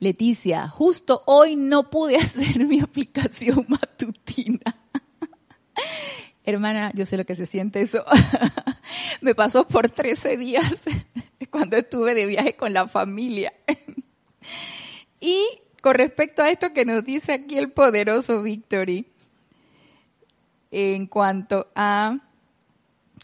Leticia, 0.00 0.66
justo 0.66 1.22
hoy 1.26 1.56
no 1.56 1.90
pude 1.90 2.16
hacer 2.18 2.66
mi 2.66 2.80
aplicación 2.80 3.66
matutina. 3.68 4.76
Hermana, 6.44 6.90
yo 6.94 7.06
sé 7.06 7.16
lo 7.16 7.26
que 7.26 7.34
se 7.34 7.46
siente 7.46 7.82
eso. 7.82 8.02
Me 9.20 9.34
pasó 9.34 9.66
por 9.66 9.88
13 9.90 10.38
días 10.38 10.72
estuve 11.76 12.14
de 12.14 12.26
viaje 12.26 12.56
con 12.56 12.72
la 12.72 12.88
familia. 12.88 13.52
y 15.20 15.44
con 15.82 15.94
respecto 15.94 16.42
a 16.42 16.50
esto 16.50 16.72
que 16.72 16.84
nos 16.84 17.04
dice 17.04 17.32
aquí 17.32 17.58
el 17.58 17.70
poderoso 17.70 18.42
Victory, 18.42 19.06
en 20.70 21.06
cuanto 21.06 21.68
a 21.74 22.18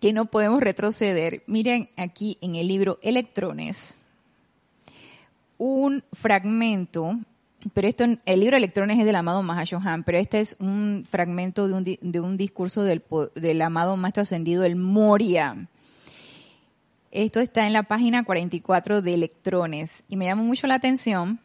que 0.00 0.12
no 0.12 0.26
podemos 0.26 0.60
retroceder, 0.60 1.42
miren 1.46 1.88
aquí 1.96 2.38
en 2.40 2.56
el 2.56 2.68
libro 2.68 2.98
Electrones, 3.02 4.00
un 5.58 6.04
fragmento 6.12 7.18
pero 7.74 7.88
esto, 7.88 8.04
el 8.04 8.40
libro 8.40 8.56
Electrones 8.56 8.98
es 8.98 9.04
del 9.04 9.16
amado 9.16 9.42
Mahashohan, 9.42 10.04
pero 10.04 10.18
este 10.18 10.40
es 10.40 10.56
un 10.60 11.04
fragmento 11.08 11.66
de 11.66 11.74
un, 11.74 11.84
de 11.84 12.20
un 12.20 12.36
discurso 12.36 12.82
del, 12.84 13.02
del 13.34 13.62
amado 13.62 13.96
Maestro 13.96 14.22
Ascendido, 14.22 14.64
el 14.64 14.76
Moria. 14.76 15.68
Esto 17.10 17.40
está 17.40 17.66
en 17.66 17.72
la 17.72 17.84
página 17.84 18.24
44 18.24 19.02
de 19.02 19.14
Electrones 19.14 20.02
y 20.08 20.16
me 20.16 20.26
llama 20.26 20.42
mucho 20.42 20.66
la 20.66 20.74
atención 20.74 21.40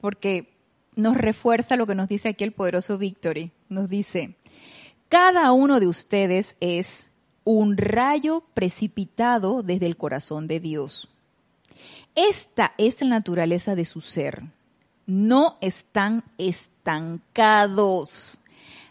porque 0.00 0.52
nos 0.96 1.16
refuerza 1.16 1.76
lo 1.76 1.86
que 1.86 1.94
nos 1.94 2.08
dice 2.08 2.28
aquí 2.28 2.44
el 2.44 2.52
poderoso 2.52 2.98
Victory. 2.98 3.52
Nos 3.68 3.88
dice, 3.88 4.36
cada 5.08 5.52
uno 5.52 5.80
de 5.80 5.86
ustedes 5.86 6.56
es 6.60 7.10
un 7.44 7.76
rayo 7.76 8.44
precipitado 8.54 9.62
desde 9.62 9.86
el 9.86 9.96
corazón 9.96 10.46
de 10.46 10.60
Dios. 10.60 11.08
Esta 12.14 12.74
es 12.78 13.00
la 13.00 13.08
naturaleza 13.08 13.74
de 13.74 13.84
su 13.84 14.00
ser 14.00 14.42
no 15.08 15.56
están 15.62 16.22
estancados. 16.36 18.38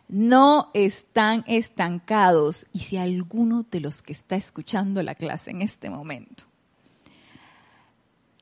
No 0.08 0.72
están 0.74 1.44
estancados. 1.48 2.66
Y 2.74 2.80
si 2.80 2.98
alguno 2.98 3.66
de 3.70 3.82
los 3.82 4.02
que 4.02 4.14
está 4.14 4.36
escuchando 4.36 5.04
la 5.04 5.16
clase 5.16 5.52
en 5.52 5.62
este 5.62 5.90
momento 5.90 6.46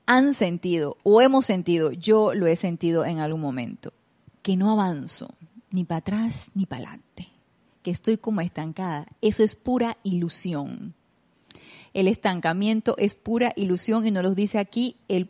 han 0.06 0.34
sentido 0.34 0.96
o 1.02 1.20
hemos 1.20 1.44
sentido, 1.44 1.90
yo 1.90 2.32
lo 2.32 2.46
he 2.46 2.56
sentido 2.56 3.04
en 3.04 3.18
algún 3.18 3.40
momento, 3.40 3.92
que 4.42 4.56
no 4.56 4.70
avanzo 4.70 5.34
ni 5.70 5.84
para 5.84 5.98
atrás 5.98 6.50
ni 6.54 6.64
para 6.64 6.84
adelante, 6.84 7.28
que 7.82 7.90
estoy 7.90 8.16
como 8.16 8.40
estancada, 8.40 9.06
eso 9.20 9.42
es 9.42 9.56
pura 9.56 9.98
ilusión. 10.04 10.94
El 11.92 12.08
estancamiento 12.08 12.94
es 12.98 13.14
pura 13.14 13.52
ilusión 13.56 14.06
y 14.06 14.10
nos 14.12 14.22
lo 14.22 14.34
dice 14.34 14.58
aquí 14.58 14.96
el 15.08 15.28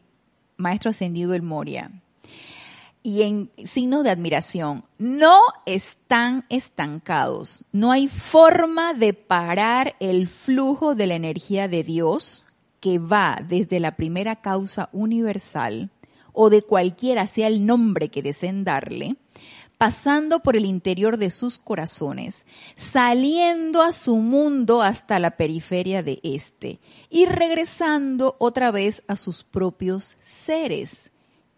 maestro 0.58 0.90
ascendido 0.90 1.32
el 1.32 1.42
Moria 1.42 2.02
y 3.06 3.22
en 3.22 3.52
signo 3.62 4.02
de 4.02 4.10
admiración. 4.10 4.84
No 4.98 5.38
están 5.64 6.44
estancados. 6.48 7.64
No 7.70 7.92
hay 7.92 8.08
forma 8.08 8.94
de 8.94 9.14
parar 9.14 9.94
el 10.00 10.26
flujo 10.26 10.96
de 10.96 11.06
la 11.06 11.14
energía 11.14 11.68
de 11.68 11.84
Dios 11.84 12.46
que 12.80 12.98
va 12.98 13.38
desde 13.48 13.78
la 13.78 13.94
primera 13.94 14.34
causa 14.34 14.88
universal 14.92 15.90
o 16.32 16.50
de 16.50 16.62
cualquiera 16.62 17.28
sea 17.28 17.46
el 17.46 17.64
nombre 17.64 18.08
que 18.08 18.22
deseen 18.22 18.64
darle, 18.64 19.14
pasando 19.78 20.40
por 20.40 20.56
el 20.56 20.64
interior 20.64 21.16
de 21.16 21.30
sus 21.30 21.58
corazones, 21.58 22.44
saliendo 22.74 23.82
a 23.82 23.92
su 23.92 24.16
mundo 24.16 24.82
hasta 24.82 25.20
la 25.20 25.36
periferia 25.36 26.02
de 26.02 26.18
éste 26.24 26.80
y 27.08 27.26
regresando 27.26 28.34
otra 28.40 28.72
vez 28.72 29.04
a 29.06 29.14
sus 29.14 29.44
propios 29.44 30.16
seres, 30.24 31.12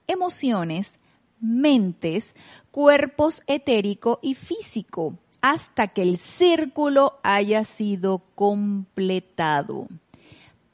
emociones, 0.06 0.98
mentes, 1.40 2.34
cuerpos 2.70 3.42
etérico 3.46 4.18
y 4.22 4.34
físico, 4.34 5.18
hasta 5.40 5.88
que 5.88 6.02
el 6.02 6.16
círculo 6.16 7.18
haya 7.22 7.64
sido 7.64 8.22
completado. 8.34 9.88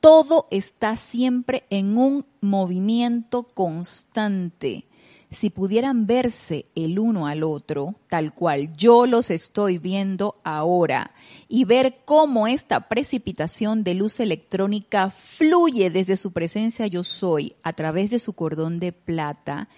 Todo 0.00 0.48
está 0.50 0.96
siempre 0.96 1.62
en 1.70 1.96
un 1.96 2.26
movimiento 2.40 3.44
constante 3.44 4.86
si 5.34 5.50
pudieran 5.50 6.06
verse 6.06 6.66
el 6.74 6.98
uno 6.98 7.26
al 7.26 7.42
otro, 7.42 7.94
tal 8.08 8.32
cual 8.32 8.74
yo 8.76 9.06
los 9.06 9.30
estoy 9.30 9.78
viendo 9.78 10.36
ahora, 10.44 11.12
y 11.48 11.64
ver 11.64 12.00
cómo 12.04 12.46
esta 12.46 12.88
precipitación 12.88 13.84
de 13.84 13.94
luz 13.94 14.20
electrónica 14.20 15.10
fluye 15.10 15.90
desde 15.90 16.16
su 16.16 16.32
presencia 16.32 16.86
yo 16.86 17.04
soy 17.04 17.54
a 17.62 17.72
través 17.72 18.10
de 18.10 18.18
su 18.18 18.32
cordón 18.32 18.80
de 18.80 18.92
plata, 18.92 19.68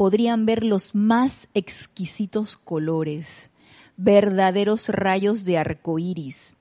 podrían 0.00 0.46
ver 0.46 0.64
los 0.64 0.94
más 0.94 1.48
exquisitos 1.52 2.56
colores, 2.56 3.50
verdaderos 3.98 4.88
rayos 4.88 5.44
de 5.44 5.58
arco 5.58 5.98
iris, 5.98 6.54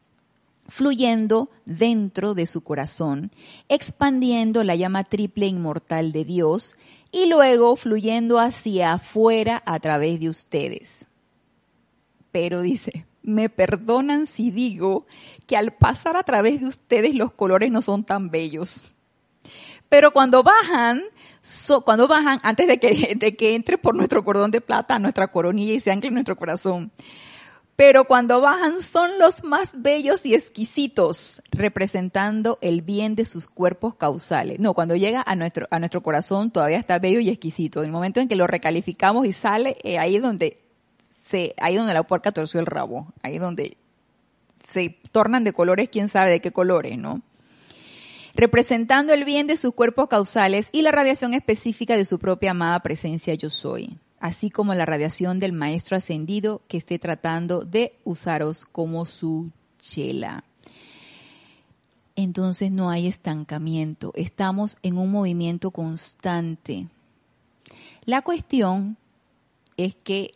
fluyendo 0.68 1.50
dentro 1.66 2.34
de 2.34 2.46
su 2.46 2.60
corazón, 2.66 3.32
expandiendo 3.70 4.66
la 4.66 4.76
llama 4.76 5.06
triple 5.06 5.46
inmortal 5.48 6.12
de 6.12 6.26
Dios 6.26 6.76
y 7.14 7.28
luego 7.28 7.78
fluyendo 7.78 8.40
hacia 8.40 8.92
afuera 8.92 9.64
a 9.66 9.80
través 9.80 10.20
de 10.20 10.28
ustedes. 10.28 11.08
Pero 12.34 12.62
dice, 12.62 13.06
me 13.24 13.48
perdonan 13.48 14.28
si 14.28 14.52
digo 14.52 15.06
que 15.48 15.56
al 15.56 15.72
pasar 15.72 16.18
a 16.18 16.24
través 16.24 16.60
de 16.60 16.68
ustedes 16.68 17.16
los 17.16 17.32
colores 17.32 17.72
no 17.72 17.82
son 17.82 18.04
tan 18.04 18.32
bellos. 18.32 18.84
Pero 19.88 20.12
cuando 20.12 20.44
bajan, 20.44 21.02
cuando 21.84 22.08
bajan, 22.08 22.40
antes 22.44 22.68
de 22.68 22.80
que, 22.80 23.16
de 23.18 23.36
que 23.36 23.56
entre 23.56 23.78
por 23.78 23.96
nuestro 23.96 24.24
cordón 24.24 24.52
de 24.52 24.62
plata, 24.62 25.00
nuestra 25.00 25.30
coronilla 25.30 25.74
y 25.74 25.80
se 25.80 25.92
ancle 25.92 26.10
en 26.10 26.16
nuestro 26.16 26.36
corazón, 26.36 26.92
pero 27.80 28.04
cuando 28.04 28.42
bajan 28.42 28.82
son 28.82 29.20
los 29.20 29.46
más 29.46 29.72
bellos 29.74 30.26
y 30.26 30.36
exquisitos, 30.36 31.42
representando 31.52 32.58
el 32.62 32.82
bien 32.82 33.16
de 33.16 33.24
sus 33.24 33.48
cuerpos 33.48 33.96
causales. 33.96 34.60
No, 34.60 34.74
cuando 34.74 34.98
llega 34.98 35.24
a 35.26 35.34
nuestro, 35.38 35.66
a 35.72 35.80
nuestro 35.80 36.04
corazón 36.04 36.52
todavía 36.52 36.78
está 36.78 37.00
bello 37.00 37.22
y 37.22 37.30
exquisito. 37.30 37.80
En 37.80 37.86
el 37.86 37.92
momento 37.94 38.20
en 38.20 38.28
que 38.28 38.36
lo 38.36 38.48
recalificamos 38.48 39.26
y 39.26 39.32
sale, 39.32 39.78
eh, 39.84 39.98
ahí 39.98 40.18
es 40.18 40.22
donde 40.22 40.60
se, 41.26 41.56
ahí 41.62 41.78
donde 41.78 41.94
la 41.94 42.04
puerca 42.04 42.34
torció 42.34 42.60
el 42.60 42.66
rabo, 42.66 43.14
ahí 43.24 43.38
donde 43.38 43.78
se 44.68 45.00
tornan 45.14 45.46
de 45.46 45.54
colores, 45.54 45.88
quién 45.90 46.10
sabe 46.10 46.32
de 46.32 46.42
qué 46.42 46.52
colores, 46.52 46.98
¿no? 46.98 47.22
Representando 48.40 49.14
el 49.14 49.26
bien 49.26 49.48
de 49.48 49.58
sus 49.58 49.74
cuerpos 49.74 50.08
causales 50.08 50.70
y 50.72 50.82
la 50.82 50.94
radiación 50.94 51.34
específica 51.34 51.98
de 51.98 52.06
su 52.06 52.20
propia 52.20 52.52
amada 52.52 52.80
presencia 52.80 53.34
yo 53.34 53.50
soy 53.50 54.00
así 54.20 54.50
como 54.50 54.74
la 54.74 54.86
radiación 54.86 55.40
del 55.40 55.54
maestro 55.54 55.98
ascendido 55.98 56.62
que 56.68 56.78
esté 56.78 57.00
tratando 57.00 57.62
de 57.62 57.98
usaros 58.04 58.66
como 58.66 59.06
su 59.06 59.52
chela. 59.80 60.44
Entonces 62.16 62.72
no 62.72 62.90
hay 62.90 63.08
estancamiento, 63.08 64.12
estamos 64.16 64.78
en 64.84 64.98
un 64.98 65.12
movimiento 65.12 65.72
constante. 65.72 66.88
La 68.04 68.22
cuestión 68.22 68.98
es 69.78 69.96
que 69.96 70.32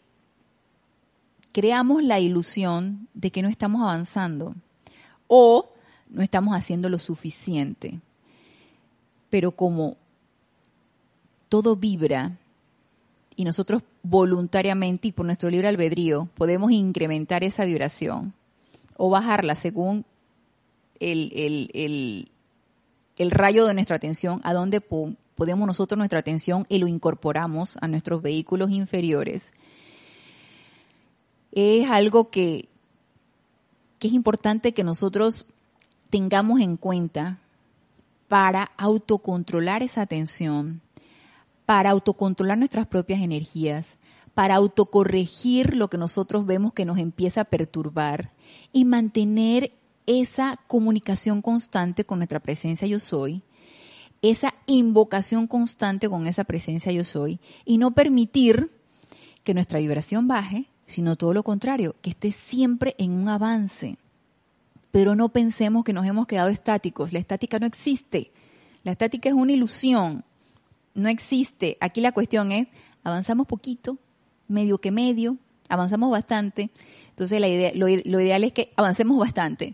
creamos 1.52 2.04
la 2.04 2.20
ilusión 2.20 3.08
de 3.14 3.32
que 3.32 3.42
no 3.42 3.50
estamos 3.50 3.82
avanzando 3.82 4.56
o 5.28 5.73
no 6.14 6.22
estamos 6.22 6.56
haciendo 6.56 6.88
lo 6.90 7.00
suficiente. 7.00 8.00
Pero 9.30 9.52
como 9.52 9.98
todo 11.50 11.76
vibra 11.76 12.38
y 13.36 13.44
nosotros 13.44 13.84
voluntariamente 14.04 15.10
y 15.10 15.12
por 15.12 15.26
nuestro 15.26 15.50
libre 15.50 15.68
albedrío 15.68 16.30
podemos 16.36 16.72
incrementar 16.72 17.44
esa 17.44 17.66
vibración 17.66 18.34
o 18.96 19.10
bajarla 19.10 19.56
según 19.56 20.06
el, 21.00 22.30
rayo 23.32 23.66
de 23.66 23.74
nuestra 23.74 23.96
atención, 23.96 24.40
a 24.44 24.54
donde 24.54 24.82
podemos 24.82 25.68
nosotros 25.68 25.98
nuestra 25.98 26.20
atención 26.20 26.66
y 26.70 26.78
lo 26.78 26.88
incorporamos 26.88 27.78
a 27.82 27.88
nuestros 27.88 28.22
vehículos 28.22 28.70
inferiores, 28.70 29.52
es 31.52 31.90
algo 31.90 32.30
que, 32.30 32.70
que 34.00 34.08
es 34.08 34.14
importante 34.14 34.74
que 34.74 34.84
nosotros 34.84 35.53
tengamos 36.14 36.60
en 36.60 36.78
cuenta 36.78 37.40
para 38.28 38.66
autocontrolar 38.78 39.82
esa 39.82 40.04
atención 40.04 40.84
para 41.66 41.90
autocontrolar 41.90 42.56
nuestras 42.56 42.86
propias 42.86 43.24
energías, 43.24 43.98
para 44.36 44.54
autocorregir 44.54 45.76
lo 45.76 45.90
que 45.90 45.98
nosotros 45.98 46.46
vemos 46.46 46.72
que 46.72 46.86
nos 46.86 47.00
empieza 47.00 47.42
a 47.42 47.46
perturbar 47.46 48.32
y 48.72 48.86
mantener 48.86 49.72
esa 50.06 50.60
comunicación 50.68 51.42
constante 51.42 52.06
con 52.06 52.20
nuestra 52.20 52.40
presencia 52.40 52.88
yo 52.88 53.00
soy, 53.00 53.42
esa 54.22 54.54
invocación 54.68 55.48
constante 55.48 56.10
con 56.10 56.28
esa 56.28 56.44
presencia 56.44 56.92
yo 56.92 57.06
soy 57.06 57.40
y 57.66 57.80
no 57.80 57.90
permitir 57.90 58.70
que 59.44 59.56
nuestra 59.56 59.80
vibración 59.80 60.28
baje, 60.28 60.68
sino 60.86 61.16
todo 61.16 61.34
lo 61.34 61.42
contrario, 61.42 61.96
que 62.04 62.12
esté 62.12 62.30
siempre 62.30 62.94
en 63.00 63.14
un 63.14 63.30
avance. 63.30 63.98
Pero 64.94 65.16
no 65.16 65.30
pensemos 65.30 65.84
que 65.84 65.92
nos 65.92 66.06
hemos 66.06 66.28
quedado 66.28 66.50
estáticos, 66.50 67.14
la 67.14 67.18
estática 67.18 67.58
no 67.58 67.66
existe, 67.66 68.32
la 68.84 68.92
estática 68.92 69.28
es 69.28 69.34
una 69.34 69.52
ilusión, 69.52 70.24
no 70.94 71.10
existe. 71.10 71.78
Aquí 71.80 72.00
la 72.00 72.12
cuestión 72.12 72.52
es, 72.52 72.68
avanzamos 73.04 73.48
poquito, 73.48 73.98
medio 74.48 74.78
que 74.78 74.92
medio, 74.92 75.38
avanzamos 75.68 76.12
bastante. 76.12 76.70
Entonces 77.10 77.40
la 77.42 77.48
idea, 77.48 77.72
lo, 77.74 77.88
lo 77.88 78.20
ideal 78.22 78.44
es 78.44 78.54
que 78.54 78.72
avancemos 78.76 79.18
bastante. 79.18 79.74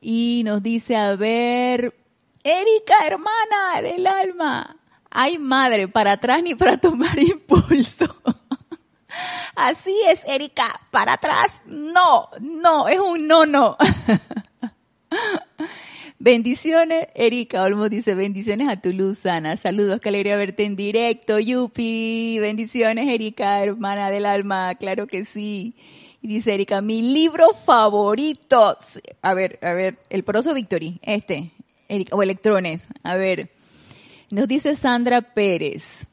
Y 0.00 0.42
nos 0.44 0.62
dice, 0.62 0.94
a 0.94 1.16
ver, 1.16 1.96
Erika, 2.44 2.94
hermana 3.04 3.82
del 3.82 4.06
alma, 4.06 4.76
ay 5.10 5.38
madre, 5.38 5.88
para 5.88 6.12
atrás 6.12 6.44
ni 6.44 6.54
para 6.54 6.76
tomar 6.76 7.18
impulso. 7.18 8.22
Así 9.54 9.94
es, 10.08 10.24
Erika, 10.26 10.80
para 10.90 11.14
atrás, 11.14 11.62
no, 11.66 12.28
no, 12.40 12.88
es 12.88 12.98
un 12.98 13.26
no, 13.26 13.46
no. 13.46 13.76
Bendiciones, 16.18 17.08
Erika 17.16 17.64
Olmos 17.64 17.90
dice, 17.90 18.14
bendiciones 18.14 18.68
a 18.68 18.80
tu 18.80 18.92
luz, 18.92 19.26
Ana. 19.26 19.56
Saludos, 19.56 20.00
qué 20.00 20.10
alegría 20.10 20.36
verte 20.36 20.64
en 20.64 20.76
directo, 20.76 21.40
Yupi. 21.40 22.38
Bendiciones, 22.40 23.08
Erika, 23.08 23.60
hermana 23.60 24.08
del 24.08 24.26
alma, 24.26 24.74
claro 24.76 25.08
que 25.08 25.24
sí. 25.24 25.74
Dice 26.20 26.54
Erika, 26.54 26.80
mi 26.80 27.02
libro 27.02 27.52
favorito. 27.52 28.76
A 29.20 29.34
ver, 29.34 29.58
a 29.62 29.72
ver, 29.72 29.98
el 30.10 30.22
Proso 30.22 30.54
Victory, 30.54 31.00
este, 31.02 31.50
Erika, 31.88 32.14
o 32.14 32.22
Electrones. 32.22 32.88
A 33.02 33.16
ver, 33.16 33.50
nos 34.30 34.46
dice 34.46 34.76
Sandra 34.76 35.22
Pérez. 35.22 36.06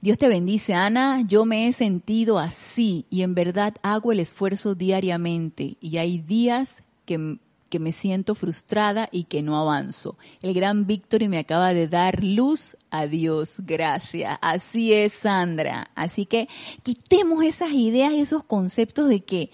Dios 0.00 0.18
te 0.18 0.28
bendice, 0.28 0.74
Ana. 0.74 1.22
Yo 1.26 1.44
me 1.44 1.68
he 1.68 1.72
sentido 1.72 2.38
así 2.38 3.06
y 3.10 3.22
en 3.22 3.34
verdad 3.34 3.74
hago 3.82 4.12
el 4.12 4.20
esfuerzo 4.20 4.74
diariamente 4.74 5.76
y 5.80 5.98
hay 5.98 6.18
días 6.18 6.82
que 7.04 7.38
que 7.70 7.78
me 7.78 7.92
siento 7.92 8.34
frustrada 8.34 9.08
y 9.10 9.24
que 9.24 9.40
no 9.42 9.56
avanzo. 9.56 10.18
El 10.42 10.52
gran 10.52 10.86
Víctor 10.86 11.26
me 11.28 11.38
acaba 11.38 11.72
de 11.72 11.88
dar 11.88 12.22
luz 12.22 12.76
a 12.90 13.06
Dios. 13.06 13.60
Gracias. 13.60 14.38
Así 14.42 14.92
es, 14.92 15.12
Sandra. 15.12 15.90
Así 15.94 16.26
que 16.26 16.48
quitemos 16.82 17.44
esas 17.44 17.72
ideas, 17.72 18.12
esos 18.12 18.44
conceptos 18.44 19.08
de 19.08 19.20
que 19.20 19.50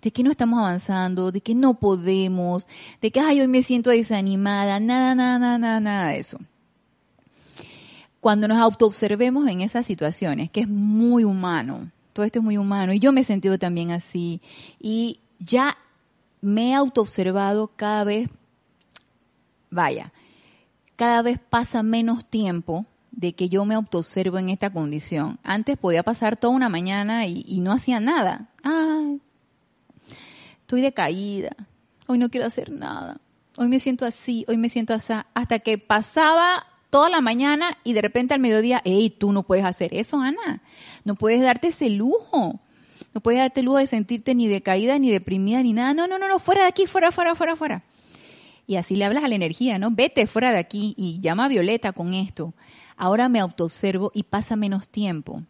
de 0.00 0.12
que 0.12 0.22
no 0.22 0.30
estamos 0.30 0.60
avanzando, 0.60 1.32
de 1.32 1.40
que 1.40 1.56
no 1.56 1.74
podemos, 1.80 2.68
de 3.02 3.10
que 3.10 3.18
ay, 3.18 3.40
hoy 3.40 3.48
me 3.48 3.62
siento 3.62 3.90
desanimada, 3.90 4.78
nada, 4.78 5.16
nada, 5.16 5.58
nada, 5.58 5.80
nada 5.80 6.08
de 6.10 6.20
eso. 6.20 6.38
Cuando 8.20 8.48
nos 8.48 8.58
autoobservemos 8.58 9.48
en 9.48 9.60
esas 9.60 9.86
situaciones, 9.86 10.50
que 10.50 10.60
es 10.60 10.68
muy 10.68 11.24
humano, 11.24 11.90
todo 12.12 12.26
esto 12.26 12.40
es 12.40 12.44
muy 12.44 12.58
humano, 12.58 12.92
y 12.92 12.98
yo 12.98 13.12
me 13.12 13.20
he 13.20 13.24
sentido 13.24 13.58
también 13.58 13.92
así, 13.92 14.40
y 14.80 15.20
ya 15.38 15.76
me 16.40 16.70
he 16.70 16.74
autoobservado 16.74 17.70
cada 17.76 18.04
vez, 18.04 18.28
vaya, 19.70 20.12
cada 20.96 21.22
vez 21.22 21.38
pasa 21.38 21.82
menos 21.82 22.24
tiempo 22.24 22.86
de 23.12 23.34
que 23.34 23.48
yo 23.48 23.64
me 23.64 23.74
autoobservo 23.74 24.38
en 24.38 24.48
esta 24.48 24.72
condición. 24.72 25.38
Antes 25.42 25.76
podía 25.76 26.02
pasar 26.02 26.36
toda 26.36 26.54
una 26.54 26.68
mañana 26.68 27.26
y, 27.26 27.60
no 27.60 27.72
hacía 27.72 28.00
nada. 28.00 28.48
Ay, 28.62 29.20
estoy 30.60 30.82
decaída. 30.82 31.50
Hoy 32.06 32.18
no 32.18 32.30
quiero 32.30 32.46
hacer 32.46 32.70
nada. 32.70 33.20
Hoy 33.56 33.68
me 33.68 33.80
siento 33.80 34.06
así, 34.06 34.44
hoy 34.48 34.56
me 34.56 34.68
siento 34.68 34.94
así. 34.94 35.14
Hasta 35.34 35.58
que 35.58 35.78
pasaba 35.78 36.64
toda 36.90 37.10
la 37.10 37.20
mañana 37.20 37.76
y 37.84 37.92
de 37.92 38.02
repente 38.02 38.34
al 38.34 38.40
mediodía, 38.40 38.80
hey, 38.84 39.14
tú 39.16 39.32
no 39.32 39.42
puedes 39.42 39.64
hacer 39.64 39.94
eso, 39.94 40.20
Ana. 40.20 40.62
No 41.04 41.14
puedes 41.14 41.40
darte 41.40 41.68
ese 41.68 41.90
lujo. 41.90 42.60
No 43.14 43.20
puedes 43.20 43.40
darte 43.40 43.60
el 43.60 43.66
lujo 43.66 43.78
de 43.78 43.86
sentirte 43.86 44.34
ni 44.34 44.48
decaída, 44.48 44.98
ni 44.98 45.10
deprimida, 45.10 45.62
ni 45.62 45.72
nada. 45.72 45.94
No, 45.94 46.06
no, 46.06 46.18
no, 46.18 46.28
no, 46.28 46.38
fuera 46.38 46.62
de 46.62 46.68
aquí, 46.68 46.86
fuera, 46.86 47.10
fuera, 47.10 47.34
fuera, 47.34 47.56
fuera. 47.56 47.84
Y 48.66 48.76
así 48.76 48.96
le 48.96 49.04
hablas 49.04 49.24
a 49.24 49.28
la 49.28 49.34
energía, 49.34 49.78
¿no? 49.78 49.90
Vete 49.90 50.26
fuera 50.26 50.52
de 50.52 50.58
aquí 50.58 50.94
y 50.96 51.20
llama 51.20 51.46
a 51.46 51.48
Violeta 51.48 51.92
con 51.92 52.12
esto. 52.12 52.52
Ahora 52.96 53.28
me 53.28 53.40
autoobservo 53.40 54.10
y 54.14 54.24
pasa 54.24 54.56
menos 54.56 54.88
tiempo. 54.88 55.42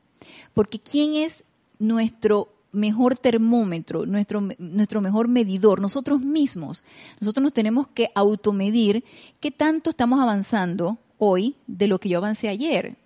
Porque 0.54 0.78
¿quién 0.78 1.14
es 1.16 1.44
nuestro 1.78 2.54
mejor 2.72 3.16
termómetro, 3.16 4.06
nuestro, 4.06 4.42
nuestro 4.58 5.00
mejor 5.00 5.28
medidor, 5.28 5.80
nosotros 5.80 6.20
mismos. 6.20 6.84
Nosotros 7.20 7.42
nos 7.42 7.52
tenemos 7.52 7.88
que 7.88 8.10
automedir 8.14 9.04
qué 9.40 9.50
tanto 9.50 9.90
estamos 9.90 10.20
avanzando 10.20 10.98
hoy 11.18 11.56
de 11.66 11.86
lo 11.86 11.98
que 11.98 12.08
yo 12.08 12.18
avancé 12.18 12.48
ayer 12.48 12.96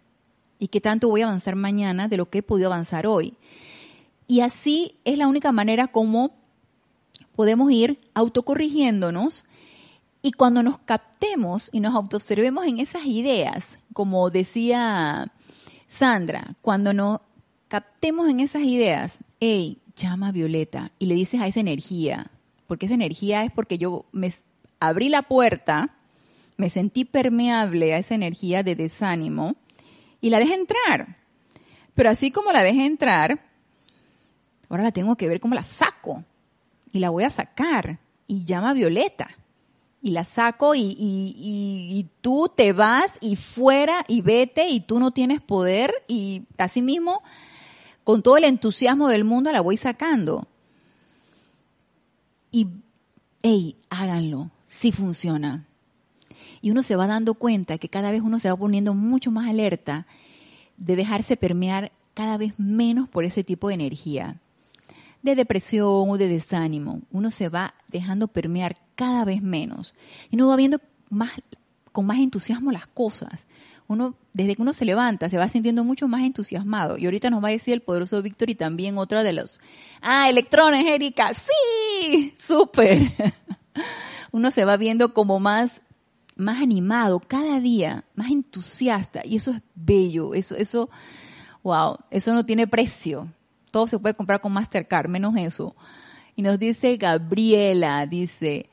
y 0.59 0.69
qué 0.69 0.81
tanto 0.81 1.09
voy 1.09 1.23
a 1.23 1.27
avanzar 1.27 1.57
mañana 1.57 2.09
de 2.09 2.17
lo 2.17 2.31
que 2.31 2.39
he 2.39 2.43
podido 2.43 2.73
avanzar 2.73 3.07
hoy. 3.07 3.35
Y 4.29 4.41
así 4.41 4.97
es 5.05 5.19
la 5.19 5.27
única 5.27 5.53
manera 5.53 5.89
como 5.89 6.33
podemos 7.35 7.71
ir 7.73 7.99
autocorrigiéndonos 8.15 9.45
y 10.23 10.33
cuando 10.33 10.63
nos 10.63 10.79
captemos 10.79 11.69
y 11.73 11.81
nos 11.81 11.95
autoobservemos 11.95 12.65
en 12.67 12.79
esas 12.79 13.07
ideas, 13.07 13.79
como 13.93 14.31
decía 14.31 15.33
Sandra, 15.89 16.55
cuando 16.63 16.93
nos 16.93 17.21
captemos 17.67 18.29
en 18.29 18.39
esas 18.41 18.63
ideas, 18.63 19.25
hey, 19.41 19.79
llama 19.97 20.29
a 20.29 20.33
Violeta 20.33 20.93
y 20.99 21.07
le 21.07 21.15
dices 21.15 21.41
a 21.41 21.49
esa 21.49 21.61
energía, 21.61 22.31
porque 22.67 22.87
esa 22.87 22.95
energía 22.95 23.45
es 23.45 23.51
porque 23.51 23.79
yo 23.79 24.05
me 24.13 24.33
abrí 24.79 25.09
la 25.09 25.23
puerta, 25.23 25.97
me 26.57 26.69
sentí 26.69 27.05
permeable 27.05 27.95
a 27.95 27.99
esa 27.99 28.15
energía 28.15 28.63
de 28.63 28.77
desánimo 28.77 29.57
y 30.21 30.31
la 30.31 30.39
dejé 30.39 30.55
entrar. 30.55 31.17
Pero 31.95 32.11
así 32.11 32.31
como 32.31 32.53
la 32.53 32.63
dejé 32.63 32.87
entrar, 32.87 33.45
ahora 34.69 34.85
la 34.85 34.93
tengo 34.93 35.17
que 35.17 35.29
ver 35.29 35.41
cómo 35.41 35.55
la 35.55 35.63
saco 35.63 36.25
y 36.93 36.99
la 36.99 37.11
voy 37.11 37.25
a 37.25 37.31
sacar 37.31 37.99
y 38.27 38.45
llama 38.45 38.73
Violeta 38.73 39.29
y 40.03 40.11
la 40.11 40.25
saco 40.25 40.75
y, 40.75 40.97
y, 40.99 42.07
tú 42.21 42.51
te 42.55 42.73
vas 42.73 43.13
y 43.21 43.37
fuera 43.37 44.05
y 44.09 44.21
vete 44.21 44.69
y 44.69 44.81
tú 44.81 44.99
no 44.99 45.13
tienes 45.13 45.41
poder 45.41 45.93
y 46.09 46.43
así 46.59 46.83
mismo 46.83 47.23
con 48.03 48.23
todo 48.23 48.37
el 48.37 48.45
entusiasmo 48.45 49.09
del 49.09 49.23
mundo 49.23 49.53
la 49.53 49.61
voy 49.61 49.77
sacando. 49.77 50.49
Y, 52.51 52.67
hey, 53.43 53.77
háganlo, 53.91 54.51
sí 54.67 54.91
funciona. 54.91 55.67
Y 56.63 56.71
uno 56.71 56.83
se 56.83 56.97
va 56.97 57.07
dando 57.07 57.35
cuenta 57.35 57.77
que 57.77 57.89
cada 57.89 58.11
vez 58.11 58.23
uno 58.23 58.39
se 58.39 58.49
va 58.49 58.57
poniendo 58.57 58.95
mucho 58.95 59.31
más 59.31 59.49
alerta 59.49 60.07
de 60.79 60.97
dejarse 60.97 61.37
permear 61.37 61.93
cada 62.15 62.39
vez 62.39 62.55
menos 62.59 63.09
por 63.09 63.25
ese 63.25 63.45
tipo 63.45 63.69
de 63.69 63.75
energía, 63.75 64.37
de 65.23 65.35
depresión 65.35 66.09
o 66.09 66.17
de 66.17 66.29
desánimo. 66.29 67.03
Uno 67.11 67.31
se 67.31 67.49
va 67.49 67.75
dejando 67.89 68.29
permear 68.29 68.77
cada 68.95 69.25
vez 69.25 69.43
menos. 69.43 69.95
Y 70.31 70.37
uno 70.37 70.49
va 70.49 70.57
viendo 70.57 70.79
más, 71.11 71.33
con 71.93 72.07
más 72.07 72.19
entusiasmo 72.19 72.73
las 72.73 72.87
cosas 72.87 73.47
uno, 73.93 74.15
desde 74.33 74.57
que 74.57 74.63
uno 74.63 74.73
se 74.73 74.85
levanta, 74.85 75.29
se 75.29 75.39
va 75.39 75.49
sintiendo 75.49 75.85
mucho 75.85 76.09
más 76.09 76.23
entusiasmado. 76.23 76.99
Y 76.99 77.05
ahorita 77.05 77.31
nos 77.31 77.43
va 77.43 77.49
a 77.49 77.53
decir 77.53 77.75
el 77.75 77.83
poderoso 77.83 78.21
Víctor 78.23 78.51
y 78.51 78.55
también 78.55 78.99
otra 78.99 79.23
de 79.23 79.33
los, 79.33 79.61
ah, 80.01 80.29
electrones, 80.29 80.87
Erika, 80.87 81.33
sí, 81.35 82.35
súper. 82.37 83.13
uno 84.33 84.51
se 84.51 84.65
va 84.65 84.77
viendo 84.77 85.15
como 85.15 85.39
más, 85.39 85.83
más 86.43 86.61
animado 86.61 87.21
cada 87.21 87.61
día, 87.61 88.05
más 88.15 88.31
entusiasta. 88.31 89.23
Y 89.25 89.37
eso 89.37 89.53
es 89.53 89.63
bello, 89.75 90.35
eso, 90.35 90.57
eso, 90.57 90.91
wow, 91.63 91.97
eso 92.11 92.35
no 92.35 92.45
tiene 92.45 92.67
precio. 92.67 93.29
Todo 93.71 93.87
se 93.87 93.99
puede 93.99 94.15
comprar 94.15 94.41
con 94.41 94.53
Mastercard, 94.53 95.09
menos 95.09 95.35
eso. 95.37 95.75
Y 96.37 96.43
nos 96.43 96.59
dice 96.59 96.97
Gabriela, 96.97 98.07
dice, 98.07 98.71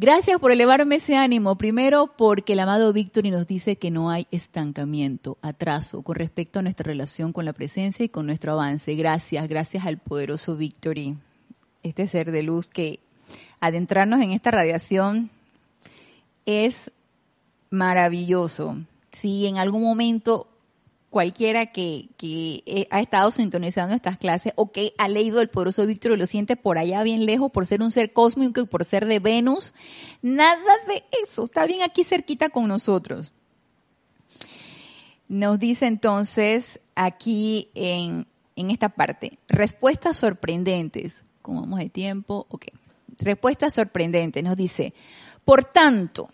Gracias 0.00 0.38
por 0.38 0.52
elevarme 0.52 0.94
ese 0.94 1.16
ánimo. 1.16 1.58
Primero, 1.58 2.14
porque 2.16 2.52
el 2.52 2.60
amado 2.60 2.92
Victory 2.92 3.32
nos 3.32 3.48
dice 3.48 3.78
que 3.78 3.90
no 3.90 4.10
hay 4.10 4.28
estancamiento, 4.30 5.38
atraso 5.42 6.02
con 6.02 6.14
respecto 6.14 6.60
a 6.60 6.62
nuestra 6.62 6.84
relación 6.84 7.32
con 7.32 7.44
la 7.44 7.52
presencia 7.52 8.04
y 8.04 8.08
con 8.08 8.24
nuestro 8.24 8.52
avance. 8.52 8.94
Gracias, 8.94 9.48
gracias 9.48 9.84
al 9.86 9.98
poderoso 9.98 10.56
Victory, 10.56 11.16
este 11.82 12.06
ser 12.06 12.30
de 12.30 12.44
luz 12.44 12.68
que 12.68 13.00
adentrarnos 13.58 14.20
en 14.20 14.30
esta 14.30 14.52
radiación 14.52 15.30
es 16.48 16.90
maravilloso. 17.68 18.78
Si 19.12 19.46
en 19.46 19.58
algún 19.58 19.82
momento 19.82 20.48
cualquiera 21.10 21.66
que, 21.66 22.08
que, 22.16 22.88
ha 22.90 23.00
estado 23.00 23.30
sintonizando 23.30 23.94
estas 23.94 24.16
clases 24.16 24.54
o 24.56 24.72
que 24.72 24.94
ha 24.96 25.08
leído 25.08 25.42
el 25.42 25.48
poderoso 25.48 25.86
Víctor 25.86 26.12
y 26.12 26.16
lo 26.16 26.26
siente 26.26 26.56
por 26.56 26.78
allá 26.78 27.02
bien 27.02 27.26
lejos 27.26 27.50
por 27.50 27.66
ser 27.66 27.82
un 27.82 27.90
ser 27.90 28.14
cósmico 28.14 28.62
y 28.62 28.66
por 28.66 28.86
ser 28.86 29.04
de 29.04 29.18
Venus, 29.18 29.74
nada 30.22 30.58
de 30.86 31.04
eso, 31.22 31.44
está 31.44 31.66
bien 31.66 31.82
aquí 31.82 32.02
cerquita 32.02 32.48
con 32.48 32.66
nosotros. 32.66 33.34
Nos 35.28 35.58
dice 35.58 35.86
entonces 35.86 36.80
aquí 36.94 37.68
en, 37.74 38.26
en 38.56 38.70
esta 38.70 38.88
parte, 38.88 39.38
respuestas 39.48 40.16
sorprendentes. 40.16 41.24
¿Cómo 41.42 41.60
vamos 41.60 41.80
de 41.80 41.90
tiempo? 41.90 42.46
Ok. 42.48 42.66
Respuestas 43.18 43.74
sorprendentes. 43.74 44.42
Nos 44.44 44.56
dice, 44.56 44.94
por 45.48 45.64
tanto, 45.64 46.28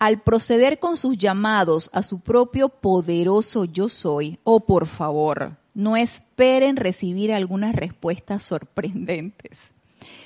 al 0.00 0.20
proceder 0.20 0.80
con 0.80 0.96
sus 0.96 1.16
llamados 1.16 1.90
a 1.92 2.02
su 2.02 2.18
propio 2.18 2.70
poderoso 2.70 3.66
yo 3.66 3.88
soy, 3.88 4.40
oh 4.42 4.66
por 4.66 4.88
favor, 4.88 5.58
no 5.74 5.96
esperen 5.96 6.74
recibir 6.74 7.32
algunas 7.32 7.76
respuestas 7.76 8.42
sorprendentes. 8.42 9.60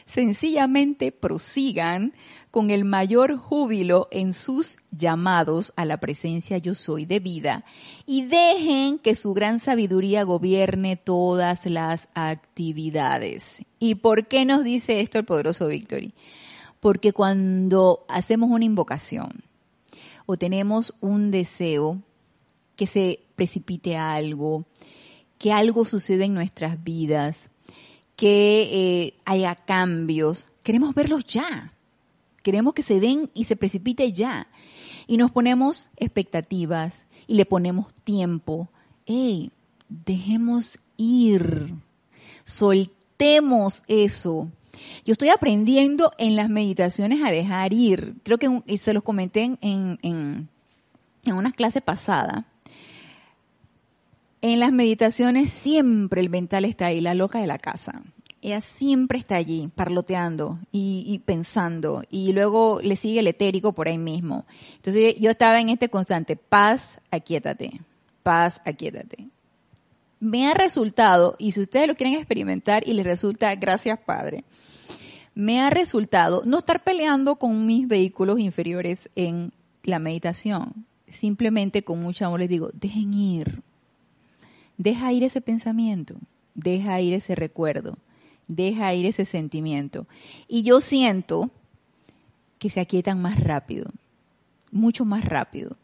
Sencillamente 0.06 1.12
prosigan 1.12 2.14
con 2.50 2.70
el 2.70 2.86
mayor 2.86 3.36
júbilo 3.36 4.08
en 4.10 4.32
sus 4.32 4.78
llamados 4.92 5.74
a 5.76 5.84
la 5.84 5.98
presencia 5.98 6.56
yo 6.56 6.74
soy 6.74 7.04
de 7.04 7.20
vida 7.20 7.66
y 8.06 8.24
dejen 8.24 8.98
que 8.98 9.14
su 9.14 9.34
gran 9.34 9.60
sabiduría 9.60 10.22
gobierne 10.22 10.96
todas 10.96 11.66
las 11.66 12.08
actividades. 12.14 13.62
¿Y 13.78 13.96
por 13.96 14.26
qué 14.26 14.46
nos 14.46 14.64
dice 14.64 15.02
esto 15.02 15.18
el 15.18 15.26
poderoso 15.26 15.66
Victory? 15.66 16.14
Porque 16.80 17.12
cuando 17.12 18.04
hacemos 18.08 18.50
una 18.50 18.64
invocación, 18.64 19.42
o 20.26 20.36
tenemos 20.36 20.94
un 21.00 21.30
deseo 21.30 22.02
que 22.74 22.86
se 22.86 23.20
precipite 23.36 23.96
algo, 23.96 24.64
que 25.38 25.52
algo 25.52 25.84
suceda 25.84 26.24
en 26.24 26.34
nuestras 26.34 26.82
vidas, 26.82 27.50
que 28.16 28.68
eh, 28.72 29.14
haya 29.24 29.54
cambios, 29.54 30.48
queremos 30.62 30.94
verlos 30.94 31.24
ya. 31.24 31.72
Queremos 32.42 32.74
que 32.74 32.82
se 32.82 33.00
den 33.00 33.30
y 33.34 33.44
se 33.44 33.56
precipite 33.56 34.12
ya. 34.12 34.48
Y 35.06 35.16
nos 35.16 35.30
ponemos 35.30 35.88
expectativas 35.96 37.06
y 37.26 37.34
le 37.34 37.44
ponemos 37.44 37.92
tiempo. 38.04 38.68
¡Ey! 39.04 39.50
Dejemos 39.88 40.78
ir. 40.96 41.74
Soltemos 42.44 43.82
eso. 43.88 44.50
Yo 45.04 45.12
estoy 45.12 45.28
aprendiendo 45.30 46.12
en 46.18 46.36
las 46.36 46.48
meditaciones 46.48 47.22
a 47.24 47.30
dejar 47.30 47.72
ir. 47.72 48.14
Creo 48.22 48.38
que 48.38 48.78
se 48.78 48.92
los 48.92 49.02
comenté 49.02 49.42
en, 49.42 49.58
en, 49.60 50.48
en 51.24 51.34
unas 51.34 51.54
clases 51.54 51.82
pasadas. 51.82 52.44
En 54.42 54.60
las 54.60 54.72
meditaciones 54.72 55.52
siempre 55.52 56.20
el 56.20 56.30
mental 56.30 56.64
está 56.64 56.86
ahí, 56.86 57.00
la 57.00 57.14
loca 57.14 57.40
de 57.40 57.46
la 57.46 57.58
casa. 57.58 58.02
Ella 58.42 58.60
siempre 58.60 59.18
está 59.18 59.36
allí, 59.36 59.68
parloteando 59.74 60.58
y, 60.70 61.04
y, 61.06 61.18
pensando. 61.18 62.04
Y 62.10 62.32
luego 62.32 62.80
le 62.82 62.94
sigue 62.94 63.20
el 63.20 63.26
etérico 63.26 63.72
por 63.72 63.88
ahí 63.88 63.98
mismo. 63.98 64.44
Entonces 64.76 65.16
yo 65.18 65.30
estaba 65.30 65.60
en 65.60 65.70
este 65.70 65.88
constante, 65.88 66.36
paz, 66.36 67.00
aquíétate, 67.10 67.80
paz, 68.22 68.60
aquíétate 68.64 69.28
me 70.20 70.46
ha 70.48 70.54
resultado, 70.54 71.36
y 71.38 71.52
si 71.52 71.60
ustedes 71.60 71.88
lo 71.88 71.94
quieren 71.94 72.14
experimentar 72.14 72.86
y 72.86 72.94
les 72.94 73.04
resulta, 73.04 73.54
gracias 73.54 73.98
Padre, 73.98 74.44
me 75.34 75.60
ha 75.60 75.68
resultado 75.68 76.42
no 76.46 76.58
estar 76.58 76.82
peleando 76.82 77.36
con 77.36 77.66
mis 77.66 77.86
vehículos 77.86 78.40
inferiores 78.40 79.10
en 79.14 79.52
la 79.82 79.98
meditación. 79.98 80.86
Simplemente 81.08 81.82
con 81.82 82.02
mucho 82.02 82.24
amor 82.26 82.40
les 82.40 82.48
digo, 82.48 82.70
dejen 82.72 83.12
ir. 83.12 83.62
Deja 84.78 85.12
ir 85.12 85.24
ese 85.24 85.40
pensamiento, 85.40 86.16
deja 86.54 87.00
ir 87.00 87.14
ese 87.14 87.34
recuerdo, 87.34 87.96
deja 88.48 88.92
ir 88.94 89.06
ese 89.06 89.24
sentimiento. 89.24 90.06
Y 90.48 90.62
yo 90.62 90.80
siento 90.80 91.50
que 92.58 92.70
se 92.70 92.80
aquietan 92.80 93.20
más 93.20 93.38
rápido, 93.38 93.90
mucho 94.70 95.04
más 95.04 95.24
rápido. 95.24 95.76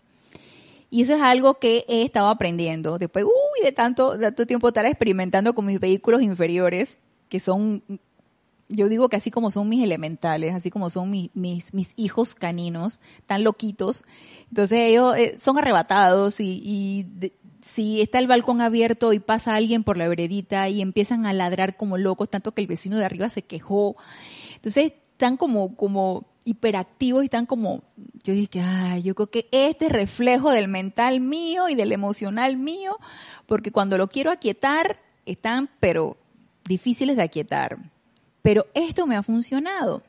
Y 0.92 1.00
eso 1.00 1.14
es 1.14 1.22
algo 1.22 1.54
que 1.54 1.86
he 1.88 2.02
estado 2.02 2.28
aprendiendo 2.28 2.98
después 2.98 3.24
uy, 3.24 3.64
de 3.64 3.72
tanto, 3.72 4.18
de 4.18 4.26
tanto 4.26 4.46
tiempo 4.46 4.68
estar 4.68 4.84
experimentando 4.84 5.54
con 5.54 5.64
mis 5.64 5.80
vehículos 5.80 6.20
inferiores, 6.20 6.98
que 7.30 7.40
son 7.40 7.82
yo 8.68 8.90
digo 8.90 9.08
que 9.08 9.16
así 9.16 9.30
como 9.30 9.50
son 9.50 9.70
mis 9.70 9.82
elementales, 9.82 10.54
así 10.54 10.70
como 10.70 10.90
son 10.90 11.10
mis, 11.10 11.30
mis, 11.32 11.72
mis 11.72 11.94
hijos 11.96 12.34
caninos, 12.34 13.00
tan 13.24 13.42
loquitos, 13.42 14.04
entonces 14.50 14.80
ellos 14.80 15.16
eh, 15.16 15.36
son 15.40 15.56
arrebatados 15.56 16.40
y, 16.40 17.06
si 17.62 18.02
está 18.02 18.18
el 18.18 18.26
balcón 18.26 18.60
abierto 18.60 19.14
y 19.14 19.18
pasa 19.18 19.54
alguien 19.54 19.84
por 19.84 19.96
la 19.96 20.08
veredita 20.08 20.68
y 20.68 20.82
empiezan 20.82 21.24
a 21.24 21.32
ladrar 21.32 21.78
como 21.78 21.96
locos, 21.96 22.28
tanto 22.28 22.52
que 22.52 22.60
el 22.60 22.66
vecino 22.66 22.98
de 22.98 23.06
arriba 23.06 23.30
se 23.30 23.42
quejó. 23.42 23.94
Entonces 24.56 24.92
están 25.12 25.38
como, 25.38 25.74
como 25.76 26.31
hiperactivos 26.44 27.22
y 27.22 27.26
están 27.26 27.46
como, 27.46 27.82
yo 28.22 28.34
dije, 28.34 28.60
ay, 28.60 29.02
yo 29.02 29.14
creo 29.14 29.30
que 29.30 29.48
este 29.52 29.86
es 29.86 29.92
reflejo 29.92 30.50
del 30.50 30.68
mental 30.68 31.20
mío 31.20 31.68
y 31.68 31.74
del 31.74 31.92
emocional 31.92 32.56
mío, 32.56 32.98
porque 33.46 33.72
cuando 33.72 33.98
lo 33.98 34.08
quiero 34.08 34.30
aquietar, 34.30 35.00
están, 35.26 35.70
pero 35.80 36.16
difíciles 36.64 37.16
de 37.16 37.22
aquietar. 37.22 37.78
Pero 38.42 38.66
esto 38.74 39.06
me 39.06 39.16
ha 39.16 39.22
funcionado. 39.22 40.02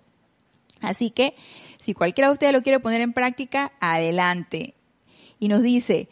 Así 0.81 1.11
que, 1.11 1.36
si 1.77 1.93
cualquiera 1.93 2.27
de 2.27 2.34
ustedes 2.34 2.53
lo 2.53 2.61
quiere 2.61 2.79
poner 2.79 3.01
en 3.01 3.13
práctica, 3.13 3.71
adelante. 3.79 4.73
Y 5.39 5.47
nos 5.47 5.61
dice, 5.61 6.09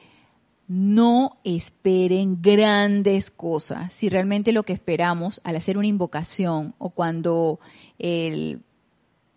no 0.68 1.38
esperen 1.44 2.42
grandes 2.42 3.30
cosas. 3.32 3.92
Si 3.92 4.08
realmente 4.08 4.54
lo 4.54 4.64
que 4.64 4.74
esperamos 4.74 5.42
al 5.44 5.58
hacer 5.58 5.78
una 5.78 5.88
invocación 5.88 6.74
o 6.78 6.92
cuando 6.92 7.60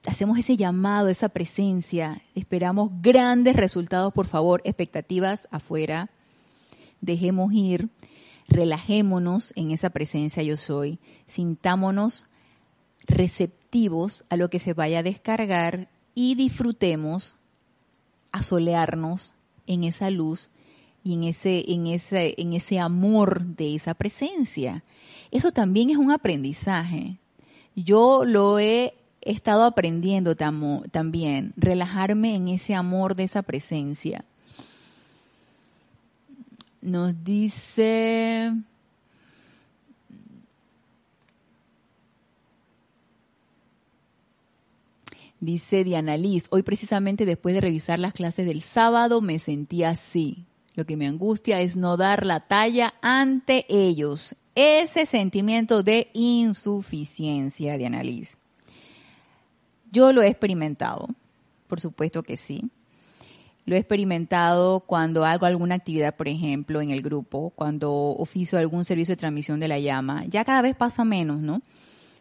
hacemos 0.06 0.38
ese 0.38 0.56
llamado, 0.56 1.08
esa 1.08 1.28
presencia, 1.28 2.22
esperamos 2.34 2.90
grandes 3.00 3.56
resultados, 3.56 4.12
por 4.12 4.26
favor, 4.26 4.60
expectativas 4.64 5.48
afuera. 5.50 6.10
Dejemos 7.00 7.52
ir, 7.52 7.88
relajémonos 8.48 9.52
en 9.56 9.70
esa 9.70 9.90
presencia 9.90 10.42
yo 10.42 10.56
soy, 10.56 10.98
sintámonos 11.26 12.26
receptivos 13.06 14.24
a 14.28 14.36
lo 14.36 14.50
que 14.50 14.58
se 14.58 14.74
vaya 14.74 15.00
a 15.00 15.02
descargar 15.02 15.88
y 16.14 16.34
disfrutemos 16.34 17.36
asolearnos 18.32 19.32
en 19.66 19.84
esa 19.84 20.10
luz 20.10 20.50
y 21.02 21.14
en 21.14 21.24
ese, 21.24 21.64
en 21.72 21.86
ese, 21.86 22.34
en 22.38 22.54
ese 22.54 22.78
amor 22.78 23.44
de 23.44 23.74
esa 23.74 23.94
presencia. 23.94 24.84
Eso 25.30 25.52
también 25.52 25.90
es 25.90 25.96
un 25.96 26.10
aprendizaje. 26.10 27.18
Yo 27.74 28.24
lo 28.24 28.58
he 28.58 28.94
estado 29.24 29.64
aprendiendo 29.64 30.36
también, 30.36 31.52
relajarme 31.56 32.34
en 32.36 32.48
ese 32.48 32.74
amor 32.74 33.16
de 33.16 33.24
esa 33.24 33.42
presencia. 33.42 34.24
Nos 36.80 37.24
dice... 37.24 38.52
Dice 45.40 45.84
Diana 45.84 46.16
Liz, 46.16 46.46
hoy 46.50 46.62
precisamente 46.62 47.26
después 47.26 47.54
de 47.54 47.60
revisar 47.60 47.98
las 47.98 48.14
clases 48.14 48.46
del 48.46 48.62
sábado 48.62 49.20
me 49.20 49.38
sentí 49.38 49.82
así. 49.84 50.46
Lo 50.74 50.86
que 50.86 50.96
me 50.96 51.06
angustia 51.06 51.60
es 51.60 51.76
no 51.76 51.98
dar 51.98 52.24
la 52.24 52.40
talla 52.40 52.94
ante 53.02 53.66
ellos. 53.68 54.34
Ese 54.54 55.04
sentimiento 55.04 55.82
de 55.82 56.08
insuficiencia 56.14 57.76
de 57.76 57.86
análisis. 57.86 58.38
Yo 59.94 60.12
lo 60.12 60.22
he 60.22 60.28
experimentado, 60.28 61.06
por 61.68 61.80
supuesto 61.80 62.24
que 62.24 62.36
sí. 62.36 62.68
Lo 63.64 63.76
he 63.76 63.78
experimentado 63.78 64.80
cuando 64.80 65.24
hago 65.24 65.46
alguna 65.46 65.76
actividad, 65.76 66.16
por 66.16 66.28
ejemplo, 66.28 66.82
en 66.82 66.90
el 66.90 67.00
grupo, 67.00 67.50
cuando 67.56 67.92
oficio 67.92 68.58
algún 68.58 68.84
servicio 68.84 69.12
de 69.12 69.20
transmisión 69.20 69.60
de 69.60 69.68
la 69.68 69.78
llama. 69.78 70.24
Ya 70.26 70.44
cada 70.44 70.60
vez 70.60 70.74
pasa 70.74 71.04
menos, 71.04 71.40
¿no? 71.40 71.62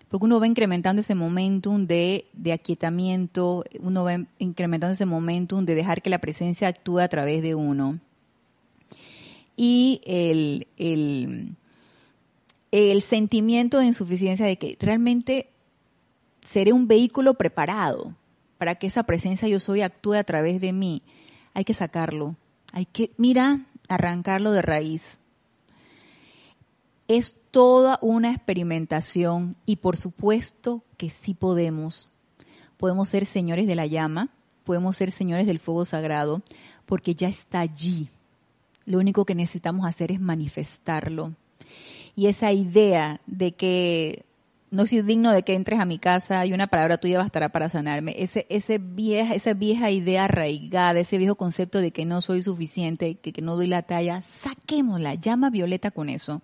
Porque 0.08 0.26
uno 0.26 0.40
va 0.40 0.48
incrementando 0.48 1.02
ese 1.02 1.16
momentum 1.16 1.88
de, 1.88 2.28
de 2.34 2.54
aquietamiento, 2.54 3.66
uno 3.82 4.04
va 4.04 4.20
incrementando 4.38 4.94
ese 4.94 5.08
momentum 5.08 5.66
de 5.66 5.76
dejar 5.76 6.02
que 6.02 6.12
la 6.12 6.20
presencia 6.20 6.68
actúe 6.68 7.00
a 7.00 7.08
través 7.08 7.42
de 7.42 7.56
uno 7.56 8.00
y 9.56 10.02
el, 10.06 10.68
el, 12.72 13.02
sentimiento 13.02 13.80
de 13.80 13.86
insuficiencia 13.86 14.46
de 14.46 14.58
que 14.58 14.78
realmente 14.80 15.50
seré 16.44 16.74
un 16.74 16.88
vehículo 16.88 17.36
preparado 17.36 18.16
para 18.58 18.76
que 18.76 18.88
esa 18.88 19.04
presencia 19.04 19.48
yo 19.48 19.60
soy 19.60 19.82
actúe 19.82 20.14
a 20.14 20.24
través 20.24 20.62
de 20.62 20.74
mí. 20.74 21.02
Hay 21.54 21.66
que 21.66 21.74
sacarlo. 21.74 22.36
Hay 22.72 22.86
que, 22.86 23.12
mira, 23.18 23.62
arrancarlo 23.88 24.52
de 24.52 24.62
raíz. 24.62 25.20
Es 27.08 27.42
toda 27.52 28.00
una 28.02 28.32
experimentación 28.32 29.56
y 29.66 29.78
por 29.78 29.98
supuesto 29.98 30.84
que 30.98 31.10
sí 31.10 31.34
podemos. 31.34 32.08
Podemos 32.78 33.10
ser 33.10 33.26
señores 33.26 33.68
de 33.68 33.76
la 33.76 33.86
llama, 33.86 34.30
podemos 34.64 34.98
ser 34.98 35.12
señores 35.12 35.46
del 35.46 35.60
fuego 35.60 35.86
sagrado, 35.86 36.42
porque 36.86 37.16
ya 37.16 37.28
está 37.28 37.60
allí. 37.60 38.08
Lo 38.86 39.00
único 39.00 39.26
que 39.26 39.36
necesitamos 39.36 39.86
hacer 39.86 40.12
es 40.12 40.20
manifestarlo. 40.20 41.34
Y 42.16 42.28
esa 42.28 42.52
idea 42.52 43.22
de 43.26 43.54
que 43.54 44.26
no 44.74 44.88
soy 44.88 45.04
digno 45.04 45.32
de 45.32 45.44
que 45.44 45.54
entres 45.54 45.80
a 45.80 45.86
mi 45.86 46.00
casa 46.00 46.44
y 46.48 46.54
una 46.54 46.66
palabra 46.66 46.98
tuya 46.98 47.20
bastará 47.20 47.50
para 47.50 47.70
sanarme. 47.70 48.16
Ese, 48.18 48.48
ese 48.50 48.80
vieja, 48.80 49.36
esa 49.36 49.54
vieja 49.54 49.92
idea 49.92 50.26
arraigada, 50.26 51.00
ese 51.00 51.20
viejo 51.20 51.36
concepto 51.36 51.80
de 51.80 51.92
que 51.92 52.06
no 52.06 52.22
soy 52.22 52.42
suficiente, 52.42 53.14
que, 53.16 53.34
que 53.34 53.44
no 53.44 53.56
doy 53.56 53.68
la 53.68 53.84
talla, 53.84 54.24
saquémosla, 54.24 55.14
llama 55.14 55.52
Violeta 55.52 55.92
con 55.92 56.10
eso. 56.10 56.42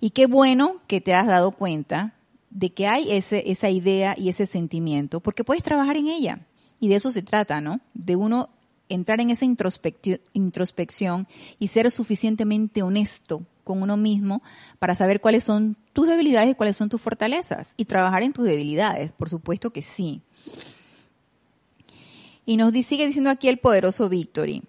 Y 0.00 0.10
qué 0.10 0.26
bueno 0.26 0.82
que 0.88 1.00
te 1.00 1.14
has 1.14 1.28
dado 1.28 1.52
cuenta 1.52 2.14
de 2.50 2.72
que 2.72 2.88
hay 2.88 3.12
ese, 3.12 3.48
esa 3.48 3.70
idea 3.70 4.16
y 4.18 4.28
ese 4.28 4.46
sentimiento, 4.46 5.20
porque 5.20 5.44
puedes 5.44 5.62
trabajar 5.62 5.96
en 5.96 6.08
ella. 6.08 6.40
Y 6.80 6.88
de 6.88 6.96
eso 6.96 7.12
se 7.12 7.22
trata, 7.22 7.60
¿no? 7.60 7.80
De 7.94 8.16
uno 8.16 8.50
entrar 8.88 9.20
en 9.20 9.30
esa 9.30 9.44
introspección 9.44 11.28
y 11.60 11.68
ser 11.68 11.92
suficientemente 11.92 12.82
honesto 12.82 13.46
con 13.66 13.82
uno 13.82 13.96
mismo 13.96 14.42
para 14.78 14.94
saber 14.94 15.20
cuáles 15.20 15.42
son 15.42 15.76
tus 15.92 16.06
debilidades 16.06 16.52
y 16.52 16.54
cuáles 16.54 16.76
son 16.76 16.88
tus 16.88 17.00
fortalezas 17.00 17.74
y 17.76 17.84
trabajar 17.84 18.22
en 18.22 18.32
tus 18.32 18.44
debilidades, 18.44 19.12
por 19.12 19.28
supuesto 19.28 19.70
que 19.70 19.82
sí. 19.82 20.22
Y 22.46 22.56
nos 22.56 22.72
sigue 22.72 23.06
diciendo 23.06 23.28
aquí 23.28 23.48
el 23.48 23.58
poderoso 23.58 24.08
Victory. 24.08 24.62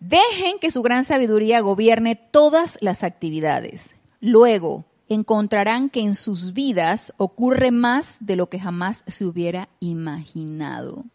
Dejen 0.00 0.58
que 0.60 0.70
su 0.70 0.82
gran 0.82 1.04
sabiduría 1.04 1.60
gobierne 1.60 2.14
todas 2.14 2.76
las 2.82 3.02
actividades. 3.02 3.96
Luego 4.20 4.84
encontrarán 5.08 5.88
que 5.88 6.00
en 6.00 6.14
sus 6.14 6.52
vidas 6.52 7.14
ocurre 7.16 7.70
más 7.70 8.18
de 8.20 8.36
lo 8.36 8.50
que 8.50 8.60
jamás 8.60 9.02
se 9.06 9.24
hubiera 9.24 9.70
imaginado 9.80 11.06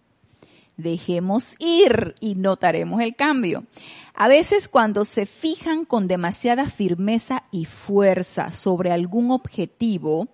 dejemos 0.81 1.55
ir 1.59 2.15
y 2.19 2.35
notaremos 2.35 3.01
el 3.01 3.15
cambio. 3.15 3.65
A 4.13 4.27
veces 4.27 4.67
cuando 4.67 5.05
se 5.05 5.25
fijan 5.25 5.85
con 5.85 6.07
demasiada 6.07 6.65
firmeza 6.65 7.43
y 7.51 7.65
fuerza 7.65 8.51
sobre 8.51 8.91
algún 8.91 9.31
objetivo, 9.31 10.27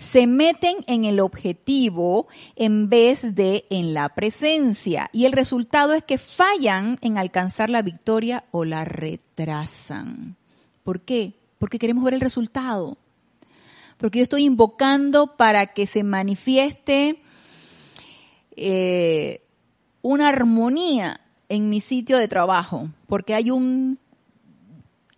se 0.00 0.26
meten 0.26 0.76
en 0.86 1.04
el 1.04 1.20
objetivo 1.20 2.26
en 2.56 2.88
vez 2.88 3.34
de 3.34 3.66
en 3.68 3.92
la 3.92 4.08
presencia 4.14 5.10
y 5.12 5.26
el 5.26 5.32
resultado 5.32 5.92
es 5.92 6.02
que 6.02 6.16
fallan 6.16 6.96
en 7.02 7.18
alcanzar 7.18 7.68
la 7.68 7.82
victoria 7.82 8.44
o 8.50 8.64
la 8.64 8.86
retrasan. 8.86 10.36
¿Por 10.84 11.02
qué? 11.02 11.34
Porque 11.58 11.78
queremos 11.78 12.02
ver 12.02 12.14
el 12.14 12.22
resultado. 12.22 12.96
Porque 13.98 14.20
yo 14.20 14.22
estoy 14.22 14.44
invocando 14.44 15.36
para 15.36 15.66
que 15.66 15.84
se 15.84 16.02
manifieste 16.02 17.20
eh, 18.56 19.42
una 20.02 20.28
armonía 20.28 21.20
en 21.48 21.68
mi 21.68 21.80
sitio 21.80 22.18
de 22.18 22.28
trabajo, 22.28 22.88
porque 23.06 23.34
hay 23.34 23.50
un 23.50 23.98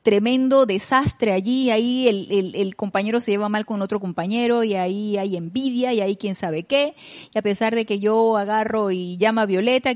tremendo 0.03 0.67
desastre 0.67 1.33
allí, 1.33 1.71
ahí 1.71 2.09
el, 2.09 2.55
el, 2.57 2.75
compañero 2.75 3.21
se 3.21 3.31
lleva 3.31 3.49
mal 3.49 3.65
con 3.65 3.83
otro 3.83 4.01
compañero 4.01 4.65
y 4.65 4.75
ahí 4.75 5.17
hay 5.17 5.37
envidia 5.37 5.93
y 5.93 6.01
ahí 6.01 6.17
quién 6.17 6.35
sabe 6.35 6.65
qué, 6.65 6.95
y 7.33 7.39
a 7.39 7.43
pesar 7.43 7.75
de 7.75 7.87
que 7.87 8.01
yo 8.01 8.37
agarro 8.37 8.91
y 8.91 9.17
llama 9.17 9.43
a 9.43 9.47
Violeta, 9.47 9.93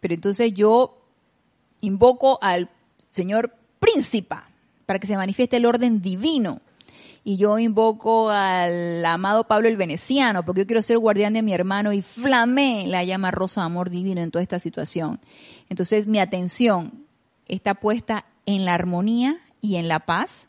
pero 0.00 0.14
entonces 0.14 0.52
yo 0.54 0.98
invoco 1.80 2.38
al 2.42 2.70
Señor 3.10 3.54
príncipe 3.78 4.36
para 4.86 4.98
que 4.98 5.06
se 5.06 5.16
manifieste 5.16 5.58
el 5.58 5.66
orden 5.66 6.02
divino 6.02 6.60
y 7.28 7.36
yo 7.36 7.58
invoco 7.58 8.30
al 8.30 9.04
amado 9.04 9.44
Pablo 9.44 9.68
el 9.68 9.76
Veneciano, 9.76 10.46
porque 10.46 10.62
yo 10.62 10.66
quiero 10.66 10.80
ser 10.80 10.96
guardián 10.96 11.34
de 11.34 11.42
mi 11.42 11.52
hermano 11.52 11.92
y 11.92 12.00
flamé 12.00 12.86
la 12.86 13.04
llama 13.04 13.30
rosa 13.30 13.60
de 13.60 13.66
amor 13.66 13.90
divino 13.90 14.22
en 14.22 14.30
toda 14.30 14.42
esta 14.42 14.58
situación. 14.58 15.20
Entonces 15.68 16.06
mi 16.06 16.20
atención 16.20 17.04
está 17.46 17.74
puesta 17.74 18.24
en 18.46 18.64
la 18.64 18.72
armonía 18.72 19.42
y 19.60 19.76
en 19.76 19.88
la 19.88 20.00
paz 20.00 20.48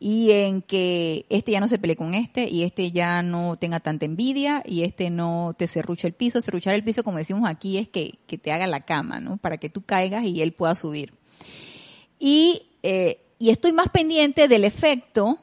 y 0.00 0.32
en 0.32 0.62
que 0.62 1.26
este 1.28 1.52
ya 1.52 1.60
no 1.60 1.68
se 1.68 1.78
pelee 1.78 1.94
con 1.94 2.14
este 2.14 2.48
y 2.50 2.64
este 2.64 2.90
ya 2.90 3.22
no 3.22 3.56
tenga 3.56 3.78
tanta 3.78 4.04
envidia 4.04 4.64
y 4.66 4.82
este 4.82 5.10
no 5.10 5.52
te 5.56 5.68
cerruche 5.68 6.08
el 6.08 6.14
piso. 6.14 6.42
Cerruchar 6.42 6.74
el 6.74 6.82
piso, 6.82 7.04
como 7.04 7.18
decimos 7.18 7.48
aquí, 7.48 7.78
es 7.78 7.86
que, 7.86 8.18
que 8.26 8.36
te 8.36 8.50
haga 8.50 8.66
la 8.66 8.80
cama, 8.80 9.20
¿no? 9.20 9.36
Para 9.36 9.58
que 9.58 9.68
tú 9.68 9.82
caigas 9.82 10.24
y 10.24 10.42
él 10.42 10.54
pueda 10.54 10.74
subir. 10.74 11.14
Y, 12.18 12.62
eh, 12.82 13.20
y 13.38 13.50
estoy 13.50 13.72
más 13.72 13.90
pendiente 13.90 14.48
del 14.48 14.64
efecto 14.64 15.38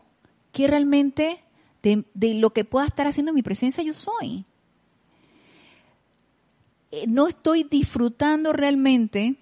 que 0.51 0.67
realmente 0.67 1.39
de, 1.81 2.33
lo 2.35 2.51
que 2.51 2.65
pueda 2.65 2.85
estar 2.85 3.07
haciendo 3.07 3.33
mi 3.33 3.41
presencia 3.41 3.83
yo 3.83 3.93
soy. 3.93 4.45
Eh, 6.91 7.05
no 7.07 7.27
estoy 7.27 7.63
disfrutando 7.63 8.53
realmente 8.53 9.35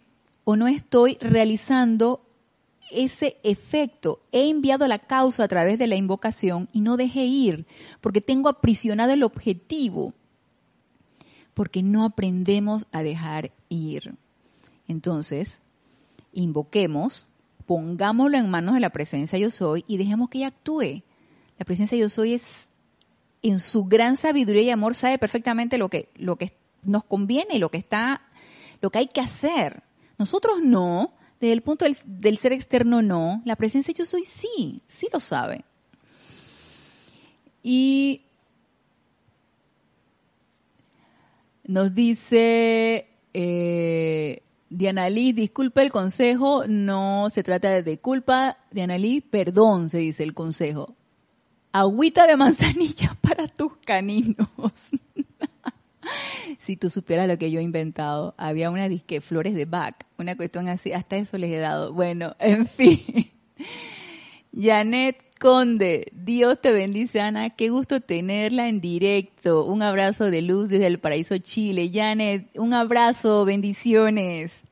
o 0.43 0.55
no 0.55 0.67
estoy 0.67 1.17
realizando 1.19 2.25
ese 2.91 3.37
efecto. 3.43 4.21
He 4.31 4.49
enviado 4.49 4.87
la 4.87 4.99
causa 4.99 5.43
a 5.43 5.47
través 5.47 5.79
de 5.79 5.87
la 5.87 5.95
invocación 5.95 6.69
y 6.73 6.81
no 6.81 6.97
dejé 6.97 7.25
ir, 7.25 7.65
porque 8.01 8.21
tengo 8.21 8.49
aprisionado 8.49 9.11
el 9.13 9.23
objetivo, 9.23 10.13
porque 11.53 11.83
no 11.83 12.03
aprendemos 12.05 12.87
a 12.91 13.03
dejar 13.03 13.51
ir. 13.69 14.15
Entonces, 14.87 15.61
invoquemos, 16.33 17.28
pongámoslo 17.69 18.35
en 18.35 18.49
manos 18.49 18.73
de 18.73 18.79
la 18.79 18.89
presencia 18.89 19.37
yo 19.37 19.51
soy 19.51 19.85
y 19.87 19.97
dejemos 19.97 20.27
que 20.27 20.39
ella 20.39 20.47
actúe. 20.47 21.03
La 21.59 21.65
presencia 21.65 21.95
yo 21.95 22.09
soy 22.09 22.33
es, 22.33 22.69
en 23.43 23.59
su 23.59 23.83
gran 23.83 24.17
sabiduría 24.17 24.63
y 24.63 24.69
amor, 24.71 24.95
sabe 24.95 25.19
perfectamente 25.19 25.77
lo 25.77 25.87
que, 25.87 26.09
lo 26.15 26.35
que 26.35 26.57
nos 26.81 27.03
conviene 27.03 27.57
y 27.57 27.59
lo 27.59 27.69
que 27.69 27.77
está, 27.77 28.23
lo 28.81 28.89
que 28.89 28.97
hay 28.97 29.07
que 29.07 29.21
hacer. 29.21 29.83
Nosotros 30.17 30.63
no, 30.63 31.13
desde 31.39 31.53
el 31.53 31.61
punto 31.61 31.85
del, 31.85 32.37
ser 32.37 32.53
externo 32.53 33.03
no, 33.03 33.43
la 33.45 33.55
presencia 33.55 33.93
yo 33.93 34.07
soy 34.07 34.23
sí, 34.23 34.81
sí 34.87 35.07
lo 35.13 35.19
sabe. 35.19 35.63
Y 37.61 38.23
nos 41.65 41.93
dice 41.93 43.05
eh, 43.35 44.41
Diana 44.69 45.09
Lee, 45.09 45.33
disculpe 45.33 45.81
el 45.81 45.91
consejo, 45.91 46.65
no 46.67 47.29
se 47.31 47.41
trata 47.41 47.81
de 47.81 47.97
culpa, 47.99 48.57
Diana 48.71 48.97
Lee, 48.97 49.21
perdón, 49.21 49.89
se 49.89 49.97
dice 49.97 50.23
el 50.23 50.35
consejo. 50.35 50.95
Agüita 51.71 52.27
de 52.27 52.37
manzanilla 52.37 53.17
para 53.21 53.47
tus 53.47 53.77
caninos. 53.77 54.47
si 56.59 56.77
tú 56.77 56.89
supieras 56.89 57.27
lo 57.27 57.37
que 57.37 57.49
yo 57.49 57.59
he 57.59 57.63
inventado, 57.63 58.35
había 58.37 58.69
una 58.69 58.87
disque 58.87 59.21
flores 59.21 59.55
de 59.55 59.65
Bach, 59.65 59.95
una 60.19 60.35
cuestión 60.35 60.67
así, 60.67 60.93
hasta 60.93 61.17
eso 61.17 61.37
les 61.39 61.51
he 61.51 61.57
dado. 61.57 61.93
Bueno, 61.93 62.35
en 62.39 62.67
fin. 62.67 63.31
Janet 64.55 65.28
Conde, 65.39 66.11
Dios 66.13 66.59
te 66.61 66.73
bendice 66.73 67.21
Ana, 67.21 67.49
qué 67.49 67.69
gusto 67.69 68.01
tenerla 68.01 68.67
en 68.67 68.81
directo. 68.81 69.63
Un 69.63 69.81
abrazo 69.81 70.29
de 70.29 70.41
luz 70.41 70.67
desde 70.67 70.87
el 70.87 70.99
paraíso 70.99 71.37
Chile. 71.37 71.89
Janet, 71.93 72.49
un 72.55 72.73
abrazo, 72.73 73.45
bendiciones. 73.45 74.63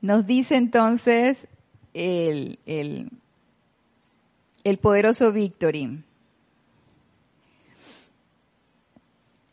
Nos 0.00 0.26
dice 0.26 0.56
entonces 0.56 1.46
el, 1.94 2.58
el, 2.66 3.10
el 4.64 4.78
poderoso 4.78 5.32
Victory. 5.32 6.02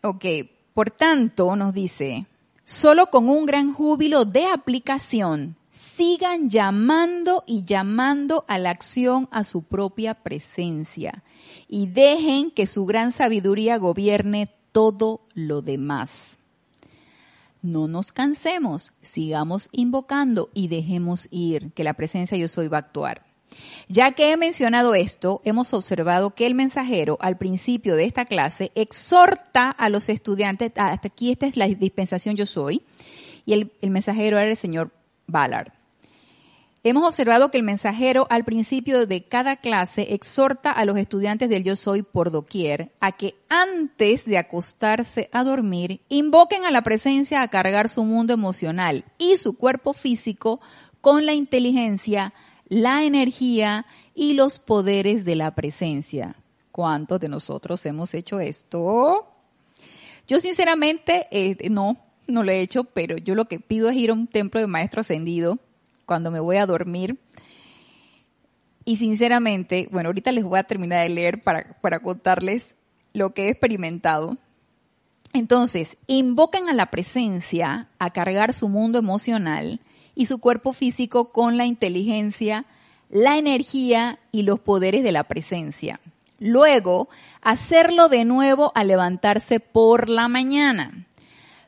Ok, 0.02 0.26
por 0.74 0.90
tanto, 0.90 1.56
nos 1.56 1.76
dice, 1.76 2.26
solo 2.64 3.12
con 3.12 3.30
un 3.30 3.46
gran 3.46 3.72
júbilo 3.72 4.26
de 4.26 4.48
aplicación, 4.48 5.56
sigan 5.76 6.50
llamando 6.50 7.44
y 7.46 7.66
llamando 7.66 8.46
a 8.48 8.58
la 8.60 8.70
acción 8.70 9.28
a 9.32 9.44
su 9.44 9.64
propia 9.64 10.14
presencia 10.14 11.24
y 11.68 11.88
dejen 11.88 12.50
que 12.50 12.66
su 12.66 12.86
gran 12.86 13.12
sabiduría 13.12 13.78
gobierne 13.78 14.50
todo 14.72 15.22
lo 15.34 15.62
demás. 15.62 16.40
No 17.62 17.88
nos 17.88 18.12
cansemos, 18.12 18.94
sigamos 19.02 19.70
invocando 19.74 20.50
y 20.54 20.70
dejemos 20.70 21.28
ir, 21.32 21.74
que 21.74 21.84
la 21.84 21.94
presencia 21.94 22.38
yo 22.38 22.48
soy 22.48 22.68
va 22.70 22.78
a 22.78 22.82
actuar. 22.82 23.26
Ya 23.90 24.12
que 24.12 24.32
he 24.32 24.38
mencionado 24.38 24.96
esto, 24.96 25.42
hemos 25.44 25.74
observado 25.74 26.36
que 26.36 26.48
el 26.48 26.56
mensajero 26.56 27.18
al 27.20 27.38
principio 27.38 27.96
de 27.96 28.06
esta 28.06 28.26
clase 28.26 28.72
exhorta 28.76 29.72
a 29.72 29.90
los 29.90 30.10
estudiantes, 30.10 30.72
ah, 30.78 30.92
hasta 30.92 31.10
aquí 31.10 31.32
esta 31.32 31.48
es 31.48 31.58
la 31.58 31.68
dispensación 31.68 32.36
yo 32.36 32.46
soy, 32.46 32.84
y 33.46 33.54
el, 33.54 33.72
mensajero 33.92 34.38
era 34.38 34.50
el 34.50 34.58
señor 34.58 34.92
Ballard. 35.28 35.72
Hemos 36.84 37.04
observado 37.04 37.50
que 37.50 37.58
el 37.58 37.64
mensajero 37.64 38.28
al 38.30 38.46
principio 38.46 39.08
de 39.08 39.24
cada 39.24 39.56
clase 39.56 40.14
exhorta 40.14 40.72
a 40.72 40.86
los 40.86 40.98
estudiantes 40.98 41.50
del 41.50 41.64
yo 41.64 41.76
soy 41.76 42.04
por 42.04 42.30
doquier 42.30 42.92
a 43.00 43.12
que 43.12 43.34
antes 43.50 44.26
de 44.26 44.38
acostarse 44.38 45.30
a 45.32 45.44
dormir 45.44 46.02
invoquen 46.10 46.64
a 46.64 46.72
la 46.72 46.84
presencia 46.84 47.42
a 47.42 47.48
cargar 47.48 47.90
su 47.90 48.04
mundo 48.04 48.34
emocional 48.34 49.04
y 49.18 49.38
su 49.38 49.58
cuerpo 49.58 49.94
físico 49.94 50.62
con 51.02 51.26
la 51.26 51.34
inteligencia 51.34 52.34
la 52.68 53.04
energía 53.04 53.86
y 54.14 54.34
los 54.34 54.60
poderes 54.60 55.26
de 55.26 55.36
la 55.36 55.54
presencia. 55.56 56.36
¿Cuántos 56.72 57.20
de 57.20 57.30
nosotros 57.30 57.86
hemos 57.86 58.14
hecho 58.14 58.40
esto? 58.40 59.28
Yo 60.28 60.40
sinceramente 60.40 61.28
eh, 61.32 61.70
no, 61.70 61.98
no 62.28 62.44
lo 62.44 62.52
he 62.52 62.62
hecho, 62.62 62.84
pero 62.84 63.18
yo 63.18 63.36
lo 63.36 63.46
que 63.46 63.60
pido 63.60 63.90
es 63.90 63.96
ir 63.96 64.10
a 64.10 64.14
un 64.14 64.28
templo 64.28 64.60
de 64.60 64.68
maestro 64.68 65.02
ascendido 65.02 65.60
cuando 66.06 66.32
me 66.32 66.40
voy 66.40 66.58
a 66.58 66.66
dormir. 66.66 67.20
Y 68.84 68.98
sinceramente, 68.98 69.88
bueno, 69.92 70.10
ahorita 70.10 70.32
les 70.32 70.44
voy 70.44 70.60
a 70.60 70.64
terminar 70.64 71.04
de 71.04 71.10
leer 71.10 71.42
para, 71.42 71.78
para 71.82 72.00
contarles 72.00 72.76
lo 73.14 73.34
que 73.34 73.46
he 73.46 73.50
experimentado. 73.50 74.38
Entonces, 75.34 75.98
invocan 76.08 76.70
a 76.70 76.74
la 76.74 76.92
presencia 76.92 77.90
a 78.00 78.10
cargar 78.12 78.54
su 78.54 78.70
mundo 78.70 79.00
emocional 79.00 79.80
y 80.14 80.28
su 80.28 80.40
cuerpo 80.40 80.72
físico 80.72 81.32
con 81.32 81.58
la 81.58 81.66
inteligencia, 81.66 82.66
la 83.10 83.38
energía 83.38 84.20
y 84.32 84.44
los 84.44 84.60
poderes 84.60 85.04
de 85.04 85.12
la 85.12 85.26
presencia. 85.26 86.00
Luego, 86.40 87.10
hacerlo 87.42 88.08
de 88.08 88.26
nuevo 88.26 88.72
al 88.76 88.88
levantarse 88.88 89.60
por 89.60 90.10
la 90.10 90.28
mañana. 90.28 91.06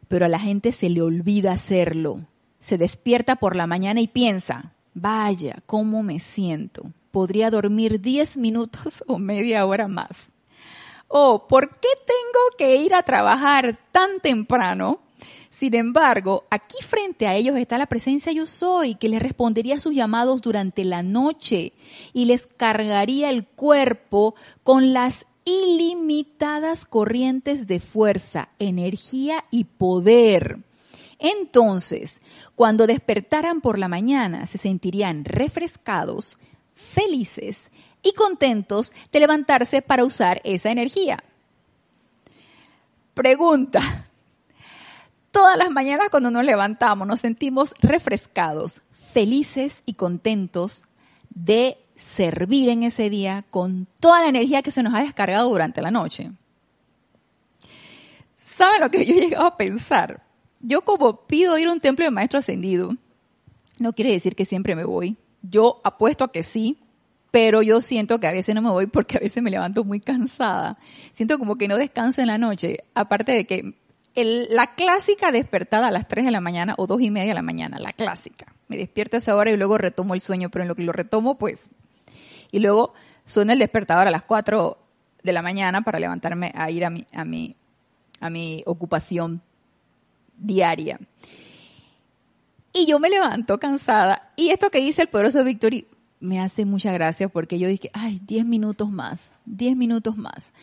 Pero 0.08 0.26
a 0.26 0.30
la 0.30 0.39
gente 0.39 0.72
se 0.72 0.89
le 0.89 1.01
olvida 1.01 1.51
hacerlo. 1.51 2.22
Se 2.60 2.78
despierta 2.78 3.36
por 3.38 3.55
la 3.55 3.68
mañana 3.68 4.01
y 4.01 4.08
piensa, 4.08 4.74
vaya, 4.93 5.58
¿cómo 5.66 6.03
me 6.03 6.20
siento? 6.20 6.91
Podría 7.12 7.49
dormir 7.49 8.01
10 8.01 8.38
minutos 8.38 9.03
o 9.08 9.18
media 9.18 9.66
hora 9.66 9.88
más. 9.88 10.30
O, 11.08 11.47
¿por 11.47 11.80
qué 11.80 11.89
tengo 12.05 12.58
que 12.58 12.78
ir 12.78 12.93
a 12.93 13.03
trabajar 13.03 13.80
tan 13.91 14.20
temprano? 14.20 14.99
Sin 15.58 15.74
embargo, 15.74 16.45
aquí 16.51 16.78
frente 16.84 17.26
a 17.26 17.36
ellos 17.36 17.58
está 17.58 17.80
la 17.80 17.88
presencia 17.88 18.32
yo 18.32 18.45
soy, 18.45 18.93
que 18.93 19.10
les 19.10 19.20
respondería 19.20 19.78
a 19.78 19.80
sus 19.80 19.95
llamados 19.95 20.41
durante 20.43 20.86
la 20.86 21.01
noche 21.01 21.74
y 22.14 22.26
les 22.26 22.45
cargaría 22.45 23.32
el 23.32 23.47
cuerpo 23.47 24.36
con 24.62 24.93
las 24.93 25.26
ilimitadas 25.47 26.85
corrientes 26.85 27.67
de 27.67 27.79
fuerza, 27.79 28.49
energía 28.59 29.45
y 29.49 29.63
poder. 29.63 30.59
Entonces, 31.19 32.19
cuando 32.53 32.85
despertaran 32.85 33.61
por 33.61 33.79
la 33.79 33.87
mañana, 33.87 34.45
se 34.45 34.57
sentirían 34.57 35.23
refrescados, 35.23 36.37
felices 36.75 37.71
y 38.03 38.11
contentos 38.11 38.91
de 39.13 39.21
levantarse 39.21 39.81
para 39.81 40.03
usar 40.03 40.41
esa 40.43 40.69
energía. 40.69 41.17
Pregunta, 43.13 44.03
Todas 45.31 45.57
las 45.57 45.69
mañanas 45.69 46.09
cuando 46.09 46.31
nos 46.31 46.43
levantamos 46.43 47.07
nos 47.07 47.19
sentimos 47.19 47.75
refrescados, 47.79 48.81
felices 48.91 49.83
y 49.85 49.93
contentos 49.93 50.85
de 51.29 51.77
servir 51.97 52.69
en 52.69 52.83
ese 52.83 53.09
día 53.09 53.45
con 53.49 53.87
toda 53.99 54.21
la 54.21 54.29
energía 54.29 54.61
que 54.61 54.71
se 54.71 54.83
nos 54.83 54.93
ha 54.93 55.01
descargado 55.01 55.49
durante 55.49 55.81
la 55.81 55.91
noche. 55.91 56.31
¿Saben 58.35 58.81
lo 58.81 58.89
que 58.89 59.05
yo 59.05 59.13
he 59.13 59.19
llegado 59.19 59.45
a 59.45 59.57
pensar? 59.57 60.23
Yo 60.59 60.81
como 60.81 61.27
pido 61.27 61.57
ir 61.57 61.67
a 61.67 61.71
un 61.71 61.79
templo 61.79 62.05
de 62.05 62.11
maestro 62.11 62.39
ascendido, 62.39 62.95
no 63.79 63.93
quiere 63.93 64.11
decir 64.11 64.35
que 64.35 64.45
siempre 64.45 64.75
me 64.75 64.83
voy. 64.83 65.17
Yo 65.41 65.81
apuesto 65.83 66.23
a 66.23 66.31
que 66.31 66.43
sí, 66.43 66.79
pero 67.31 67.61
yo 67.61 67.81
siento 67.81 68.19
que 68.19 68.27
a 68.27 68.31
veces 68.31 68.55
no 68.55 68.61
me 68.61 68.71
voy 68.71 68.87
porque 68.87 69.17
a 69.17 69.19
veces 69.19 69.43
me 69.43 69.51
levanto 69.51 69.83
muy 69.83 69.99
cansada. 69.99 70.77
Siento 71.11 71.37
como 71.37 71.57
que 71.57 71.67
no 71.67 71.77
descanso 71.77 72.21
en 72.21 72.27
la 72.27 72.37
noche, 72.37 72.83
aparte 72.95 73.31
de 73.31 73.45
que 73.45 73.75
la 74.15 74.73
clásica 74.73 75.31
despertada 75.31 75.87
a 75.87 75.91
las 75.91 76.07
3 76.07 76.25
de 76.25 76.31
la 76.31 76.41
mañana 76.41 76.73
o 76.77 76.87
2 76.87 77.01
y 77.01 77.11
media 77.11 77.29
de 77.29 77.35
la 77.35 77.43
mañana, 77.43 77.77
la 77.77 77.93
clásica. 77.93 78.53
Me 78.67 78.77
despierto 78.77 79.17
a 79.17 79.19
esa 79.19 79.35
hora 79.35 79.51
y 79.51 79.57
luego 79.57 79.77
retomo 79.77 80.15
el 80.15 80.21
sueño, 80.21 80.49
pero 80.49 80.63
en 80.63 80.69
lo 80.69 80.75
que 80.75 80.83
lo 80.83 80.91
retomo, 80.91 81.37
pues. 81.37 81.69
Y 82.51 82.59
luego 82.59 82.93
suena 83.25 83.53
el 83.53 83.59
despertador 83.59 84.07
a 84.07 84.11
las 84.11 84.23
4 84.23 84.77
de 85.23 85.33
la 85.33 85.41
mañana 85.41 85.81
para 85.81 85.99
levantarme 85.99 86.51
a 86.55 86.69
ir 86.71 86.85
a 86.85 86.89
mi, 86.89 87.05
a 87.13 87.25
mi, 87.25 87.55
a 88.19 88.29
mi 88.29 88.63
ocupación 88.65 89.41
diaria. 90.37 90.99
Y 92.73 92.85
yo 92.85 92.99
me 92.99 93.09
levanto 93.09 93.57
cansada. 93.59 94.31
Y 94.35 94.49
esto 94.49 94.69
que 94.69 94.79
dice 94.79 95.03
el 95.03 95.07
poderoso 95.07 95.43
Victory 95.43 95.87
me 96.19 96.39
hace 96.39 96.65
mucha 96.65 96.91
gracia 96.91 97.27
porque 97.27 97.59
yo 97.59 97.67
dije, 97.67 97.89
ay, 97.93 98.21
10 98.25 98.45
minutos 98.45 98.89
más, 98.89 99.31
10 99.45 99.75
minutos 99.75 100.17
más. 100.17 100.53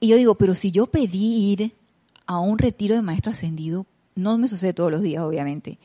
Y 0.00 0.08
yo 0.08 0.16
digo, 0.16 0.34
pero 0.34 0.54
si 0.54 0.72
yo 0.72 0.86
pedí 0.86 1.52
ir 1.52 1.72
a 2.26 2.40
un 2.40 2.58
retiro 2.58 2.94
de 2.94 3.02
maestro 3.02 3.32
ascendido, 3.32 3.86
no 4.14 4.36
me 4.38 4.48
sucede 4.48 4.72
todos 4.72 4.90
los 4.90 5.02
días, 5.02 5.22
obviamente, 5.22 5.78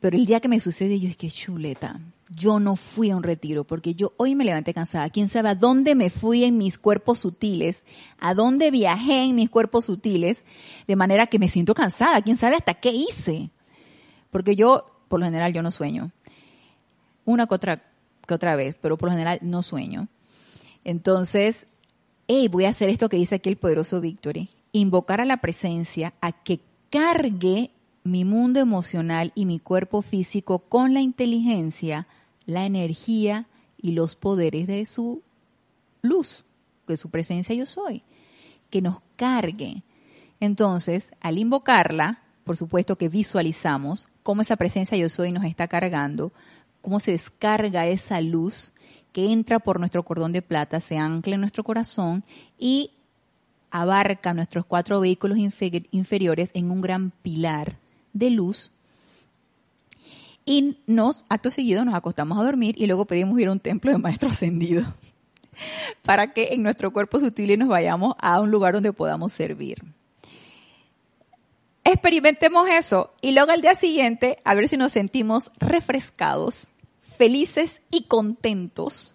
pero 0.00 0.16
el 0.16 0.26
día 0.26 0.40
que 0.40 0.48
me 0.48 0.60
sucede, 0.60 1.00
yo 1.00 1.08
es 1.08 1.16
que 1.16 1.30
chuleta, 1.30 2.00
yo 2.28 2.58
no 2.58 2.76
fui 2.76 3.10
a 3.10 3.16
un 3.16 3.22
retiro, 3.22 3.64
porque 3.64 3.94
yo 3.94 4.12
hoy 4.16 4.34
me 4.34 4.44
levanté 4.44 4.74
cansada. 4.74 5.10
¿Quién 5.10 5.28
sabe 5.28 5.50
a 5.50 5.54
dónde 5.54 5.94
me 5.94 6.10
fui 6.10 6.44
en 6.44 6.58
mis 6.58 6.78
cuerpos 6.78 7.20
sutiles? 7.20 7.84
¿A 8.18 8.34
dónde 8.34 8.70
viajé 8.70 9.24
en 9.24 9.36
mis 9.36 9.48
cuerpos 9.48 9.84
sutiles? 9.84 10.44
De 10.86 10.96
manera 10.96 11.28
que 11.28 11.38
me 11.38 11.48
siento 11.48 11.74
cansada. 11.74 12.20
¿Quién 12.22 12.36
sabe 12.36 12.56
hasta 12.56 12.74
qué 12.74 12.90
hice? 12.90 13.50
Porque 14.30 14.56
yo, 14.56 14.86
por 15.08 15.20
lo 15.20 15.26
general, 15.26 15.52
yo 15.52 15.62
no 15.62 15.70
sueño. 15.70 16.10
Una 17.24 17.46
que 17.46 17.54
otra, 17.54 17.82
que 18.26 18.34
otra 18.34 18.56
vez, 18.56 18.76
pero 18.80 18.98
por 18.98 19.08
lo 19.08 19.12
general 19.12 19.38
no 19.42 19.62
sueño. 19.62 20.08
Entonces, 20.84 21.68
hey, 22.26 22.48
voy 22.48 22.64
a 22.64 22.70
hacer 22.70 22.88
esto 22.88 23.08
que 23.08 23.16
dice 23.16 23.36
aquí 23.36 23.48
el 23.48 23.56
poderoso 23.56 24.00
Victory. 24.00 24.50
Invocar 24.72 25.20
a 25.20 25.24
la 25.24 25.38
presencia 25.38 26.14
a 26.20 26.32
que 26.32 26.60
cargue 26.90 27.70
mi 28.06 28.24
mundo 28.24 28.60
emocional 28.60 29.32
y 29.34 29.46
mi 29.46 29.58
cuerpo 29.58 30.00
físico 30.00 30.60
con 30.60 30.94
la 30.94 31.00
inteligencia, 31.00 32.06
la 32.46 32.64
energía 32.64 33.46
y 33.76 33.92
los 33.92 34.16
poderes 34.16 34.66
de 34.66 34.86
su 34.86 35.22
luz, 36.02 36.44
de 36.86 36.96
su 36.96 37.10
presencia 37.10 37.54
yo 37.54 37.66
soy, 37.66 38.02
que 38.70 38.80
nos 38.80 39.00
cargue. 39.16 39.82
Entonces, 40.40 41.12
al 41.20 41.38
invocarla, 41.38 42.22
por 42.44 42.56
supuesto 42.56 42.96
que 42.96 43.08
visualizamos 43.08 44.08
cómo 44.22 44.42
esa 44.42 44.56
presencia 44.56 44.96
yo 44.96 45.08
soy 45.08 45.32
nos 45.32 45.44
está 45.44 45.68
cargando, 45.68 46.32
cómo 46.80 47.00
se 47.00 47.10
descarga 47.12 47.86
esa 47.86 48.20
luz 48.20 48.72
que 49.12 49.32
entra 49.32 49.58
por 49.58 49.80
nuestro 49.80 50.04
cordón 50.04 50.32
de 50.32 50.42
plata, 50.42 50.78
se 50.78 50.98
ancla 50.98 51.34
en 51.34 51.40
nuestro 51.40 51.64
corazón 51.64 52.22
y 52.58 52.92
abarca 53.70 54.34
nuestros 54.34 54.66
cuatro 54.66 55.00
vehículos 55.00 55.38
inferiores 55.38 56.50
en 56.54 56.70
un 56.70 56.80
gran 56.80 57.10
pilar 57.10 57.78
de 58.12 58.30
luz. 58.30 58.70
Y 60.48 60.78
nos, 60.86 61.24
acto 61.28 61.50
seguido, 61.50 61.84
nos 61.84 61.96
acostamos 61.96 62.38
a 62.38 62.44
dormir 62.44 62.76
y 62.78 62.86
luego 62.86 63.04
pedimos 63.04 63.38
ir 63.40 63.48
a 63.48 63.52
un 63.52 63.58
templo 63.58 63.90
de 63.90 63.98
maestro 63.98 64.28
ascendido 64.30 64.84
para 66.02 66.32
que 66.32 66.50
en 66.52 66.62
nuestro 66.62 66.92
cuerpo 66.92 67.18
sutil 67.18 67.58
nos 67.58 67.68
vayamos 67.68 68.14
a 68.20 68.40
un 68.40 68.52
lugar 68.52 68.74
donde 68.74 68.92
podamos 68.92 69.32
servir. 69.32 69.82
Experimentemos 71.82 72.68
eso 72.68 73.12
y 73.20 73.32
luego 73.32 73.50
al 73.50 73.60
día 73.60 73.74
siguiente 73.74 74.38
a 74.44 74.54
ver 74.54 74.68
si 74.68 74.76
nos 74.76 74.92
sentimos 74.92 75.50
refrescados, 75.58 76.68
felices 77.00 77.82
y 77.90 78.04
contentos 78.04 79.14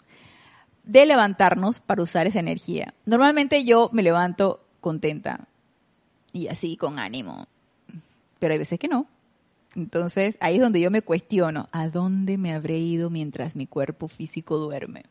de 0.84 1.06
levantarnos 1.06 1.80
para 1.80 2.04
usar 2.04 2.28
esa 2.28 2.40
energía. 2.40 2.94
Normalmente 3.06 3.64
yo 3.64 3.90
me 3.94 4.04
levanto 4.04 4.66
contenta 4.82 5.48
y 6.34 6.48
así 6.48 6.76
con 6.76 7.00
ánimo, 7.00 7.46
pero 8.40 8.54
hay 8.54 8.60
veces 8.60 8.80
que 8.80 8.88
no. 8.88 9.08
Entonces 9.76 10.38
ahí 10.42 10.56
es 10.56 10.62
donde 10.62 10.82
yo 10.82 10.92
me 10.92 11.02
cuestiono, 11.02 11.70
¿a 11.72 11.88
dónde 11.88 12.38
me 12.38 12.54
habré 12.54 12.78
ido 12.80 13.10
mientras 13.10 13.56
mi 13.56 13.68
cuerpo 13.68 14.08
físico 14.08 14.58
duerme? 14.58 15.04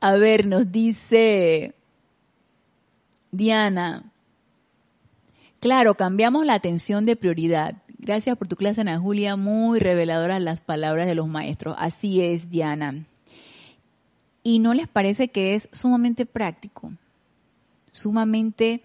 A 0.00 0.12
ver, 0.12 0.46
nos 0.46 0.70
dice 0.70 1.74
Diana, 3.30 4.12
claro, 5.60 5.94
cambiamos 5.94 6.46
la 6.46 6.54
atención 6.54 7.04
de 7.04 7.16
prioridad. 7.16 7.82
Gracias 7.98 8.38
por 8.38 8.48
tu 8.48 8.56
clase, 8.56 8.80
Ana 8.80 8.98
Julia, 8.98 9.36
muy 9.36 9.80
reveladoras 9.80 10.40
las 10.40 10.60
palabras 10.60 11.06
de 11.06 11.14
los 11.14 11.28
maestros. 11.28 11.74
Así 11.78 12.20
es, 12.22 12.48
Diana. 12.48 13.04
¿Y 14.42 14.60
no 14.60 14.72
les 14.72 14.88
parece 14.88 15.28
que 15.28 15.54
es 15.54 15.68
sumamente 15.72 16.24
práctico? 16.24 16.92
Sumamente 17.92 18.82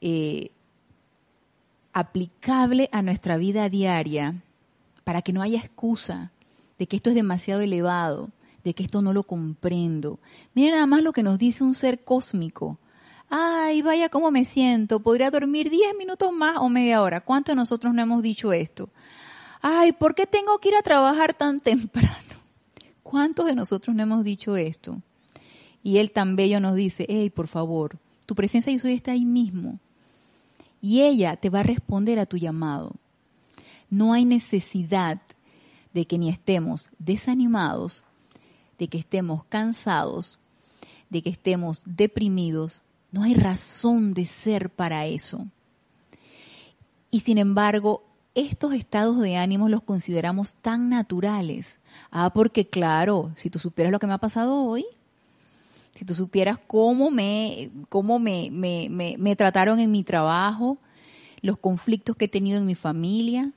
eh, 0.00 0.50
aplicable 1.94 2.90
a 2.92 3.02
nuestra 3.02 3.38
vida 3.38 3.68
diaria 3.68 4.42
para 5.04 5.22
que 5.22 5.32
no 5.32 5.42
haya 5.42 5.60
excusa 5.60 6.32
de 6.76 6.88
que 6.88 6.96
esto 6.96 7.10
es 7.10 7.16
demasiado 7.16 7.60
elevado, 7.60 8.30
de 8.64 8.74
que 8.74 8.82
esto 8.82 9.00
no 9.00 9.12
lo 9.12 9.22
comprendo. 9.22 10.18
Miren 10.54 10.72
nada 10.72 10.86
más 10.86 11.02
lo 11.02 11.12
que 11.12 11.22
nos 11.22 11.38
dice 11.38 11.62
un 11.62 11.72
ser 11.72 12.02
cósmico. 12.02 12.78
Ay, 13.30 13.80
vaya 13.80 14.08
cómo 14.08 14.32
me 14.32 14.44
siento, 14.44 15.00
podría 15.00 15.30
dormir 15.30 15.70
10 15.70 15.96
minutos 15.96 16.32
más 16.32 16.56
o 16.58 16.68
media 16.68 17.00
hora. 17.00 17.20
¿Cuántos 17.20 17.52
de 17.52 17.56
nosotros 17.56 17.94
no 17.94 18.02
hemos 18.02 18.22
dicho 18.22 18.52
esto? 18.52 18.90
Ay, 19.62 19.92
¿por 19.92 20.16
qué 20.16 20.26
tengo 20.26 20.58
que 20.58 20.70
ir 20.70 20.74
a 20.74 20.82
trabajar 20.82 21.32
tan 21.32 21.60
temprano? 21.60 22.34
¿Cuántos 23.04 23.46
de 23.46 23.54
nosotros 23.54 23.94
no 23.94 24.02
hemos 24.02 24.24
dicho 24.24 24.56
esto? 24.56 25.00
Y 25.84 25.98
él 25.98 26.10
tan 26.10 26.34
bello 26.34 26.58
nos 26.58 26.74
dice, 26.74 27.06
hey, 27.08 27.30
por 27.30 27.46
favor, 27.46 27.98
tu 28.26 28.34
presencia 28.34 28.72
y 28.72 28.80
soy 28.80 28.94
está 28.94 29.12
ahí 29.12 29.24
mismo 29.24 29.78
y 30.84 31.00
ella 31.00 31.36
te 31.36 31.48
va 31.48 31.60
a 31.60 31.62
responder 31.62 32.20
a 32.20 32.26
tu 32.26 32.36
llamado. 32.36 32.92
No 33.88 34.12
hay 34.12 34.26
necesidad 34.26 35.18
de 35.94 36.06
que 36.06 36.18
ni 36.18 36.28
estemos 36.28 36.90
desanimados, 36.98 38.04
de 38.78 38.88
que 38.88 38.98
estemos 38.98 39.44
cansados, 39.46 40.38
de 41.08 41.22
que 41.22 41.30
estemos 41.30 41.80
deprimidos. 41.86 42.82
No 43.12 43.22
hay 43.22 43.32
razón 43.32 44.12
de 44.12 44.26
ser 44.26 44.68
para 44.68 45.06
eso. 45.06 45.46
Y 47.10 47.20
sin 47.20 47.38
embargo, 47.38 48.04
estos 48.34 48.74
estados 48.74 49.18
de 49.20 49.38
ánimo 49.38 49.70
los 49.70 49.80
consideramos 49.80 50.56
tan 50.56 50.90
naturales. 50.90 51.80
Ah, 52.10 52.30
porque 52.34 52.68
claro, 52.68 53.32
si 53.36 53.48
tú 53.48 53.58
supieras 53.58 53.90
lo 53.90 53.98
que 53.98 54.06
me 54.06 54.12
ha 54.12 54.18
pasado 54.18 54.54
hoy, 54.54 54.84
si 55.94 56.04
tú 56.04 56.14
supieras 56.14 56.58
cómo 56.66 57.10
me, 57.10 57.70
cómo 57.88 58.18
me, 58.18 58.50
me, 58.50 58.88
me, 59.18 59.36
trataron 59.36 59.80
en 59.80 59.90
mi 59.90 60.02
trabajo, 60.04 60.78
los 61.40 61.58
conflictos 61.58 62.16
que 62.16 62.24
he 62.24 62.28
tenido 62.28 62.58
en 62.58 62.66
mi 62.66 62.74
familia, 62.74 63.52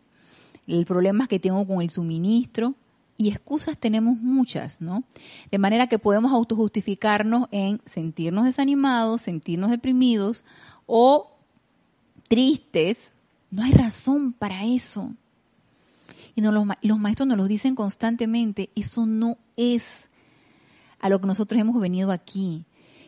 el 0.67 0.85
problema 0.85 1.27
que 1.27 1.39
tengo 1.39 1.65
con 1.65 1.81
el 1.81 1.89
suministro, 1.89 2.75
y 3.17 3.29
excusas 3.29 3.77
tenemos 3.77 4.17
muchas, 4.17 4.79
¿no? 4.79 5.03
De 5.49 5.57
manera 5.57 5.87
que 5.87 5.97
podemos 5.97 6.31
autojustificarnos 6.31 7.47
en 7.51 7.81
sentirnos 7.85 8.45
desanimados, 8.45 9.23
sentirnos 9.23 9.71
deprimidos 9.71 10.43
o 10.85 11.31
tristes. 12.27 13.13
No 13.49 13.63
hay 13.63 13.71
razón 13.71 14.33
para 14.33 14.65
eso. 14.65 15.11
Y 16.35 16.41
los, 16.41 16.99
maestros 16.99 17.27
nos 17.27 17.37
lo 17.37 17.47
dicen 17.47 17.73
constantemente, 17.73 18.69
eso 18.75 19.07
no 19.07 19.39
es 19.55 20.07
a 20.99 21.09
lo 21.09 21.19
que 21.19 21.27
nosotros 21.27 21.59
hemos 21.59 21.79
venido 21.79 22.11
aquí. 22.11 22.65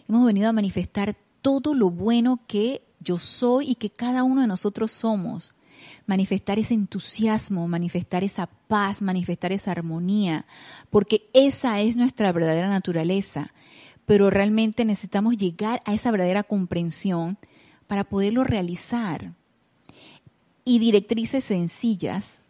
Hemos 0.07 0.25
venido 0.25 0.49
a 0.49 0.53
manifestar 0.53 1.15
todo 1.41 1.73
lo 1.73 1.89
bueno 1.89 2.41
que 2.47 2.83
yo 2.99 3.17
soy 3.17 3.71
y 3.71 3.75
que 3.75 3.89
cada 3.89 4.23
uno 4.23 4.41
de 4.41 4.47
nosotros 4.47 4.91
somos. 4.91 5.53
Manifestar 6.05 6.59
ese 6.59 6.73
entusiasmo, 6.73 7.67
manifestar 7.67 8.23
esa 8.23 8.47
paz, 8.47 9.01
manifestar 9.01 9.51
esa 9.51 9.71
armonía, 9.71 10.45
porque 10.89 11.29
esa 11.33 11.79
es 11.79 11.95
nuestra 11.95 12.31
verdadera 12.31 12.67
naturaleza. 12.67 13.53
Pero 14.05 14.29
realmente 14.29 14.85
necesitamos 14.85 15.37
llegar 15.37 15.79
a 15.85 15.93
esa 15.93 16.11
verdadera 16.11 16.43
comprensión 16.43 17.37
para 17.87 18.03
poderlo 18.03 18.43
realizar. 18.43 19.33
Y 20.65 20.79
directrices 20.79 21.45
sencillas, 21.45 22.43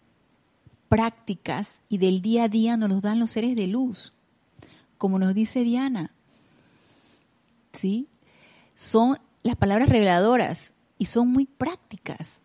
prácticas 0.88 1.82
y 1.88 2.00
del 2.00 2.22
día 2.22 2.46
a 2.46 2.50
día 2.50 2.76
nos 2.78 2.90
los 2.90 3.02
dan 3.02 3.20
los 3.20 3.32
seres 3.32 3.56
de 3.56 3.68
luz 3.68 4.14
como 5.00 5.18
nos 5.18 5.34
dice 5.34 5.64
Diana. 5.64 6.12
¿Sí? 7.74 8.08
Son 8.76 9.18
las 9.42 9.56
palabras 9.56 9.90
reveladoras 9.90 10.76
y 11.00 11.06
son 11.06 11.30
muy 11.30 11.46
prácticas. 11.46 12.42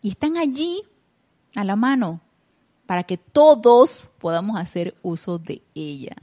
Y 0.00 0.10
están 0.10 0.36
allí 0.36 0.82
a 1.54 1.62
la 1.62 1.76
mano 1.76 2.20
para 2.86 3.04
que 3.04 3.18
todos 3.18 4.10
podamos 4.18 4.58
hacer 4.58 4.96
uso 5.02 5.38
de 5.38 5.62
ellas. 5.74 6.16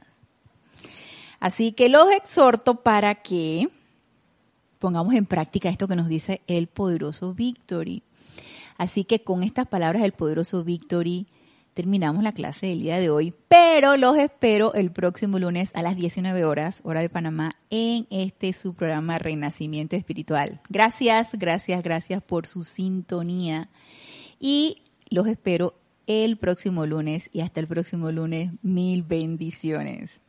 Así 1.39 1.71
que 1.71 1.87
los 1.87 2.11
exhorto 2.11 2.81
para 2.81 3.15
que 3.15 3.69
pongamos 4.79 5.13
en 5.13 5.25
práctica 5.25 5.69
esto 5.69 5.87
que 5.87 5.95
nos 5.95 6.07
dice 6.07 6.41
el 6.47 6.67
poderoso 6.67 7.33
Victory. 7.33 8.01
Así 8.77 9.03
que 9.03 9.23
con 9.23 9.43
estas 9.43 9.67
palabras 9.67 10.01
del 10.01 10.13
poderoso 10.13 10.63
Victory, 10.63 11.27
terminamos 11.79 12.23
la 12.23 12.33
clase 12.33 12.67
del 12.67 12.81
día 12.81 12.99
de 12.99 13.09
hoy, 13.09 13.33
pero 13.47 13.95
los 13.95 14.17
espero 14.17 14.73
el 14.73 14.91
próximo 14.91 15.39
lunes 15.39 15.71
a 15.75 15.81
las 15.81 15.95
19 15.95 16.43
horas, 16.43 16.81
hora 16.83 16.99
de 16.99 17.07
Panamá, 17.07 17.55
en 17.69 18.05
este 18.09 18.51
su 18.51 18.73
programa 18.73 19.17
Renacimiento 19.17 19.95
Espiritual. 19.95 20.59
Gracias, 20.67 21.29
gracias, 21.31 21.81
gracias 21.81 22.21
por 22.21 22.47
su 22.47 22.65
sintonía 22.65 23.69
y 24.41 24.81
los 25.09 25.25
espero 25.27 25.79
el 26.05 26.35
próximo 26.35 26.85
lunes 26.85 27.29
y 27.31 27.39
hasta 27.39 27.61
el 27.61 27.67
próximo 27.67 28.11
lunes, 28.11 28.51
mil 28.61 29.03
bendiciones. 29.03 30.19